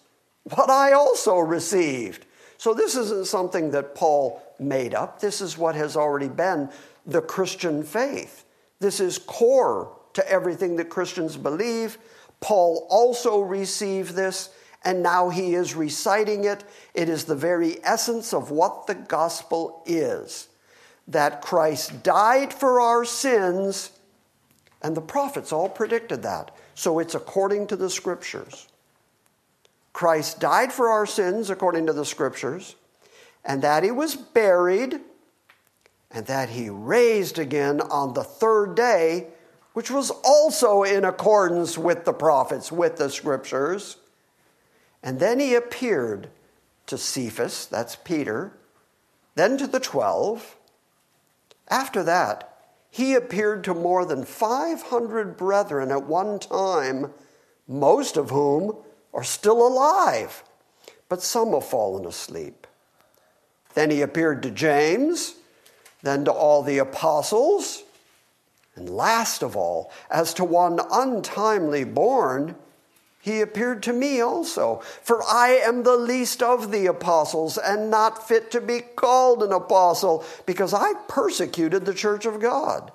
what 0.45 0.71
I 0.71 0.93
also 0.93 1.39
received. 1.39 2.27
So 2.57 2.75
this 2.75 2.97
isn't 2.97 3.27
something 3.27 3.71
that 3.71 3.95
Paul 3.95 4.43
made 4.63 4.95
up. 4.95 5.21
This 5.21 5.41
is 5.41 5.59
what 5.59 5.75
has 5.75 5.97
already 5.97 6.29
been 6.29 6.71
the 7.07 7.21
Christian 7.21 7.83
faith. 7.83 8.45
This 8.81 9.01
is 9.01 9.19
core 9.19 9.97
to 10.15 10.29
everything 10.31 10.77
that 10.77 10.89
Christians 10.89 11.37
believe. 11.37 11.99
Paul 12.41 12.87
also 12.91 13.41
received 13.41 14.15
this, 14.15 14.51
and 14.85 15.03
now 15.03 15.29
he 15.29 15.55
is 15.55 15.75
reciting 15.75 16.45
it. 16.45 16.65
It 16.95 17.09
is 17.09 17.25
the 17.25 17.37
very 17.37 17.77
essence 17.85 18.33
of 18.33 18.51
what 18.51 18.87
the 18.87 18.95
gospel 18.95 19.83
is 19.87 20.49
that 21.09 21.43
Christ 21.43 22.03
died 22.03 22.53
for 22.53 22.81
our 22.81 23.05
sins, 23.05 23.91
and 24.83 24.97
the 24.97 25.01
prophets 25.01 25.53
all 25.53 25.69
predicted 25.69 26.23
that. 26.23 26.55
So 26.75 26.99
it's 26.99 27.15
according 27.15 27.67
to 27.69 27.77
the 27.77 27.91
scriptures. 27.91 28.69
Christ 29.93 30.41
died 30.41 30.73
for 30.73 30.89
our 30.89 31.07
sins 31.07 31.51
according 31.51 31.87
to 31.87 31.93
the 31.93 32.05
scriptures, 32.05 32.77
and 33.45 33.63
that 33.63 33.83
he 33.83 33.91
was 33.91 34.15
buried, 34.15 35.01
and 36.11 36.27
that 36.27 36.51
he 36.51 36.69
raised 36.69 37.39
again 37.39 37.81
on 37.81 38.15
the 38.15 38.25
third 38.25 38.75
day, 38.75 39.29
which 39.73 39.91
was 39.91 40.11
also 40.25 40.83
in 40.83 41.05
accordance 41.05 41.79
with 41.79 42.05
the 42.05 42.13
prophets, 42.13 42.71
with 42.71 42.97
the 42.97 43.09
scriptures. 43.09 43.97
And 45.03 45.19
then 45.19 45.41
he 45.41 45.55
appeared 45.55 46.29
to 46.87 46.99
Cephas, 46.99 47.67
that's 47.67 47.97
Peter, 47.97 48.53
then 49.35 49.57
to 49.57 49.67
the 49.67 49.81
twelve. 49.81 50.57
After 51.69 52.03
that, 52.03 52.53
he 52.91 53.15
appeared 53.15 53.65
to 53.65 53.73
more 53.73 54.05
than 54.05 54.27
500 54.27 55.39
brethren 55.39 55.91
at 55.91 56.07
one 56.07 56.39
time, 56.39 57.15
most 57.67 58.19
of 58.19 58.29
whom 58.29 58.77
are 59.15 59.25
still 59.25 59.67
alive, 59.67 60.45
but 61.09 61.23
some 61.23 61.53
have 61.53 61.65
fallen 61.65 62.05
asleep. 62.05 62.67
Then 63.75 63.91
he 63.91 64.03
appeared 64.03 64.43
to 64.43 64.51
James, 64.51 65.35
then 66.03 66.25
to 66.25 66.33
all 66.33 66.63
the 66.63 66.79
apostles, 66.79 67.83
and 68.75 68.89
last 68.89 69.43
of 69.43 69.57
all, 69.57 69.93
as 70.11 70.33
to 70.35 70.45
one 70.45 70.81
untimely 70.91 71.85
born, 71.85 72.57
he 73.21 73.41
appeared 73.41 73.83
to 73.85 73.93
me 73.93 74.21
also. 74.21 74.81
For 75.03 75.23
I 75.23 75.51
am 75.51 75.83
the 75.83 75.97
least 75.97 76.43
of 76.43 76.73
the 76.73 76.87
apostles 76.87 77.57
and 77.57 77.91
not 77.91 78.27
fit 78.27 78.51
to 78.51 78.61
be 78.61 78.81
called 78.81 79.43
an 79.43 79.53
apostle 79.53 80.25
because 80.47 80.75
I 80.75 80.95
persecuted 81.07 81.85
the 81.85 81.95
church 81.95 82.27
of 82.27 82.41
God. 82.41 82.91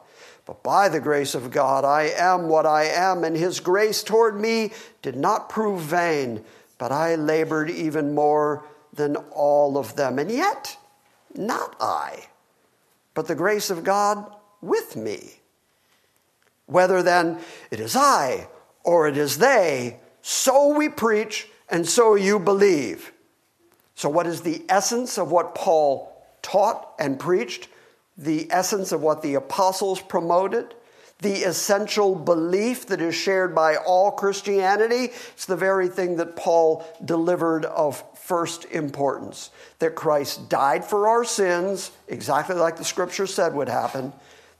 But 0.46 0.64
by 0.64 0.90
the 0.90 1.00
grace 1.00 1.36
of 1.36 1.52
God, 1.52 1.86
I 1.86 2.04
am 2.16 2.50
what 2.50 2.66
I 2.66 2.86
am, 2.86 3.24
and 3.24 3.38
his 3.38 3.60
grace 3.60 4.04
toward 4.04 4.40
me 4.40 4.72
did 5.02 5.16
not 5.16 5.50
prove 5.50 5.82
vain, 5.82 6.44
but 6.78 6.92
I 6.92 7.16
labored 7.16 7.70
even 7.70 8.16
more 8.16 8.66
than 8.98 9.16
all 9.34 9.78
of 9.78 9.96
them. 9.96 10.20
And 10.20 10.30
yet, 10.30 10.78
not 11.36 11.76
I, 11.80 12.28
but 13.14 13.28
the 13.28 13.36
grace 13.36 13.70
of 13.70 13.84
God 13.84 14.30
with 14.62 14.96
me. 14.96 15.40
Whether 16.66 17.02
then 17.02 17.40
it 17.72 17.80
is 17.80 17.96
I 17.96 18.48
or 18.84 19.08
it 19.08 19.18
is 19.18 19.38
they, 19.38 20.00
so 20.22 20.76
we 20.78 20.90
preach, 20.90 21.48
and 21.70 21.88
so 21.88 22.16
you 22.16 22.40
believe. 22.40 23.14
So, 23.96 24.10
what 24.10 24.28
is 24.28 24.42
the 24.42 24.64
essence 24.70 25.18
of 25.18 25.32
what 25.32 25.56
Paul 25.56 26.14
taught 26.42 26.94
and 27.00 27.20
preached? 27.20 27.68
The 28.18 28.48
essence 28.52 28.92
of 28.92 29.02
what 29.02 29.22
the 29.22 29.36
apostles 29.36 30.02
promoted? 30.02 30.74
The 31.20 31.44
essential 31.44 32.14
belief 32.14 32.88
that 32.88 33.02
is 33.02 33.16
shared 33.16 33.56
by 33.56 33.76
all 33.76 34.12
Christianity? 34.12 35.14
It's 35.34 35.46
the 35.46 35.56
very 35.56 35.88
thing 35.88 36.18
that 36.18 36.36
Paul 36.36 36.86
delivered 37.04 37.66
of 37.66 38.04
first 38.28 38.66
importance 38.66 39.50
that 39.80 39.96
Christ 39.96 40.50
died 40.50 40.84
for 40.84 41.08
our 41.08 41.24
sins, 41.24 41.92
exactly 42.08 42.56
like 42.56 42.78
the 42.78 42.84
scripture 42.84 43.28
said 43.28 43.54
would 43.54 43.70
happen 43.70 44.14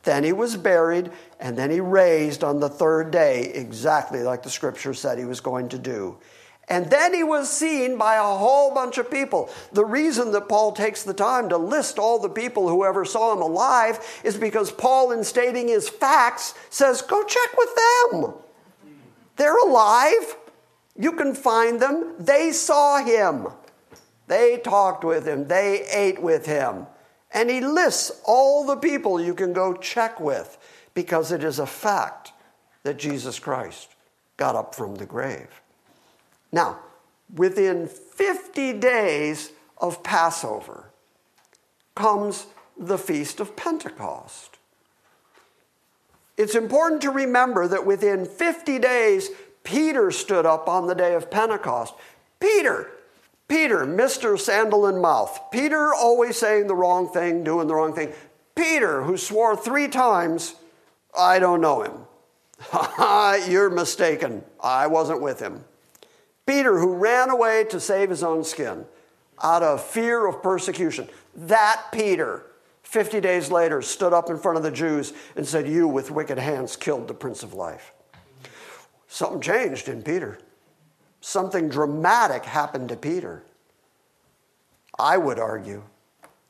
then 0.08 0.24
he 0.24 0.32
was 0.32 0.56
buried, 0.56 1.12
and 1.38 1.58
then 1.58 1.70
he 1.70 1.82
raised 1.82 2.42
on 2.42 2.62
the 2.62 2.70
third 2.70 3.12
day, 3.12 3.52
exactly 3.54 4.24
like 4.24 4.42
the 4.42 4.50
scripture 4.50 4.94
said 4.94 5.18
he 5.18 5.26
was 5.26 5.42
going 5.42 5.68
to 5.68 5.78
do. 5.78 6.18
And 6.70 6.90
then 6.90 7.14
he 7.14 7.26
was 7.26 7.52
seen 7.52 7.98
by 7.98 8.16
a 8.16 8.22
whole 8.22 8.74
bunch 8.74 8.98
of 8.98 9.12
people. 9.12 9.50
The 9.74 9.84
reason 9.84 10.32
that 10.32 10.48
Paul 10.48 10.72
takes 10.72 11.04
the 11.04 11.14
time 11.14 11.50
to 11.50 11.58
list 11.58 12.00
all 12.00 12.20
the 12.20 12.30
people 12.30 12.70
who 12.70 12.86
ever 12.86 13.04
saw 13.04 13.34
him 13.34 13.42
alive 13.42 14.00
is 14.24 14.38
because 14.38 14.72
Paul, 14.72 15.12
in 15.12 15.26
stating 15.26 15.68
his 15.68 15.90
facts, 15.90 16.54
says, 16.70 17.02
Go 17.02 17.26
check 17.26 17.50
with 17.58 17.70
them. 17.76 18.34
They're 19.36 19.58
alive. 19.58 20.38
You 20.98 21.12
can 21.14 21.34
find 21.34 21.80
them. 21.80 22.16
They 22.20 22.52
saw 22.52 23.04
him. 23.04 23.48
They 24.28 24.58
talked 24.58 25.04
with 25.04 25.28
him. 25.28 25.48
They 25.48 25.86
ate 25.92 26.22
with 26.22 26.46
him. 26.46 26.88
And 27.32 27.50
he 27.50 27.62
lists 27.62 28.12
all 28.26 28.66
the 28.66 28.78
people 28.78 29.22
you 29.22 29.34
can 29.34 29.54
go 29.54 29.74
check 29.74 30.20
with 30.20 30.58
because 30.94 31.32
it 31.32 31.44
is 31.44 31.60
a 31.60 31.66
fact 31.66 32.32
that 32.84 32.98
Jesus 32.98 33.38
Christ 33.38 33.90
got 34.38 34.56
up 34.56 34.74
from 34.74 34.96
the 34.96 35.06
grave. 35.06 35.62
Now, 36.52 36.80
within 37.36 37.88
50 37.88 38.74
days 38.74 39.52
of 39.78 40.04
Passover 40.04 40.90
comes 41.96 42.48
the 42.78 42.98
Feast 42.98 43.40
of 43.40 43.56
Pentecost. 43.56 44.58
It's 46.38 46.56
important 46.56 47.02
to 47.02 47.12
remember 47.12 47.68
that 47.68 47.86
within 47.86 48.26
50 48.26 48.80
days, 48.80 49.30
Peter 49.68 50.12
stood 50.12 50.46
up 50.46 50.70
on 50.70 50.88
the 50.88 50.96
day 50.96 51.14
of 51.14 51.30
Pentecost. 51.30 51.94
Peter, 52.40 52.90
Peter, 53.50 53.80
Mr. 53.80 54.40
Sandal 54.40 54.88
in 54.88 55.02
Mouth. 55.02 55.52
Peter 55.52 55.94
always 55.94 56.38
saying 56.38 56.68
the 56.68 56.76
wrong 56.76 57.10
thing, 57.10 57.44
doing 57.44 57.68
the 57.68 57.76
wrong 57.76 57.94
thing. 57.94 58.14
Peter, 58.56 59.04
who 59.04 59.18
swore 59.18 59.58
three 59.58 59.90
times, 59.90 60.56
I 61.18 61.40
don't 61.40 61.60
know 61.60 61.82
him. 61.82 61.92
You're 63.52 63.70
mistaken. 63.70 64.42
I 64.64 64.88
wasn't 64.88 65.22
with 65.22 65.42
him. 65.42 65.66
Peter, 66.46 66.80
who 66.80 66.94
ran 66.94 67.30
away 67.30 67.66
to 67.66 67.82
save 67.82 68.10
his 68.10 68.24
own 68.24 68.46
skin 68.46 68.86
out 69.44 69.64
of 69.64 69.84
fear 69.84 70.28
of 70.28 70.42
persecution. 70.42 71.10
That 71.36 71.88
Peter, 71.92 72.46
50 72.84 73.20
days 73.20 73.52
later, 73.52 73.82
stood 73.82 74.14
up 74.14 74.30
in 74.30 74.38
front 74.38 74.58
of 74.58 74.64
the 74.64 74.72
Jews 74.72 75.12
and 75.36 75.46
said, 75.46 75.68
You 75.68 75.90
with 75.90 76.10
wicked 76.10 76.40
hands 76.40 76.78
killed 76.78 77.10
the 77.10 77.14
Prince 77.14 77.44
of 77.44 77.54
Life. 77.54 77.92
Something 79.08 79.42
changed 79.42 79.88
in 79.88 80.02
Peter 80.02 80.40
something 81.22 81.70
dramatic 81.70 82.46
happened 82.46 82.90
to 82.90 82.96
Peter. 82.96 83.44
I 84.98 85.18
would 85.18 85.40
argue 85.40 85.84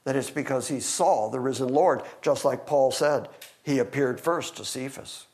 that 0.03 0.15
it's 0.15 0.29
because 0.29 0.67
he 0.67 0.79
saw 0.79 1.29
the 1.29 1.39
risen 1.39 1.69
Lord, 1.69 2.03
just 2.21 2.45
like 2.45 2.65
Paul 2.65 2.91
said. 2.91 3.27
He 3.63 3.79
appeared 3.79 4.21
first 4.21 4.55
to 4.57 4.65
Cephas. 4.65 5.25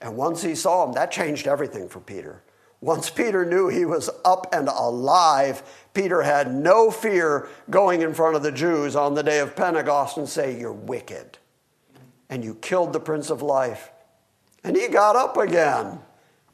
And 0.00 0.16
once 0.16 0.42
he 0.42 0.54
saw 0.54 0.86
him, 0.86 0.92
that 0.92 1.10
changed 1.10 1.46
everything 1.46 1.88
for 1.88 2.00
Peter. 2.00 2.42
Once 2.80 3.10
Peter 3.10 3.44
knew 3.44 3.68
he 3.68 3.84
was 3.84 4.08
up 4.24 4.46
and 4.54 4.68
alive, 4.68 5.62
Peter 5.92 6.22
had 6.22 6.54
no 6.54 6.90
fear 6.90 7.48
going 7.68 8.00
in 8.00 8.14
front 8.14 8.36
of 8.36 8.42
the 8.42 8.52
Jews 8.52 8.96
on 8.96 9.14
the 9.14 9.22
day 9.22 9.40
of 9.40 9.56
Pentecost 9.56 10.16
and 10.16 10.28
say, 10.28 10.58
You're 10.58 10.72
wicked. 10.72 11.38
And 12.30 12.44
you 12.44 12.54
killed 12.54 12.92
the 12.92 13.00
Prince 13.00 13.28
of 13.28 13.42
Life. 13.42 13.90
And 14.62 14.76
he 14.76 14.88
got 14.88 15.16
up 15.16 15.36
again 15.36 15.98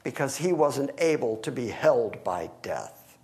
because 0.07 0.37
he 0.37 0.53
wasn't 0.53 0.89
able 0.99 1.35
to 1.35 1.51
be 1.51 1.67
held 1.67 2.23
by 2.23 2.49
death. 2.61 3.17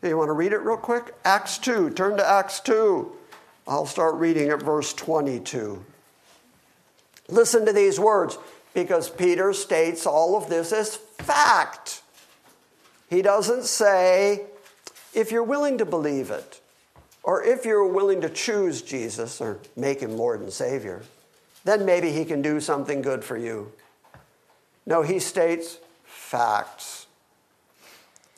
Do 0.00 0.08
you 0.08 0.16
want 0.16 0.30
to 0.30 0.32
read 0.32 0.54
it 0.54 0.62
real 0.62 0.78
quick? 0.78 1.14
Acts 1.26 1.58
2. 1.58 1.90
Turn 1.90 2.16
to 2.16 2.26
Acts 2.26 2.58
2. 2.60 3.12
I'll 3.68 3.84
start 3.84 4.14
reading 4.14 4.48
at 4.48 4.62
verse 4.62 4.94
22. 4.94 5.84
Listen 7.28 7.66
to 7.66 7.72
these 7.74 8.00
words 8.00 8.38
because 8.72 9.10
Peter 9.10 9.52
states 9.52 10.06
all 10.06 10.38
of 10.38 10.48
this 10.48 10.72
as 10.72 10.96
fact. 10.96 12.00
He 13.10 13.20
doesn't 13.20 13.64
say, 13.64 14.46
if 15.12 15.30
you're 15.30 15.44
willing 15.44 15.76
to 15.76 15.84
believe 15.84 16.30
it, 16.30 16.62
or 17.22 17.44
if 17.44 17.66
you're 17.66 17.86
willing 17.86 18.22
to 18.22 18.30
choose 18.30 18.80
Jesus 18.80 19.38
or 19.38 19.58
make 19.76 20.00
him 20.00 20.16
Lord 20.16 20.40
and 20.40 20.50
Savior, 20.50 21.02
then 21.64 21.84
maybe 21.84 22.10
he 22.10 22.24
can 22.24 22.40
do 22.40 22.58
something 22.58 23.02
good 23.02 23.22
for 23.22 23.36
you. 23.36 23.70
No, 24.86 25.02
he 25.02 25.18
states 25.18 25.78
facts. 26.04 27.06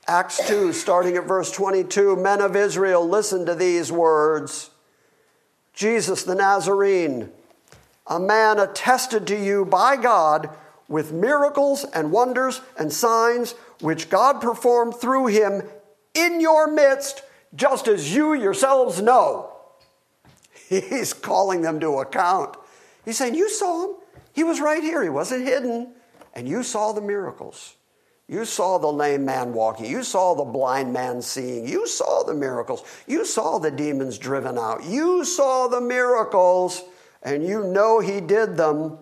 Acts 0.07 0.47
2, 0.47 0.73
starting 0.73 1.17
at 1.17 1.25
verse 1.25 1.51
22 1.51 2.17
Men 2.17 2.41
of 2.41 2.55
Israel, 2.55 3.07
listen 3.09 3.47
to 3.47 3.55
these 3.55 3.91
words 3.91 4.71
Jesus 5.75 6.23
the 6.23 6.35
Nazarene, 6.35 7.31
a 8.07 8.21
man 8.21 8.59
attested 8.61 9.27
to 9.27 9.37
you 9.37 9.65
by 9.65 9.97
God 9.97 10.51
with 10.89 11.13
miracles 11.13 11.85
and 11.85 12.13
wonders 12.13 12.61
and 12.79 12.93
signs 12.93 13.53
which 13.81 14.09
God 14.09 14.41
performed 14.41 14.95
through 14.95 15.27
him 15.27 15.63
in 16.15 16.41
your 16.41 16.71
midst, 16.73 17.23
just 17.55 17.89
as 17.89 18.15
you 18.15 18.33
yourselves 18.33 19.03
know. 19.03 19.53
He's 20.69 21.13
calling 21.13 21.63
them 21.63 21.81
to 21.81 21.99
account. 21.99 22.57
He's 23.05 23.19
saying, 23.19 23.35
You 23.35 23.51
saw 23.51 23.87
him. 23.89 23.97
He 24.33 24.45
was 24.45 24.61
right 24.61 24.83
here. 24.83 25.03
He 25.03 25.09
wasn't 25.09 25.45
hidden 25.45 25.96
and 26.37 26.47
you 26.47 26.63
saw 26.63 26.93
the 26.93 27.01
miracles. 27.01 27.77
You 28.29 28.45
saw 28.45 28.77
the 28.77 28.93
lame 28.93 29.25
man 29.25 29.55
walking. 29.55 29.87
You 29.87 30.03
saw 30.03 30.35
the 30.35 30.45
blind 30.45 30.93
man 30.93 31.23
seeing. 31.23 31.67
You 31.67 31.87
saw 31.87 32.25
the 32.25 32.35
miracles. 32.35 32.85
You 33.07 33.25
saw 33.25 33.59
the 33.59 33.71
demons 33.71 34.19
driven 34.19 34.59
out. 34.59 34.85
You 34.85 35.25
saw 35.25 35.67
the 35.67 35.81
miracles, 35.81 36.83
and 37.23 37.47
you 37.47 37.65
know 37.65 38.01
he 38.01 38.21
did 38.21 38.59
them. 38.59 38.99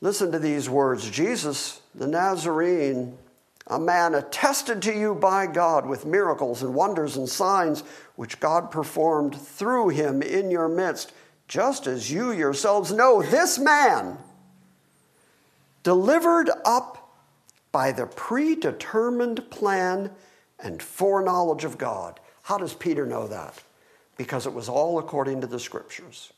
Listen 0.00 0.30
to 0.30 0.38
these 0.38 0.70
words 0.70 1.10
Jesus, 1.10 1.80
the 1.92 2.06
Nazarene, 2.06 3.18
a 3.66 3.80
man 3.80 4.14
attested 4.14 4.80
to 4.82 4.96
you 4.96 5.16
by 5.16 5.48
God 5.48 5.86
with 5.86 6.06
miracles 6.06 6.62
and 6.62 6.72
wonders 6.72 7.16
and 7.16 7.28
signs 7.28 7.82
which 8.14 8.38
God 8.38 8.70
performed 8.70 9.34
through 9.34 9.88
him 9.88 10.22
in 10.22 10.52
your 10.52 10.68
midst, 10.68 11.12
just 11.48 11.88
as 11.88 12.12
you 12.12 12.30
yourselves 12.30 12.92
know 12.92 13.22
this 13.22 13.58
man 13.58 14.18
delivered 15.84 16.50
up 16.64 17.16
by 17.70 17.92
the 17.92 18.06
predetermined 18.06 19.48
plan 19.50 20.10
and 20.58 20.82
foreknowledge 20.82 21.64
of 21.64 21.78
God. 21.78 22.18
How 22.42 22.58
does 22.58 22.74
Peter 22.74 23.06
know 23.06 23.28
that? 23.28 23.62
Because 24.16 24.46
it 24.46 24.52
was 24.52 24.68
all 24.68 24.98
according 24.98 25.40
to 25.42 25.46
the 25.46 25.60
scriptures. 25.60 26.32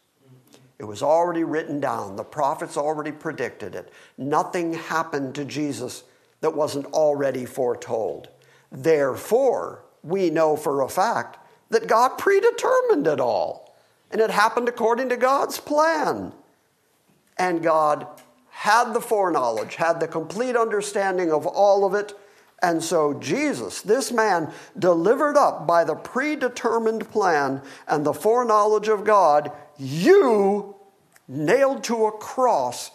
It 0.78 0.84
was 0.84 1.02
already 1.02 1.44
written 1.44 1.80
down. 1.80 2.16
The 2.16 2.24
prophets 2.24 2.76
already 2.76 3.12
predicted 3.12 3.74
it. 3.74 3.92
Nothing 4.18 4.74
happened 4.74 5.34
to 5.36 5.44
Jesus 5.44 6.04
that 6.40 6.54
wasn't 6.54 6.86
already 6.86 7.46
foretold. 7.46 8.28
Therefore, 8.70 9.84
we 10.02 10.28
know 10.28 10.56
for 10.56 10.82
a 10.82 10.88
fact 10.88 11.38
that 11.70 11.88
God 11.88 12.18
predetermined 12.18 13.06
it 13.06 13.20
all. 13.20 13.74
And 14.10 14.20
it 14.20 14.30
happened 14.30 14.68
according 14.68 15.08
to 15.08 15.16
God's 15.16 15.58
plan. 15.58 16.32
And 17.38 17.62
God 17.62 18.06
had 18.66 18.94
the 18.94 19.00
foreknowledge, 19.00 19.76
had 19.76 20.00
the 20.00 20.08
complete 20.08 20.56
understanding 20.56 21.30
of 21.30 21.46
all 21.46 21.84
of 21.84 21.94
it. 21.94 22.12
And 22.60 22.82
so, 22.82 23.14
Jesus, 23.14 23.80
this 23.80 24.10
man, 24.10 24.52
delivered 24.76 25.36
up 25.36 25.68
by 25.68 25.84
the 25.84 25.94
predetermined 25.94 27.08
plan 27.08 27.62
and 27.86 28.04
the 28.04 28.12
foreknowledge 28.12 28.88
of 28.88 29.04
God, 29.04 29.52
you 29.78 30.74
nailed 31.28 31.84
to 31.84 32.06
a 32.06 32.18
cross 32.18 32.90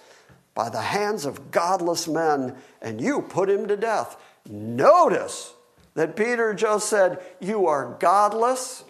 by 0.56 0.68
the 0.68 0.82
hands 0.82 1.26
of 1.26 1.52
godless 1.52 2.06
men, 2.06 2.58
and 2.82 3.00
you 3.00 3.22
put 3.22 3.50
him 3.50 3.66
to 3.70 3.78
death. 3.78 4.18
Notice 4.50 5.54
that 5.94 6.18
Peter 6.18 6.54
just 6.54 6.90
said, 6.90 7.24
You 7.40 7.68
are 7.68 7.96
godless, 7.98 8.84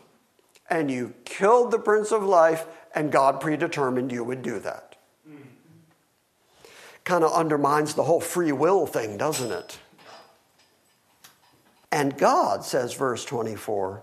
and 0.68 0.90
you 0.90 1.14
killed 1.26 1.70
the 1.70 1.78
Prince 1.78 2.12
of 2.12 2.24
Life, 2.24 2.66
and 2.96 3.12
God 3.12 3.40
predetermined 3.40 4.12
you 4.12 4.24
would 4.24 4.42
do 4.42 4.58
that 4.62 4.91
kind 7.12 7.26
of 7.26 7.34
undermines 7.34 7.94
the 7.94 8.06
whole 8.06 8.22
free 8.22 8.54
will 8.54 8.88
thing, 8.88 9.18
doesn't 9.18 9.52
it? 9.52 9.78
And 11.92 12.18
God, 12.18 12.64
says 12.64 12.94
verse 12.94 13.26
24, 13.26 14.02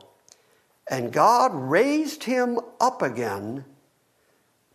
and 0.90 1.10
God 1.10 1.54
raised 1.54 2.24
him 2.24 2.60
up 2.78 3.00
again, 3.00 3.64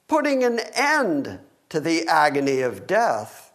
putting 0.08 0.44
an 0.44 0.60
end 0.74 1.42
to 1.70 1.80
the 1.80 2.08
agony 2.08 2.62
of 2.62 2.88
death, 2.88 3.54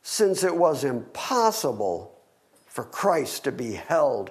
since 0.00 0.42
it 0.44 0.56
was 0.56 0.82
impossible 0.82 2.18
for 2.68 2.84
Christ 2.84 3.44
to 3.44 3.52
be 3.52 3.74
held 3.74 4.30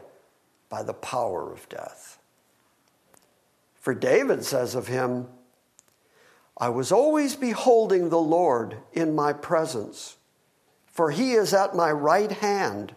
by 0.68 0.82
the 0.82 0.96
power 0.96 1.54
of 1.54 1.70
death. 1.70 2.18
For 3.76 3.94
David 3.94 4.44
says 4.44 4.74
of 4.74 4.88
him, 4.88 5.28
I 6.60 6.68
was 6.68 6.92
always 6.92 7.38
beholding 7.38 8.10
the 8.10 8.20
Lord 8.20 8.80
in 8.92 9.16
my 9.16 9.32
presence, 9.32 10.18
for 10.88 11.10
he 11.10 11.32
is 11.32 11.54
at 11.54 11.74
my 11.74 11.90
right 11.90 12.32
hand, 12.32 12.94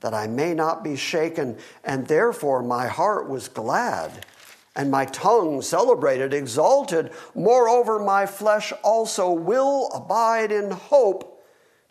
that 0.00 0.14
I 0.14 0.28
may 0.28 0.54
not 0.54 0.84
be 0.84 0.94
shaken, 0.94 1.58
and 1.82 2.06
therefore 2.06 2.62
my 2.62 2.86
heart 2.86 3.28
was 3.28 3.48
glad, 3.48 4.24
and 4.76 4.92
my 4.92 5.06
tongue 5.06 5.60
celebrated, 5.60 6.32
exalted. 6.32 7.10
Moreover, 7.34 7.98
my 7.98 8.26
flesh 8.26 8.72
also 8.84 9.32
will 9.32 9.90
abide 9.92 10.52
in 10.52 10.70
hope, 10.70 11.42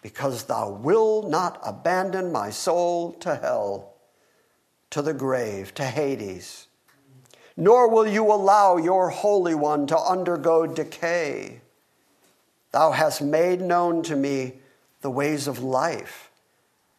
because 0.02 0.44
thou 0.44 0.70
wilt 0.70 1.30
not 1.30 1.60
abandon 1.66 2.32
my 2.32 2.50
soul 2.50 3.12
to 3.16 3.36
hell, 3.36 3.96
to 4.92 5.02
the 5.02 5.14
grave, 5.14 5.74
to 5.74 5.84
Hades 5.84 6.67
nor 7.58 7.90
will 7.90 8.08
you 8.08 8.32
allow 8.32 8.78
your 8.78 9.10
Holy 9.10 9.56
One 9.56 9.88
to 9.88 9.98
undergo 9.98 10.68
decay. 10.68 11.62
Thou 12.72 12.92
hast 12.92 13.22
made 13.22 13.60
known 13.60 14.04
to 14.04 14.16
me 14.16 14.54
the 15.02 15.10
ways 15.10 15.48
of 15.48 15.64
life, 15.64 16.30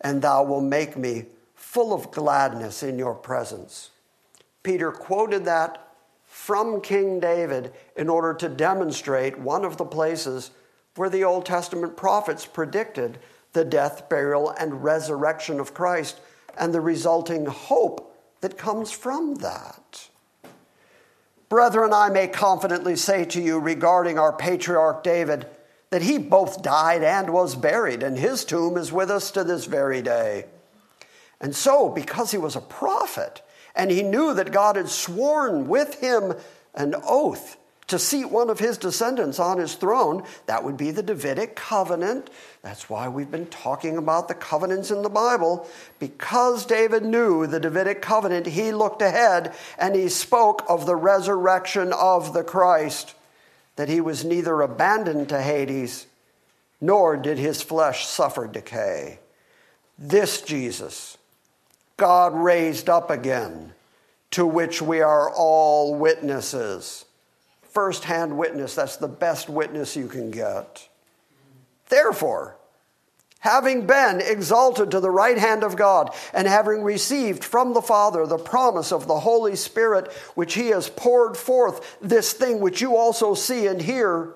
and 0.00 0.20
thou 0.20 0.42
wilt 0.42 0.64
make 0.64 0.96
me 0.96 1.26
full 1.54 1.94
of 1.94 2.10
gladness 2.10 2.82
in 2.82 2.98
your 2.98 3.14
presence. 3.14 3.90
Peter 4.64 4.90
quoted 4.90 5.44
that 5.44 5.94
from 6.26 6.80
King 6.80 7.20
David 7.20 7.72
in 7.96 8.08
order 8.08 8.34
to 8.34 8.48
demonstrate 8.48 9.38
one 9.38 9.64
of 9.64 9.76
the 9.76 9.84
places 9.84 10.50
where 10.96 11.08
the 11.08 11.24
Old 11.24 11.46
Testament 11.46 11.96
prophets 11.96 12.44
predicted 12.44 13.18
the 13.52 13.64
death, 13.64 14.08
burial, 14.08 14.50
and 14.50 14.82
resurrection 14.82 15.60
of 15.60 15.72
Christ 15.72 16.20
and 16.58 16.74
the 16.74 16.80
resulting 16.80 17.46
hope 17.46 18.16
that 18.40 18.58
comes 18.58 18.90
from 18.90 19.36
that. 19.36 20.08
Brethren, 21.48 21.92
I 21.92 22.10
may 22.10 22.28
confidently 22.28 22.96
say 22.96 23.24
to 23.26 23.40
you 23.40 23.58
regarding 23.58 24.18
our 24.18 24.32
patriarch 24.32 25.02
David 25.02 25.46
that 25.90 26.02
he 26.02 26.18
both 26.18 26.62
died 26.62 27.02
and 27.02 27.30
was 27.30 27.54
buried, 27.56 28.02
and 28.02 28.18
his 28.18 28.44
tomb 28.44 28.76
is 28.76 28.92
with 28.92 29.10
us 29.10 29.30
to 29.30 29.44
this 29.44 29.64
very 29.64 30.02
day. 30.02 30.44
And 31.40 31.56
so, 31.56 31.88
because 31.88 32.30
he 32.30 32.38
was 32.38 32.56
a 32.56 32.60
prophet, 32.60 33.40
and 33.74 33.90
he 33.90 34.02
knew 34.02 34.34
that 34.34 34.52
God 34.52 34.76
had 34.76 34.88
sworn 34.88 35.68
with 35.68 36.00
him 36.00 36.34
an 36.74 36.94
oath 37.04 37.56
to 37.88 37.98
seat 37.98 38.26
one 38.26 38.50
of 38.50 38.58
his 38.58 38.78
descendants 38.78 39.38
on 39.38 39.58
his 39.58 39.74
throne. 39.74 40.22
That 40.46 40.62
would 40.62 40.76
be 40.76 40.90
the 40.90 41.02
Davidic 41.02 41.56
covenant. 41.56 42.30
That's 42.62 42.88
why 42.88 43.08
we've 43.08 43.30
been 43.30 43.46
talking 43.46 43.96
about 43.96 44.28
the 44.28 44.34
covenants 44.34 44.90
in 44.90 45.02
the 45.02 45.08
Bible. 45.08 45.66
Because 45.98 46.66
David 46.66 47.02
knew 47.02 47.46
the 47.46 47.60
Davidic 47.60 48.02
covenant, 48.02 48.46
he 48.46 48.72
looked 48.72 49.02
ahead 49.02 49.54
and 49.78 49.96
he 49.96 50.08
spoke 50.08 50.64
of 50.68 50.84
the 50.84 50.96
resurrection 50.96 51.92
of 51.94 52.34
the 52.34 52.44
Christ, 52.44 53.14
that 53.76 53.88
he 53.88 54.00
was 54.00 54.24
neither 54.24 54.60
abandoned 54.60 55.30
to 55.30 55.40
Hades, 55.40 56.06
nor 56.80 57.16
did 57.16 57.38
his 57.38 57.62
flesh 57.62 58.06
suffer 58.06 58.46
decay. 58.46 59.18
This 59.98 60.42
Jesus, 60.42 61.16
God 61.96 62.34
raised 62.34 62.90
up 62.90 63.10
again, 63.10 63.72
to 64.32 64.44
which 64.46 64.82
we 64.82 65.00
are 65.00 65.30
all 65.30 65.94
witnesses 65.94 67.06
firsthand 67.70 68.36
witness. 68.36 68.74
That's 68.74 68.96
the 68.96 69.08
best 69.08 69.48
witness 69.48 69.96
you 69.96 70.08
can 70.08 70.30
get. 70.30 70.88
Therefore, 71.88 72.56
having 73.40 73.86
been 73.86 74.20
exalted 74.20 74.90
to 74.90 75.00
the 75.00 75.10
right 75.10 75.38
hand 75.38 75.62
of 75.62 75.76
God, 75.76 76.14
and 76.34 76.46
having 76.46 76.82
received 76.82 77.44
from 77.44 77.72
the 77.72 77.82
Father 77.82 78.26
the 78.26 78.38
promise 78.38 78.92
of 78.92 79.06
the 79.06 79.20
Holy 79.20 79.56
Spirit, 79.56 80.12
which 80.34 80.54
He 80.54 80.68
has 80.68 80.88
poured 80.88 81.36
forth, 81.36 81.96
this 82.00 82.32
thing 82.32 82.60
which 82.60 82.80
you 82.80 82.96
also 82.96 83.34
see 83.34 83.66
and 83.66 83.80
hear, 83.80 84.34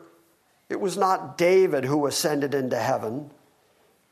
it 0.68 0.80
was 0.80 0.97
not 0.97 1.37
David 1.37 1.85
who 1.85 2.07
ascended 2.07 2.55
into 2.55 2.78
heaven. 2.78 3.30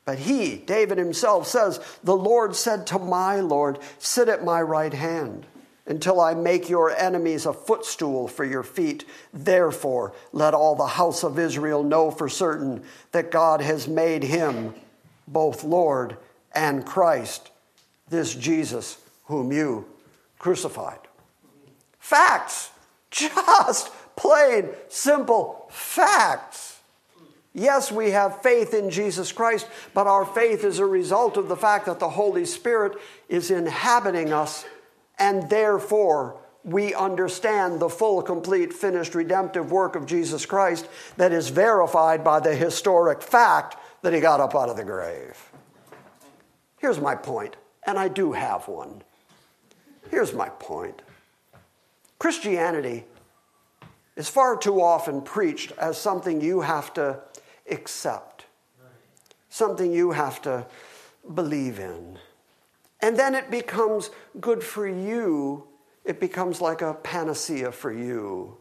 But 0.03 0.19
he, 0.19 0.57
David 0.57 0.97
himself, 0.97 1.47
says, 1.47 1.79
The 2.03 2.15
Lord 2.15 2.55
said 2.55 2.87
to 2.87 2.99
my 2.99 3.39
Lord, 3.39 3.79
Sit 3.99 4.29
at 4.29 4.43
my 4.43 4.61
right 4.61 4.93
hand 4.93 5.45
until 5.91 6.21
I 6.21 6.33
make 6.33 6.69
your 6.69 6.89
enemies 6.89 7.45
a 7.45 7.51
footstool 7.51 8.29
for 8.29 8.45
your 8.45 8.63
feet. 8.63 9.03
Therefore, 9.33 10.13
let 10.31 10.53
all 10.53 10.73
the 10.73 10.87
house 10.87 11.21
of 11.21 11.37
Israel 11.37 11.83
know 11.83 12.09
for 12.09 12.29
certain 12.29 12.83
that 13.11 13.29
God 13.29 13.59
has 13.59 13.89
made 13.89 14.23
him 14.23 14.73
both 15.27 15.65
Lord 15.65 16.15
and 16.55 16.85
Christ, 16.85 17.51
this 18.07 18.33
Jesus 18.33 18.99
whom 19.25 19.51
you 19.51 19.85
crucified. 20.39 20.99
Facts, 21.99 22.71
just 23.11 23.91
plain, 24.15 24.69
simple 24.87 25.67
facts. 25.69 26.79
Yes, 27.53 27.91
we 27.91 28.11
have 28.11 28.41
faith 28.41 28.73
in 28.73 28.89
Jesus 28.89 29.33
Christ, 29.33 29.67
but 29.93 30.07
our 30.07 30.25
faith 30.25 30.63
is 30.63 30.79
a 30.79 30.85
result 30.85 31.35
of 31.35 31.49
the 31.49 31.57
fact 31.57 31.85
that 31.87 31.99
the 31.99 32.11
Holy 32.11 32.45
Spirit 32.45 32.97
is 33.27 33.51
inhabiting 33.51 34.31
us 34.31 34.63
and 35.19 35.49
therefore 35.49 36.41
we 36.63 36.93
understand 36.93 37.79
the 37.79 37.89
full, 37.89 38.21
complete, 38.21 38.73
finished, 38.73 39.15
redemptive 39.15 39.71
work 39.71 39.95
of 39.95 40.05
Jesus 40.05 40.45
Christ 40.45 40.87
that 41.17 41.31
is 41.31 41.49
verified 41.49 42.23
by 42.23 42.39
the 42.39 42.55
historic 42.55 43.21
fact 43.21 43.77
that 44.01 44.13
he 44.13 44.19
got 44.19 44.39
up 44.39 44.55
out 44.55 44.69
of 44.69 44.77
the 44.77 44.83
grave. 44.83 45.51
Here's 46.77 46.99
my 46.99 47.15
point, 47.15 47.55
and 47.85 47.97
I 47.97 48.07
do 48.07 48.31
have 48.33 48.67
one. 48.67 49.03
Here's 50.09 50.33
my 50.33 50.49
point 50.49 51.01
Christianity 52.19 53.05
is 54.15 54.29
far 54.29 54.57
too 54.57 54.81
often 54.81 55.21
preached 55.21 55.71
as 55.77 55.97
something 55.97 56.41
you 56.41 56.61
have 56.61 56.93
to 56.93 57.19
accept, 57.69 58.45
something 59.49 59.91
you 59.91 60.11
have 60.11 60.41
to 60.43 60.65
believe 61.33 61.79
in. 61.79 62.19
And 63.01 63.17
then 63.17 63.33
it 63.35 63.49
becomes 63.49 64.11
good 64.39 64.63
for 64.63 64.87
you. 64.87 65.67
It 66.05 66.19
becomes 66.19 66.61
like 66.61 66.81
a 66.81 66.93
panacea 66.93 67.71
for 67.71 67.91
you. 67.91 68.57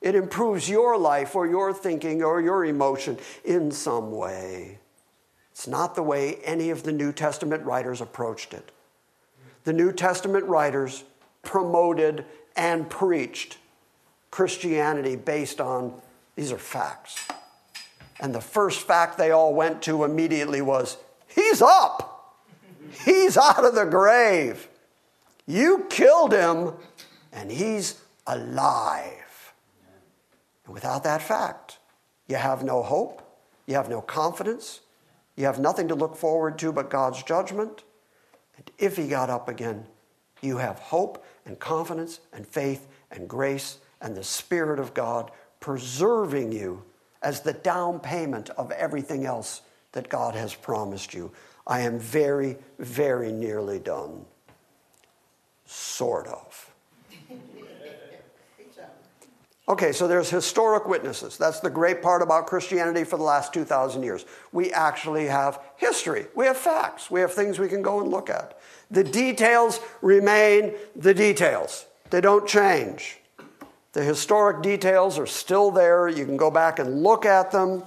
It 0.00 0.14
improves 0.14 0.68
your 0.68 0.96
life 0.96 1.34
or 1.34 1.46
your 1.46 1.72
thinking 1.72 2.22
or 2.22 2.40
your 2.40 2.64
emotion 2.64 3.18
in 3.44 3.70
some 3.70 4.12
way. 4.12 4.78
It's 5.50 5.66
not 5.66 5.94
the 5.94 6.02
way 6.02 6.36
any 6.44 6.70
of 6.70 6.84
the 6.84 6.92
New 6.92 7.12
Testament 7.12 7.64
writers 7.64 8.00
approached 8.00 8.54
it. 8.54 8.70
The 9.64 9.72
New 9.72 9.92
Testament 9.92 10.44
writers 10.44 11.04
promoted 11.42 12.24
and 12.56 12.88
preached 12.88 13.58
Christianity 14.30 15.16
based 15.16 15.60
on 15.60 16.00
these 16.36 16.52
are 16.52 16.58
facts. 16.58 17.26
And 18.20 18.34
the 18.34 18.40
first 18.40 18.86
fact 18.86 19.18
they 19.18 19.32
all 19.32 19.54
went 19.54 19.82
to 19.82 20.04
immediately 20.04 20.62
was 20.62 20.96
He's 21.26 21.60
up. 21.60 22.17
He's 23.04 23.36
out 23.36 23.64
of 23.64 23.74
the 23.74 23.84
grave. 23.84 24.68
You 25.46 25.86
killed 25.88 26.32
him, 26.32 26.74
and 27.32 27.50
he's 27.50 28.00
alive. 28.26 29.54
And 30.64 30.74
without 30.74 31.04
that 31.04 31.22
fact, 31.22 31.78
you 32.26 32.36
have 32.36 32.62
no 32.62 32.82
hope, 32.82 33.22
you 33.66 33.74
have 33.74 33.88
no 33.88 34.00
confidence, 34.00 34.80
you 35.36 35.46
have 35.46 35.58
nothing 35.58 35.88
to 35.88 35.94
look 35.94 36.16
forward 36.16 36.58
to 36.58 36.72
but 36.72 36.90
God's 36.90 37.22
judgment. 37.22 37.84
And 38.56 38.70
if 38.78 38.96
he 38.96 39.08
got 39.08 39.30
up 39.30 39.48
again, 39.48 39.86
you 40.42 40.58
have 40.58 40.78
hope 40.78 41.24
and 41.46 41.58
confidence 41.58 42.20
and 42.32 42.46
faith 42.46 42.86
and 43.10 43.28
grace 43.28 43.78
and 44.00 44.14
the 44.14 44.24
Spirit 44.24 44.78
of 44.78 44.94
God 44.94 45.30
preserving 45.60 46.52
you 46.52 46.82
as 47.22 47.40
the 47.40 47.52
down 47.52 47.98
payment 48.00 48.50
of 48.50 48.70
everything 48.72 49.24
else 49.24 49.62
that 49.92 50.08
God 50.08 50.34
has 50.34 50.54
promised 50.54 51.14
you. 51.14 51.32
I 51.68 51.80
am 51.80 51.98
very, 51.98 52.56
very 52.78 53.30
nearly 53.30 53.78
done. 53.78 54.24
Sort 55.66 56.26
of. 56.26 56.64
Okay, 59.68 59.92
so 59.92 60.08
there's 60.08 60.30
historic 60.30 60.88
witnesses. 60.88 61.36
That's 61.36 61.60
the 61.60 61.68
great 61.68 62.00
part 62.00 62.22
about 62.22 62.46
Christianity 62.46 63.04
for 63.04 63.18
the 63.18 63.22
last 63.22 63.52
2,000 63.52 64.02
years. 64.02 64.24
We 64.50 64.72
actually 64.72 65.26
have 65.26 65.60
history, 65.76 66.24
we 66.34 66.46
have 66.46 66.56
facts, 66.56 67.10
we 67.10 67.20
have 67.20 67.34
things 67.34 67.58
we 67.58 67.68
can 67.68 67.82
go 67.82 68.00
and 68.00 68.10
look 68.10 68.30
at. 68.30 68.58
The 68.90 69.04
details 69.04 69.80
remain 70.00 70.72
the 70.96 71.12
details, 71.12 71.84
they 72.08 72.22
don't 72.22 72.48
change. 72.48 73.18
The 73.92 74.02
historic 74.02 74.62
details 74.62 75.18
are 75.18 75.26
still 75.26 75.70
there. 75.70 76.08
You 76.08 76.24
can 76.24 76.36
go 76.36 76.50
back 76.50 76.78
and 76.78 77.02
look 77.02 77.26
at 77.26 77.50
them. 77.50 77.82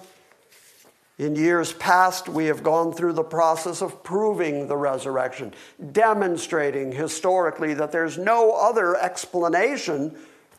In 1.21 1.35
years 1.35 1.71
past, 1.71 2.27
we 2.27 2.45
have 2.45 2.63
gone 2.63 2.93
through 2.93 3.13
the 3.13 3.23
process 3.23 3.83
of 3.83 4.01
proving 4.01 4.65
the 4.65 4.75
resurrection, 4.75 5.53
demonstrating 5.91 6.91
historically 6.91 7.75
that 7.75 7.91
there's 7.91 8.17
no 8.17 8.53
other 8.53 8.95
explanation 8.95 10.17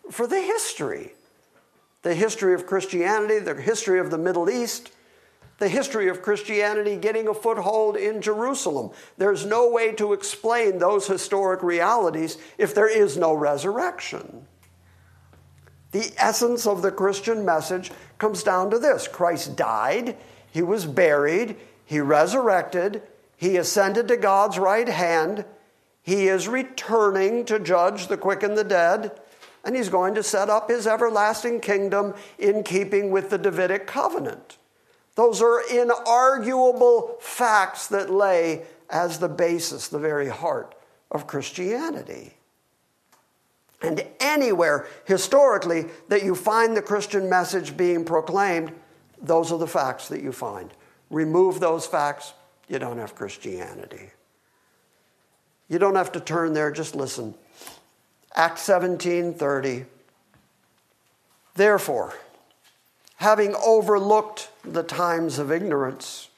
for 0.09 0.29
the 0.29 0.41
history. 0.41 1.15
The 2.03 2.15
history 2.15 2.55
of 2.55 2.65
Christianity, 2.65 3.41
the 3.41 3.61
history 3.61 3.99
of 3.99 4.13
the 4.13 4.19
Middle 4.19 4.49
East, 4.49 4.93
the 5.59 5.69
history 5.69 6.07
of 6.07 6.23
Christianity 6.23 6.95
getting 6.95 7.27
a 7.27 7.35
foothold 7.35 7.97
in 7.97 8.23
Jerusalem. 8.23 8.93
There's 9.19 9.45
no 9.45 9.69
way 9.69 9.91
to 9.95 10.13
explain 10.13 10.79
those 10.79 11.09
historic 11.09 11.65
realities 11.65 12.39
if 12.57 12.73
there 12.73 12.89
is 12.89 13.17
no 13.17 13.35
resurrection. 13.35 14.47
The 15.91 16.13
essence 16.19 16.69
of 16.69 16.83
the 16.83 16.93
Christian 16.93 17.45
message 17.45 17.91
comes 18.19 18.45
down 18.45 18.71
to 18.71 18.79
this 18.79 19.09
Christ 19.09 19.57
died, 19.57 20.17
he 20.53 20.63
was 20.63 20.85
buried, 20.87 21.57
he 21.85 21.99
resurrected, 21.99 23.03
he 23.37 23.57
ascended 23.57 24.07
to 24.09 24.17
God's 24.17 24.59
right 24.59 24.89
hand, 24.89 25.47
he 26.03 26.29
is 26.29 26.47
returning 26.47 27.45
to 27.47 27.59
judge 27.59 28.07
the 28.07 28.19
quick 28.19 28.43
and 28.43 28.57
the 28.57 28.65
dead, 28.65 29.19
and 29.65 29.75
he's 29.75 29.89
going 29.89 30.15
to 30.15 30.23
set 30.23 30.51
up 30.51 30.69
his 30.69 30.87
everlasting 30.87 31.61
kingdom 31.61 32.15
in 32.39 32.63
keeping 32.63 33.11
with 33.11 33.31
the 33.31 33.39
Davidic 33.39 33.87
covenant. 33.87 34.59
Those 35.15 35.41
are 35.41 35.63
inarguable 35.71 37.21
facts 37.21 37.87
that 37.89 38.11
lay 38.11 38.65
as 38.91 39.19
the 39.19 39.29
basis, 39.29 39.89
the 39.89 39.99
very 39.99 40.29
heart 40.29 40.75
of 41.11 41.27
Christianity. 41.27 42.35
And 43.81 44.05
anywhere 44.21 44.87
historically 45.05 45.87
that 46.09 46.25
you 46.25 46.35
find 46.35 46.77
the 46.77 46.83
Christian 46.83 47.29
message 47.29 47.77
being 47.77 48.05
proclaimed, 48.05 48.73
those 49.23 49.53
are 49.53 49.59
the 49.59 49.67
facts 49.67 50.09
that 50.09 50.23
you 50.23 50.33
find. 50.33 50.71
Remove 51.11 51.61
those 51.61 51.87
facts, 51.87 52.33
you 52.69 52.79
don't 52.79 52.99
have 52.99 53.15
Christianity. 53.15 54.11
You 55.69 55.79
don't 55.79 55.95
have 55.95 56.13
to 56.13 56.21
turn 56.21 56.53
there, 56.53 56.71
just 56.71 56.95
listen. 56.95 57.35
Acts 58.35 58.63
17:30. 58.63 59.87
Therefore, 61.55 62.15
having 63.17 63.55
overlooked 63.55 64.51
the 64.65 64.83
times 64.83 65.39
of 65.39 65.53
ignorance, 65.53 66.29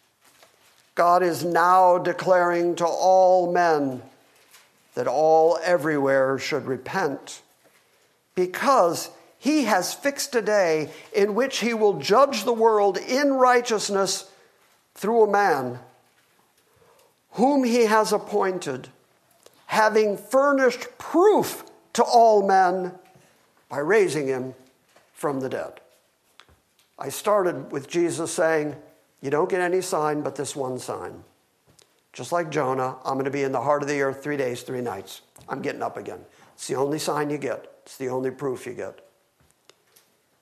God 0.94 1.22
is 1.22 1.44
now 1.44 1.98
declaring 1.98 2.76
to 2.76 2.86
all 2.86 3.52
men 3.52 4.02
that 4.94 5.08
all 5.08 5.58
everywhere 5.62 6.38
should 6.38 6.66
repent, 6.66 7.42
because 8.34 9.10
he 9.44 9.64
has 9.64 9.92
fixed 9.92 10.34
a 10.34 10.40
day 10.40 10.88
in 11.12 11.34
which 11.34 11.58
he 11.58 11.74
will 11.74 11.98
judge 11.98 12.44
the 12.44 12.52
world 12.54 12.96
in 12.96 13.34
righteousness 13.34 14.30
through 14.94 15.22
a 15.22 15.30
man 15.30 15.80
whom 17.32 17.62
he 17.62 17.84
has 17.84 18.10
appointed, 18.10 18.88
having 19.66 20.16
furnished 20.16 20.86
proof 20.96 21.62
to 21.92 22.02
all 22.02 22.48
men 22.48 22.92
by 23.68 23.80
raising 23.80 24.28
him 24.28 24.54
from 25.12 25.40
the 25.40 25.50
dead. 25.50 25.78
I 26.98 27.10
started 27.10 27.70
with 27.70 27.86
Jesus 27.86 28.32
saying, 28.32 28.74
You 29.20 29.28
don't 29.28 29.50
get 29.50 29.60
any 29.60 29.82
sign 29.82 30.22
but 30.22 30.36
this 30.36 30.56
one 30.56 30.78
sign. 30.78 31.22
Just 32.14 32.32
like 32.32 32.48
Jonah, 32.48 32.96
I'm 33.04 33.16
going 33.16 33.26
to 33.26 33.30
be 33.30 33.42
in 33.42 33.52
the 33.52 33.60
heart 33.60 33.82
of 33.82 33.88
the 33.88 34.00
earth 34.00 34.22
three 34.22 34.38
days, 34.38 34.62
three 34.62 34.80
nights. 34.80 35.20
I'm 35.50 35.60
getting 35.60 35.82
up 35.82 35.98
again. 35.98 36.20
It's 36.54 36.66
the 36.66 36.76
only 36.76 36.98
sign 36.98 37.28
you 37.28 37.36
get, 37.36 37.66
it's 37.82 37.98
the 37.98 38.08
only 38.08 38.30
proof 38.30 38.64
you 38.64 38.72
get. 38.72 39.03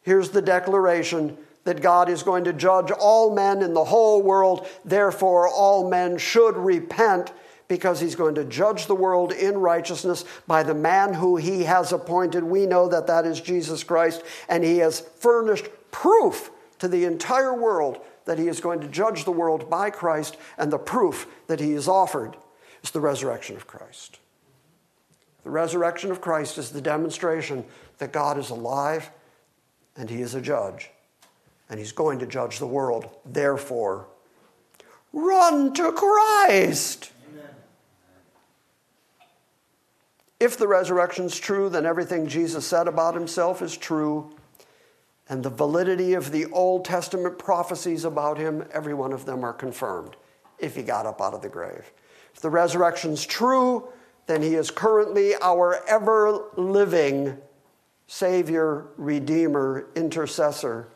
Here's 0.02 0.30
the 0.30 0.42
declaration 0.42 1.36
that 1.64 1.80
God 1.80 2.08
is 2.08 2.22
going 2.22 2.44
to 2.44 2.52
judge 2.52 2.90
all 2.90 3.34
men 3.34 3.62
in 3.62 3.72
the 3.72 3.84
whole 3.84 4.22
world. 4.22 4.66
Therefore, 4.84 5.48
all 5.48 5.88
men 5.88 6.18
should 6.18 6.56
repent 6.56 7.32
because 7.68 8.00
he's 8.00 8.16
going 8.16 8.34
to 8.34 8.44
judge 8.44 8.86
the 8.86 8.94
world 8.94 9.32
in 9.32 9.56
righteousness 9.56 10.24
by 10.46 10.62
the 10.62 10.74
man 10.74 11.14
who 11.14 11.36
he 11.36 11.64
has 11.64 11.92
appointed. 11.92 12.42
We 12.42 12.66
know 12.66 12.88
that 12.88 13.06
that 13.06 13.24
is 13.24 13.40
Jesus 13.40 13.82
Christ, 13.84 14.22
and 14.48 14.62
he 14.62 14.78
has 14.78 15.00
furnished 15.00 15.68
proof 15.90 16.50
to 16.80 16.88
the 16.88 17.04
entire 17.04 17.54
world 17.54 18.00
that 18.24 18.38
he 18.38 18.48
is 18.48 18.60
going 18.60 18.80
to 18.80 18.88
judge 18.88 19.24
the 19.24 19.32
world 19.32 19.70
by 19.70 19.90
Christ, 19.90 20.36
and 20.58 20.70
the 20.72 20.78
proof 20.78 21.26
that 21.46 21.60
he 21.60 21.72
is 21.72 21.88
offered 21.88 22.36
is 22.82 22.90
the 22.90 23.00
resurrection 23.00 23.56
of 23.56 23.66
Christ. 23.66 24.18
The 25.44 25.50
resurrection 25.50 26.10
of 26.10 26.20
Christ 26.20 26.58
is 26.58 26.70
the 26.70 26.80
demonstration 26.80 27.64
that 27.98 28.12
God 28.12 28.38
is 28.38 28.50
alive 28.50 29.10
and 29.96 30.10
he 30.10 30.22
is 30.22 30.34
a 30.34 30.40
judge, 30.40 30.90
and 31.68 31.78
he's 31.78 31.92
going 31.92 32.18
to 32.18 32.26
judge 32.26 32.58
the 32.58 32.66
world. 32.66 33.08
Therefore, 33.24 34.06
run 35.12 35.72
to 35.74 35.92
Christ. 35.92 37.12
Amen. 37.30 37.50
If 40.40 40.56
the 40.56 40.68
resurrection's 40.68 41.38
true, 41.38 41.68
then 41.68 41.86
everything 41.86 42.26
Jesus 42.26 42.66
said 42.66 42.88
about 42.88 43.14
himself 43.14 43.62
is 43.62 43.76
true 43.76 44.32
and 45.32 45.42
the 45.42 45.50
validity 45.50 46.12
of 46.12 46.30
the 46.30 46.46
Old 46.46 46.84
Testament 46.84 47.38
prophecies 47.38 48.04
about 48.04 48.36
him, 48.36 48.66
every 48.70 48.92
one 48.92 49.14
of 49.14 49.24
them 49.24 49.44
are 49.44 49.54
confirmed 49.54 50.14
if 50.58 50.76
he 50.76 50.82
got 50.82 51.06
up 51.06 51.22
out 51.22 51.32
of 51.32 51.40
the 51.40 51.48
grave. 51.48 51.90
If 52.34 52.40
the 52.40 52.50
resurrection's 52.50 53.24
true, 53.24 53.88
then 54.26 54.42
he 54.42 54.56
is 54.56 54.70
currently 54.70 55.34
our 55.40 55.82
ever 55.88 56.44
living 56.56 57.38
Savior, 58.06 58.86
Redeemer, 58.96 59.86
Intercessor, 59.94 60.88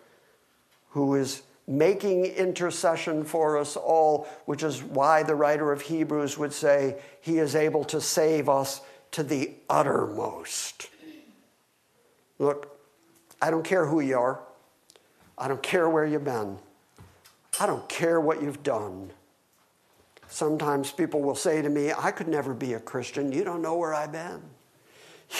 who 0.91 1.15
is 1.15 1.43
making 1.67 2.27
intercession 2.27 3.25
for 3.25 3.59
us 3.59 3.77
all, 3.77 4.29
which 4.45 4.63
is 4.63 4.83
why 4.83 5.23
the 5.23 5.35
writer 5.35 5.73
of 5.73 5.83
Hebrews 5.83 6.39
would 6.39 6.53
say 6.53 6.97
he 7.21 7.39
is 7.39 7.57
able 7.57 7.85
to 7.85 8.01
save 8.01 8.49
us 8.49 8.81
to 9.13 9.23
the 9.23 9.51
uttermost. 9.69 10.89
Look, 12.39 12.79
I 13.41 13.51
don't 13.51 13.65
care 13.65 13.87
who 13.87 14.01
you 14.01 14.19
are. 14.19 14.41
I 15.39 15.49
don't 15.49 15.63
care 15.63 15.89
where 15.89 16.07
you've 16.07 16.25
been. 16.25 16.59
I 17.59 17.67
don't 17.67 17.89
care 17.89 18.21
what 18.21 18.43
you've 18.43 18.63
done. 18.63 19.11
Sometimes 20.29 20.93
people 20.93 21.23
will 21.23 21.35
say 21.35 21.63
to 21.63 21.69
me, 21.69 21.93
I 21.97 22.11
could 22.11 22.29
never 22.29 22.53
be 22.53 22.75
a 22.75 22.81
Christian. 22.81 23.33
You 23.33 23.45
don't 23.45 23.63
know 23.63 23.77
where 23.77 23.95
I've 23.95 24.13
been. 24.13 24.43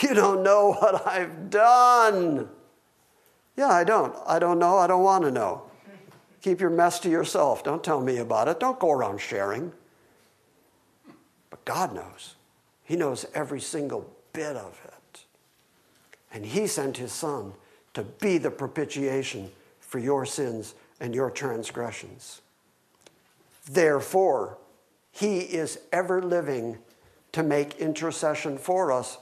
You 0.01 0.13
don't 0.13 0.43
know 0.43 0.73
what 0.73 1.07
I've 1.07 1.49
done. 1.49 2.49
Yeah, 3.55 3.69
I 3.69 3.83
don't. 3.83 4.15
I 4.27 4.37
don't 4.37 4.59
know. 4.59 4.77
I 4.77 4.87
don't 4.87 5.03
want 5.03 5.23
to 5.23 5.31
know. 5.31 5.63
Keep 6.41 6.59
your 6.61 6.69
mess 6.69 6.99
to 6.99 7.09
yourself. 7.09 7.63
Don't 7.63 7.83
tell 7.83 8.01
me 8.01 8.17
about 8.17 8.47
it. 8.47 8.59
Don't 8.59 8.79
go 8.79 8.91
around 8.91 9.19
sharing. 9.19 9.71
But 11.49 11.63
God 11.65 11.95
knows. 11.95 12.35
He 12.83 12.95
knows 12.95 13.25
every 13.33 13.59
single 13.61 14.13
bit 14.33 14.55
of 14.55 14.79
it. 14.85 15.21
And 16.31 16.45
He 16.45 16.67
sent 16.67 16.97
His 16.97 17.11
Son 17.11 17.53
to 17.93 18.03
be 18.03 18.37
the 18.37 18.51
propitiation 18.51 19.51
for 19.79 19.99
your 19.99 20.25
sins 20.25 20.75
and 20.99 21.15
your 21.15 21.31
transgressions. 21.31 22.41
Therefore, 23.69 24.57
he 25.11 25.39
is 25.39 25.79
ever 25.91 26.21
living 26.21 26.77
to 27.31 27.43
make 27.43 27.79
intercession 27.79 28.57
for 28.57 28.91
us. 28.91 29.17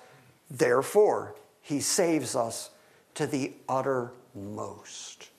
Therefore, 0.50 1.36
he 1.62 1.80
saves 1.80 2.36
us 2.36 2.70
to 3.16 3.26
the 3.28 3.54
uttermost. 3.68 5.30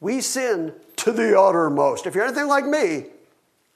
We 0.00 0.20
sin 0.20 0.72
to 0.96 1.12
the 1.12 1.38
uttermost. 1.38 2.06
If 2.06 2.14
you're 2.14 2.24
anything 2.24 2.48
like 2.48 2.64
me, 2.64 3.06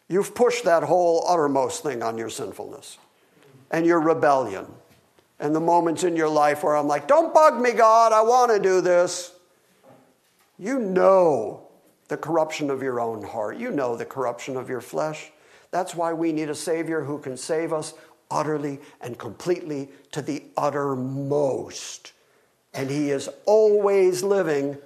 You've 0.09 0.35
pushed 0.35 0.65
that 0.65 0.85
whole 0.85 1.25
uttermost 1.27 1.83
thing 1.83 2.03
on 2.03 2.17
your 2.17 2.31
sinfulness 2.31 2.99
and 3.71 3.85
your 3.85 4.01
rebellion 4.01 4.67
and 5.41 5.55
the 5.55 5.61
moments 5.61 6.05
in 6.05 6.17
your 6.17 6.29
life 6.29 6.63
where 6.63 6.77
I'm 6.77 6.87
like, 6.87 7.09
don't 7.09 7.35
bug 7.35 7.61
me, 7.61 7.73
God, 7.73 8.13
I 8.13 8.23
want 8.23 8.53
to 8.53 8.61
do 8.61 8.81
this. 8.81 9.33
You 10.59 10.79
know 10.79 11.67
the 12.09 12.17
corruption 12.17 12.71
of 12.71 12.83
your 12.83 13.01
own 13.01 13.25
heart, 13.25 13.57
you 13.59 13.71
know 13.71 13.97
the 13.97 14.05
corruption 14.05 14.57
of 14.57 14.69
your 14.69 14.81
flesh. 14.81 15.33
That's 15.73 15.95
why 15.95 16.13
we 16.13 16.33
need 16.33 16.49
a 16.49 16.55
Savior 16.55 17.03
who 17.03 17.19
can 17.19 17.37
save 17.37 17.73
us 17.73 17.95
utterly 18.31 18.81
and 19.01 19.19
completely 19.19 19.89
to 20.13 20.23
the 20.23 20.43
uttermost. 20.57 22.13
And 22.75 22.91
He 22.91 23.11
is 23.11 23.29
always 23.47 24.23
living, 24.23 24.79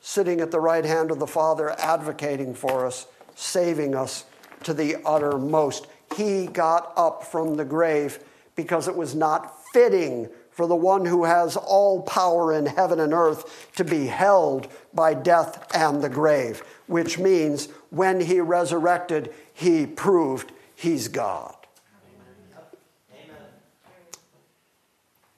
sitting 0.00 0.40
at 0.40 0.50
the 0.50 0.60
right 0.60 0.84
hand 0.84 1.10
of 1.10 1.18
the 1.18 1.26
Father, 1.26 1.70
advocating 1.78 2.54
for 2.54 2.86
us, 2.86 3.06
saving 3.34 3.94
us 3.94 4.24
to 4.64 4.74
the 4.74 4.96
uttermost. 5.04 5.86
He 6.16 6.46
got 6.46 6.92
up 6.96 7.24
from 7.24 7.56
the 7.56 7.64
grave 7.64 8.18
because 8.56 8.88
it 8.88 8.96
was 8.96 9.14
not 9.14 9.54
fitting 9.72 10.28
for 10.50 10.66
the 10.66 10.76
one 10.76 11.06
who 11.06 11.24
has 11.24 11.56
all 11.56 12.02
power 12.02 12.52
in 12.52 12.66
heaven 12.66 13.00
and 13.00 13.14
earth 13.14 13.70
to 13.76 13.84
be 13.84 14.06
held 14.06 14.68
by 14.92 15.14
death 15.14 15.66
and 15.74 16.02
the 16.02 16.08
grave, 16.08 16.62
which 16.86 17.18
means 17.18 17.68
when 17.90 18.20
he 18.20 18.40
resurrected, 18.40 19.32
he 19.54 19.86
proved 19.86 20.52
he's 20.74 21.08
God. 21.08 21.54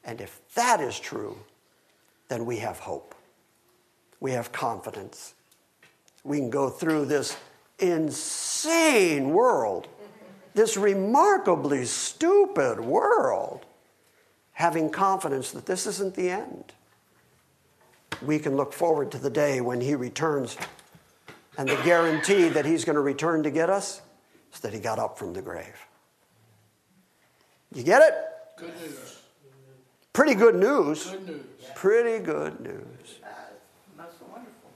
And 0.04 0.20
if 0.20 0.40
that 0.54 0.80
is 0.80 0.98
true, 0.98 1.38
then 2.28 2.46
we 2.46 2.58
have 2.58 2.78
hope. 2.78 3.14
We 4.20 4.32
have 4.32 4.52
confidence. 4.52 5.34
We 6.24 6.38
can 6.38 6.50
go 6.50 6.70
through 6.70 7.06
this 7.06 7.36
insane 7.78 9.30
world, 9.30 9.88
this 10.54 10.76
remarkably 10.76 11.84
stupid 11.84 12.80
world, 12.80 13.66
having 14.52 14.90
confidence 14.90 15.50
that 15.52 15.66
this 15.66 15.86
isn't 15.86 16.14
the 16.14 16.30
end. 16.30 16.72
We 18.20 18.38
can 18.38 18.56
look 18.56 18.72
forward 18.72 19.10
to 19.12 19.18
the 19.18 19.30
day 19.30 19.60
when 19.60 19.80
He 19.80 19.94
returns, 19.94 20.56
and 21.58 21.68
the 21.68 21.80
guarantee 21.84 22.48
that 22.50 22.64
He's 22.64 22.84
going 22.84 22.96
to 22.96 23.02
return 23.02 23.42
to 23.42 23.50
get 23.50 23.68
us 23.68 24.00
is 24.54 24.60
that 24.60 24.72
He 24.72 24.78
got 24.78 24.98
up 24.98 25.18
from 25.18 25.32
the 25.32 25.42
grave. 25.42 25.86
You 27.74 27.82
get 27.82 28.02
it? 28.02 28.14
Good 28.56 28.80
news. 28.80 29.11
Pretty 30.12 30.34
good 30.34 30.54
news. 30.54 31.10
Good 31.10 31.26
news. 31.26 31.44
Pretty 31.74 32.22
good 32.22 32.60
news. 32.60 33.18
That's 33.96 34.14
wonderful. 34.20 34.70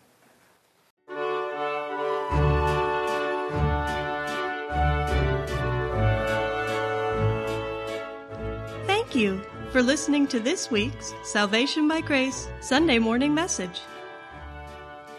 Thank 8.87 9.15
you 9.15 9.43
for 9.73 9.83
listening 9.83 10.27
to 10.29 10.41
this 10.41 10.71
week's 10.71 11.13
Salvation 11.23 11.87
by 11.87 12.01
Grace 12.01 12.49
Sunday 12.61 12.99
morning 12.99 13.35
message. 13.35 13.83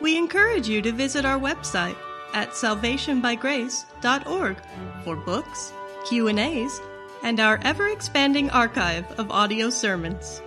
We 0.01 0.18
encourage 0.18 0.68
you 0.68 0.82
to 0.82 0.91
visit 0.91 1.26
our 1.26 1.39
website 1.39 1.95
at 2.34 2.49
salvationbygrace.org 2.49 4.57
for 5.03 5.15
books, 5.15 5.74
Q&As, 6.09 6.82
and 7.24 7.39
our 7.39 7.59
ever-expanding 7.63 8.49
archive 8.49 9.05
of 9.20 9.32
audio 9.32 9.70
sermons. 9.70 10.41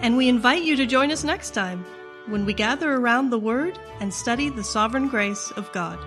And 0.00 0.16
we 0.16 0.28
invite 0.28 0.62
you 0.62 0.76
to 0.76 0.86
join 0.86 1.10
us 1.10 1.24
next 1.24 1.50
time 1.50 1.84
when 2.26 2.44
we 2.44 2.54
gather 2.54 2.94
around 2.94 3.30
the 3.30 3.38
Word 3.38 3.78
and 4.00 4.12
study 4.12 4.48
the 4.48 4.64
sovereign 4.64 5.08
grace 5.08 5.50
of 5.56 5.70
God. 5.72 5.98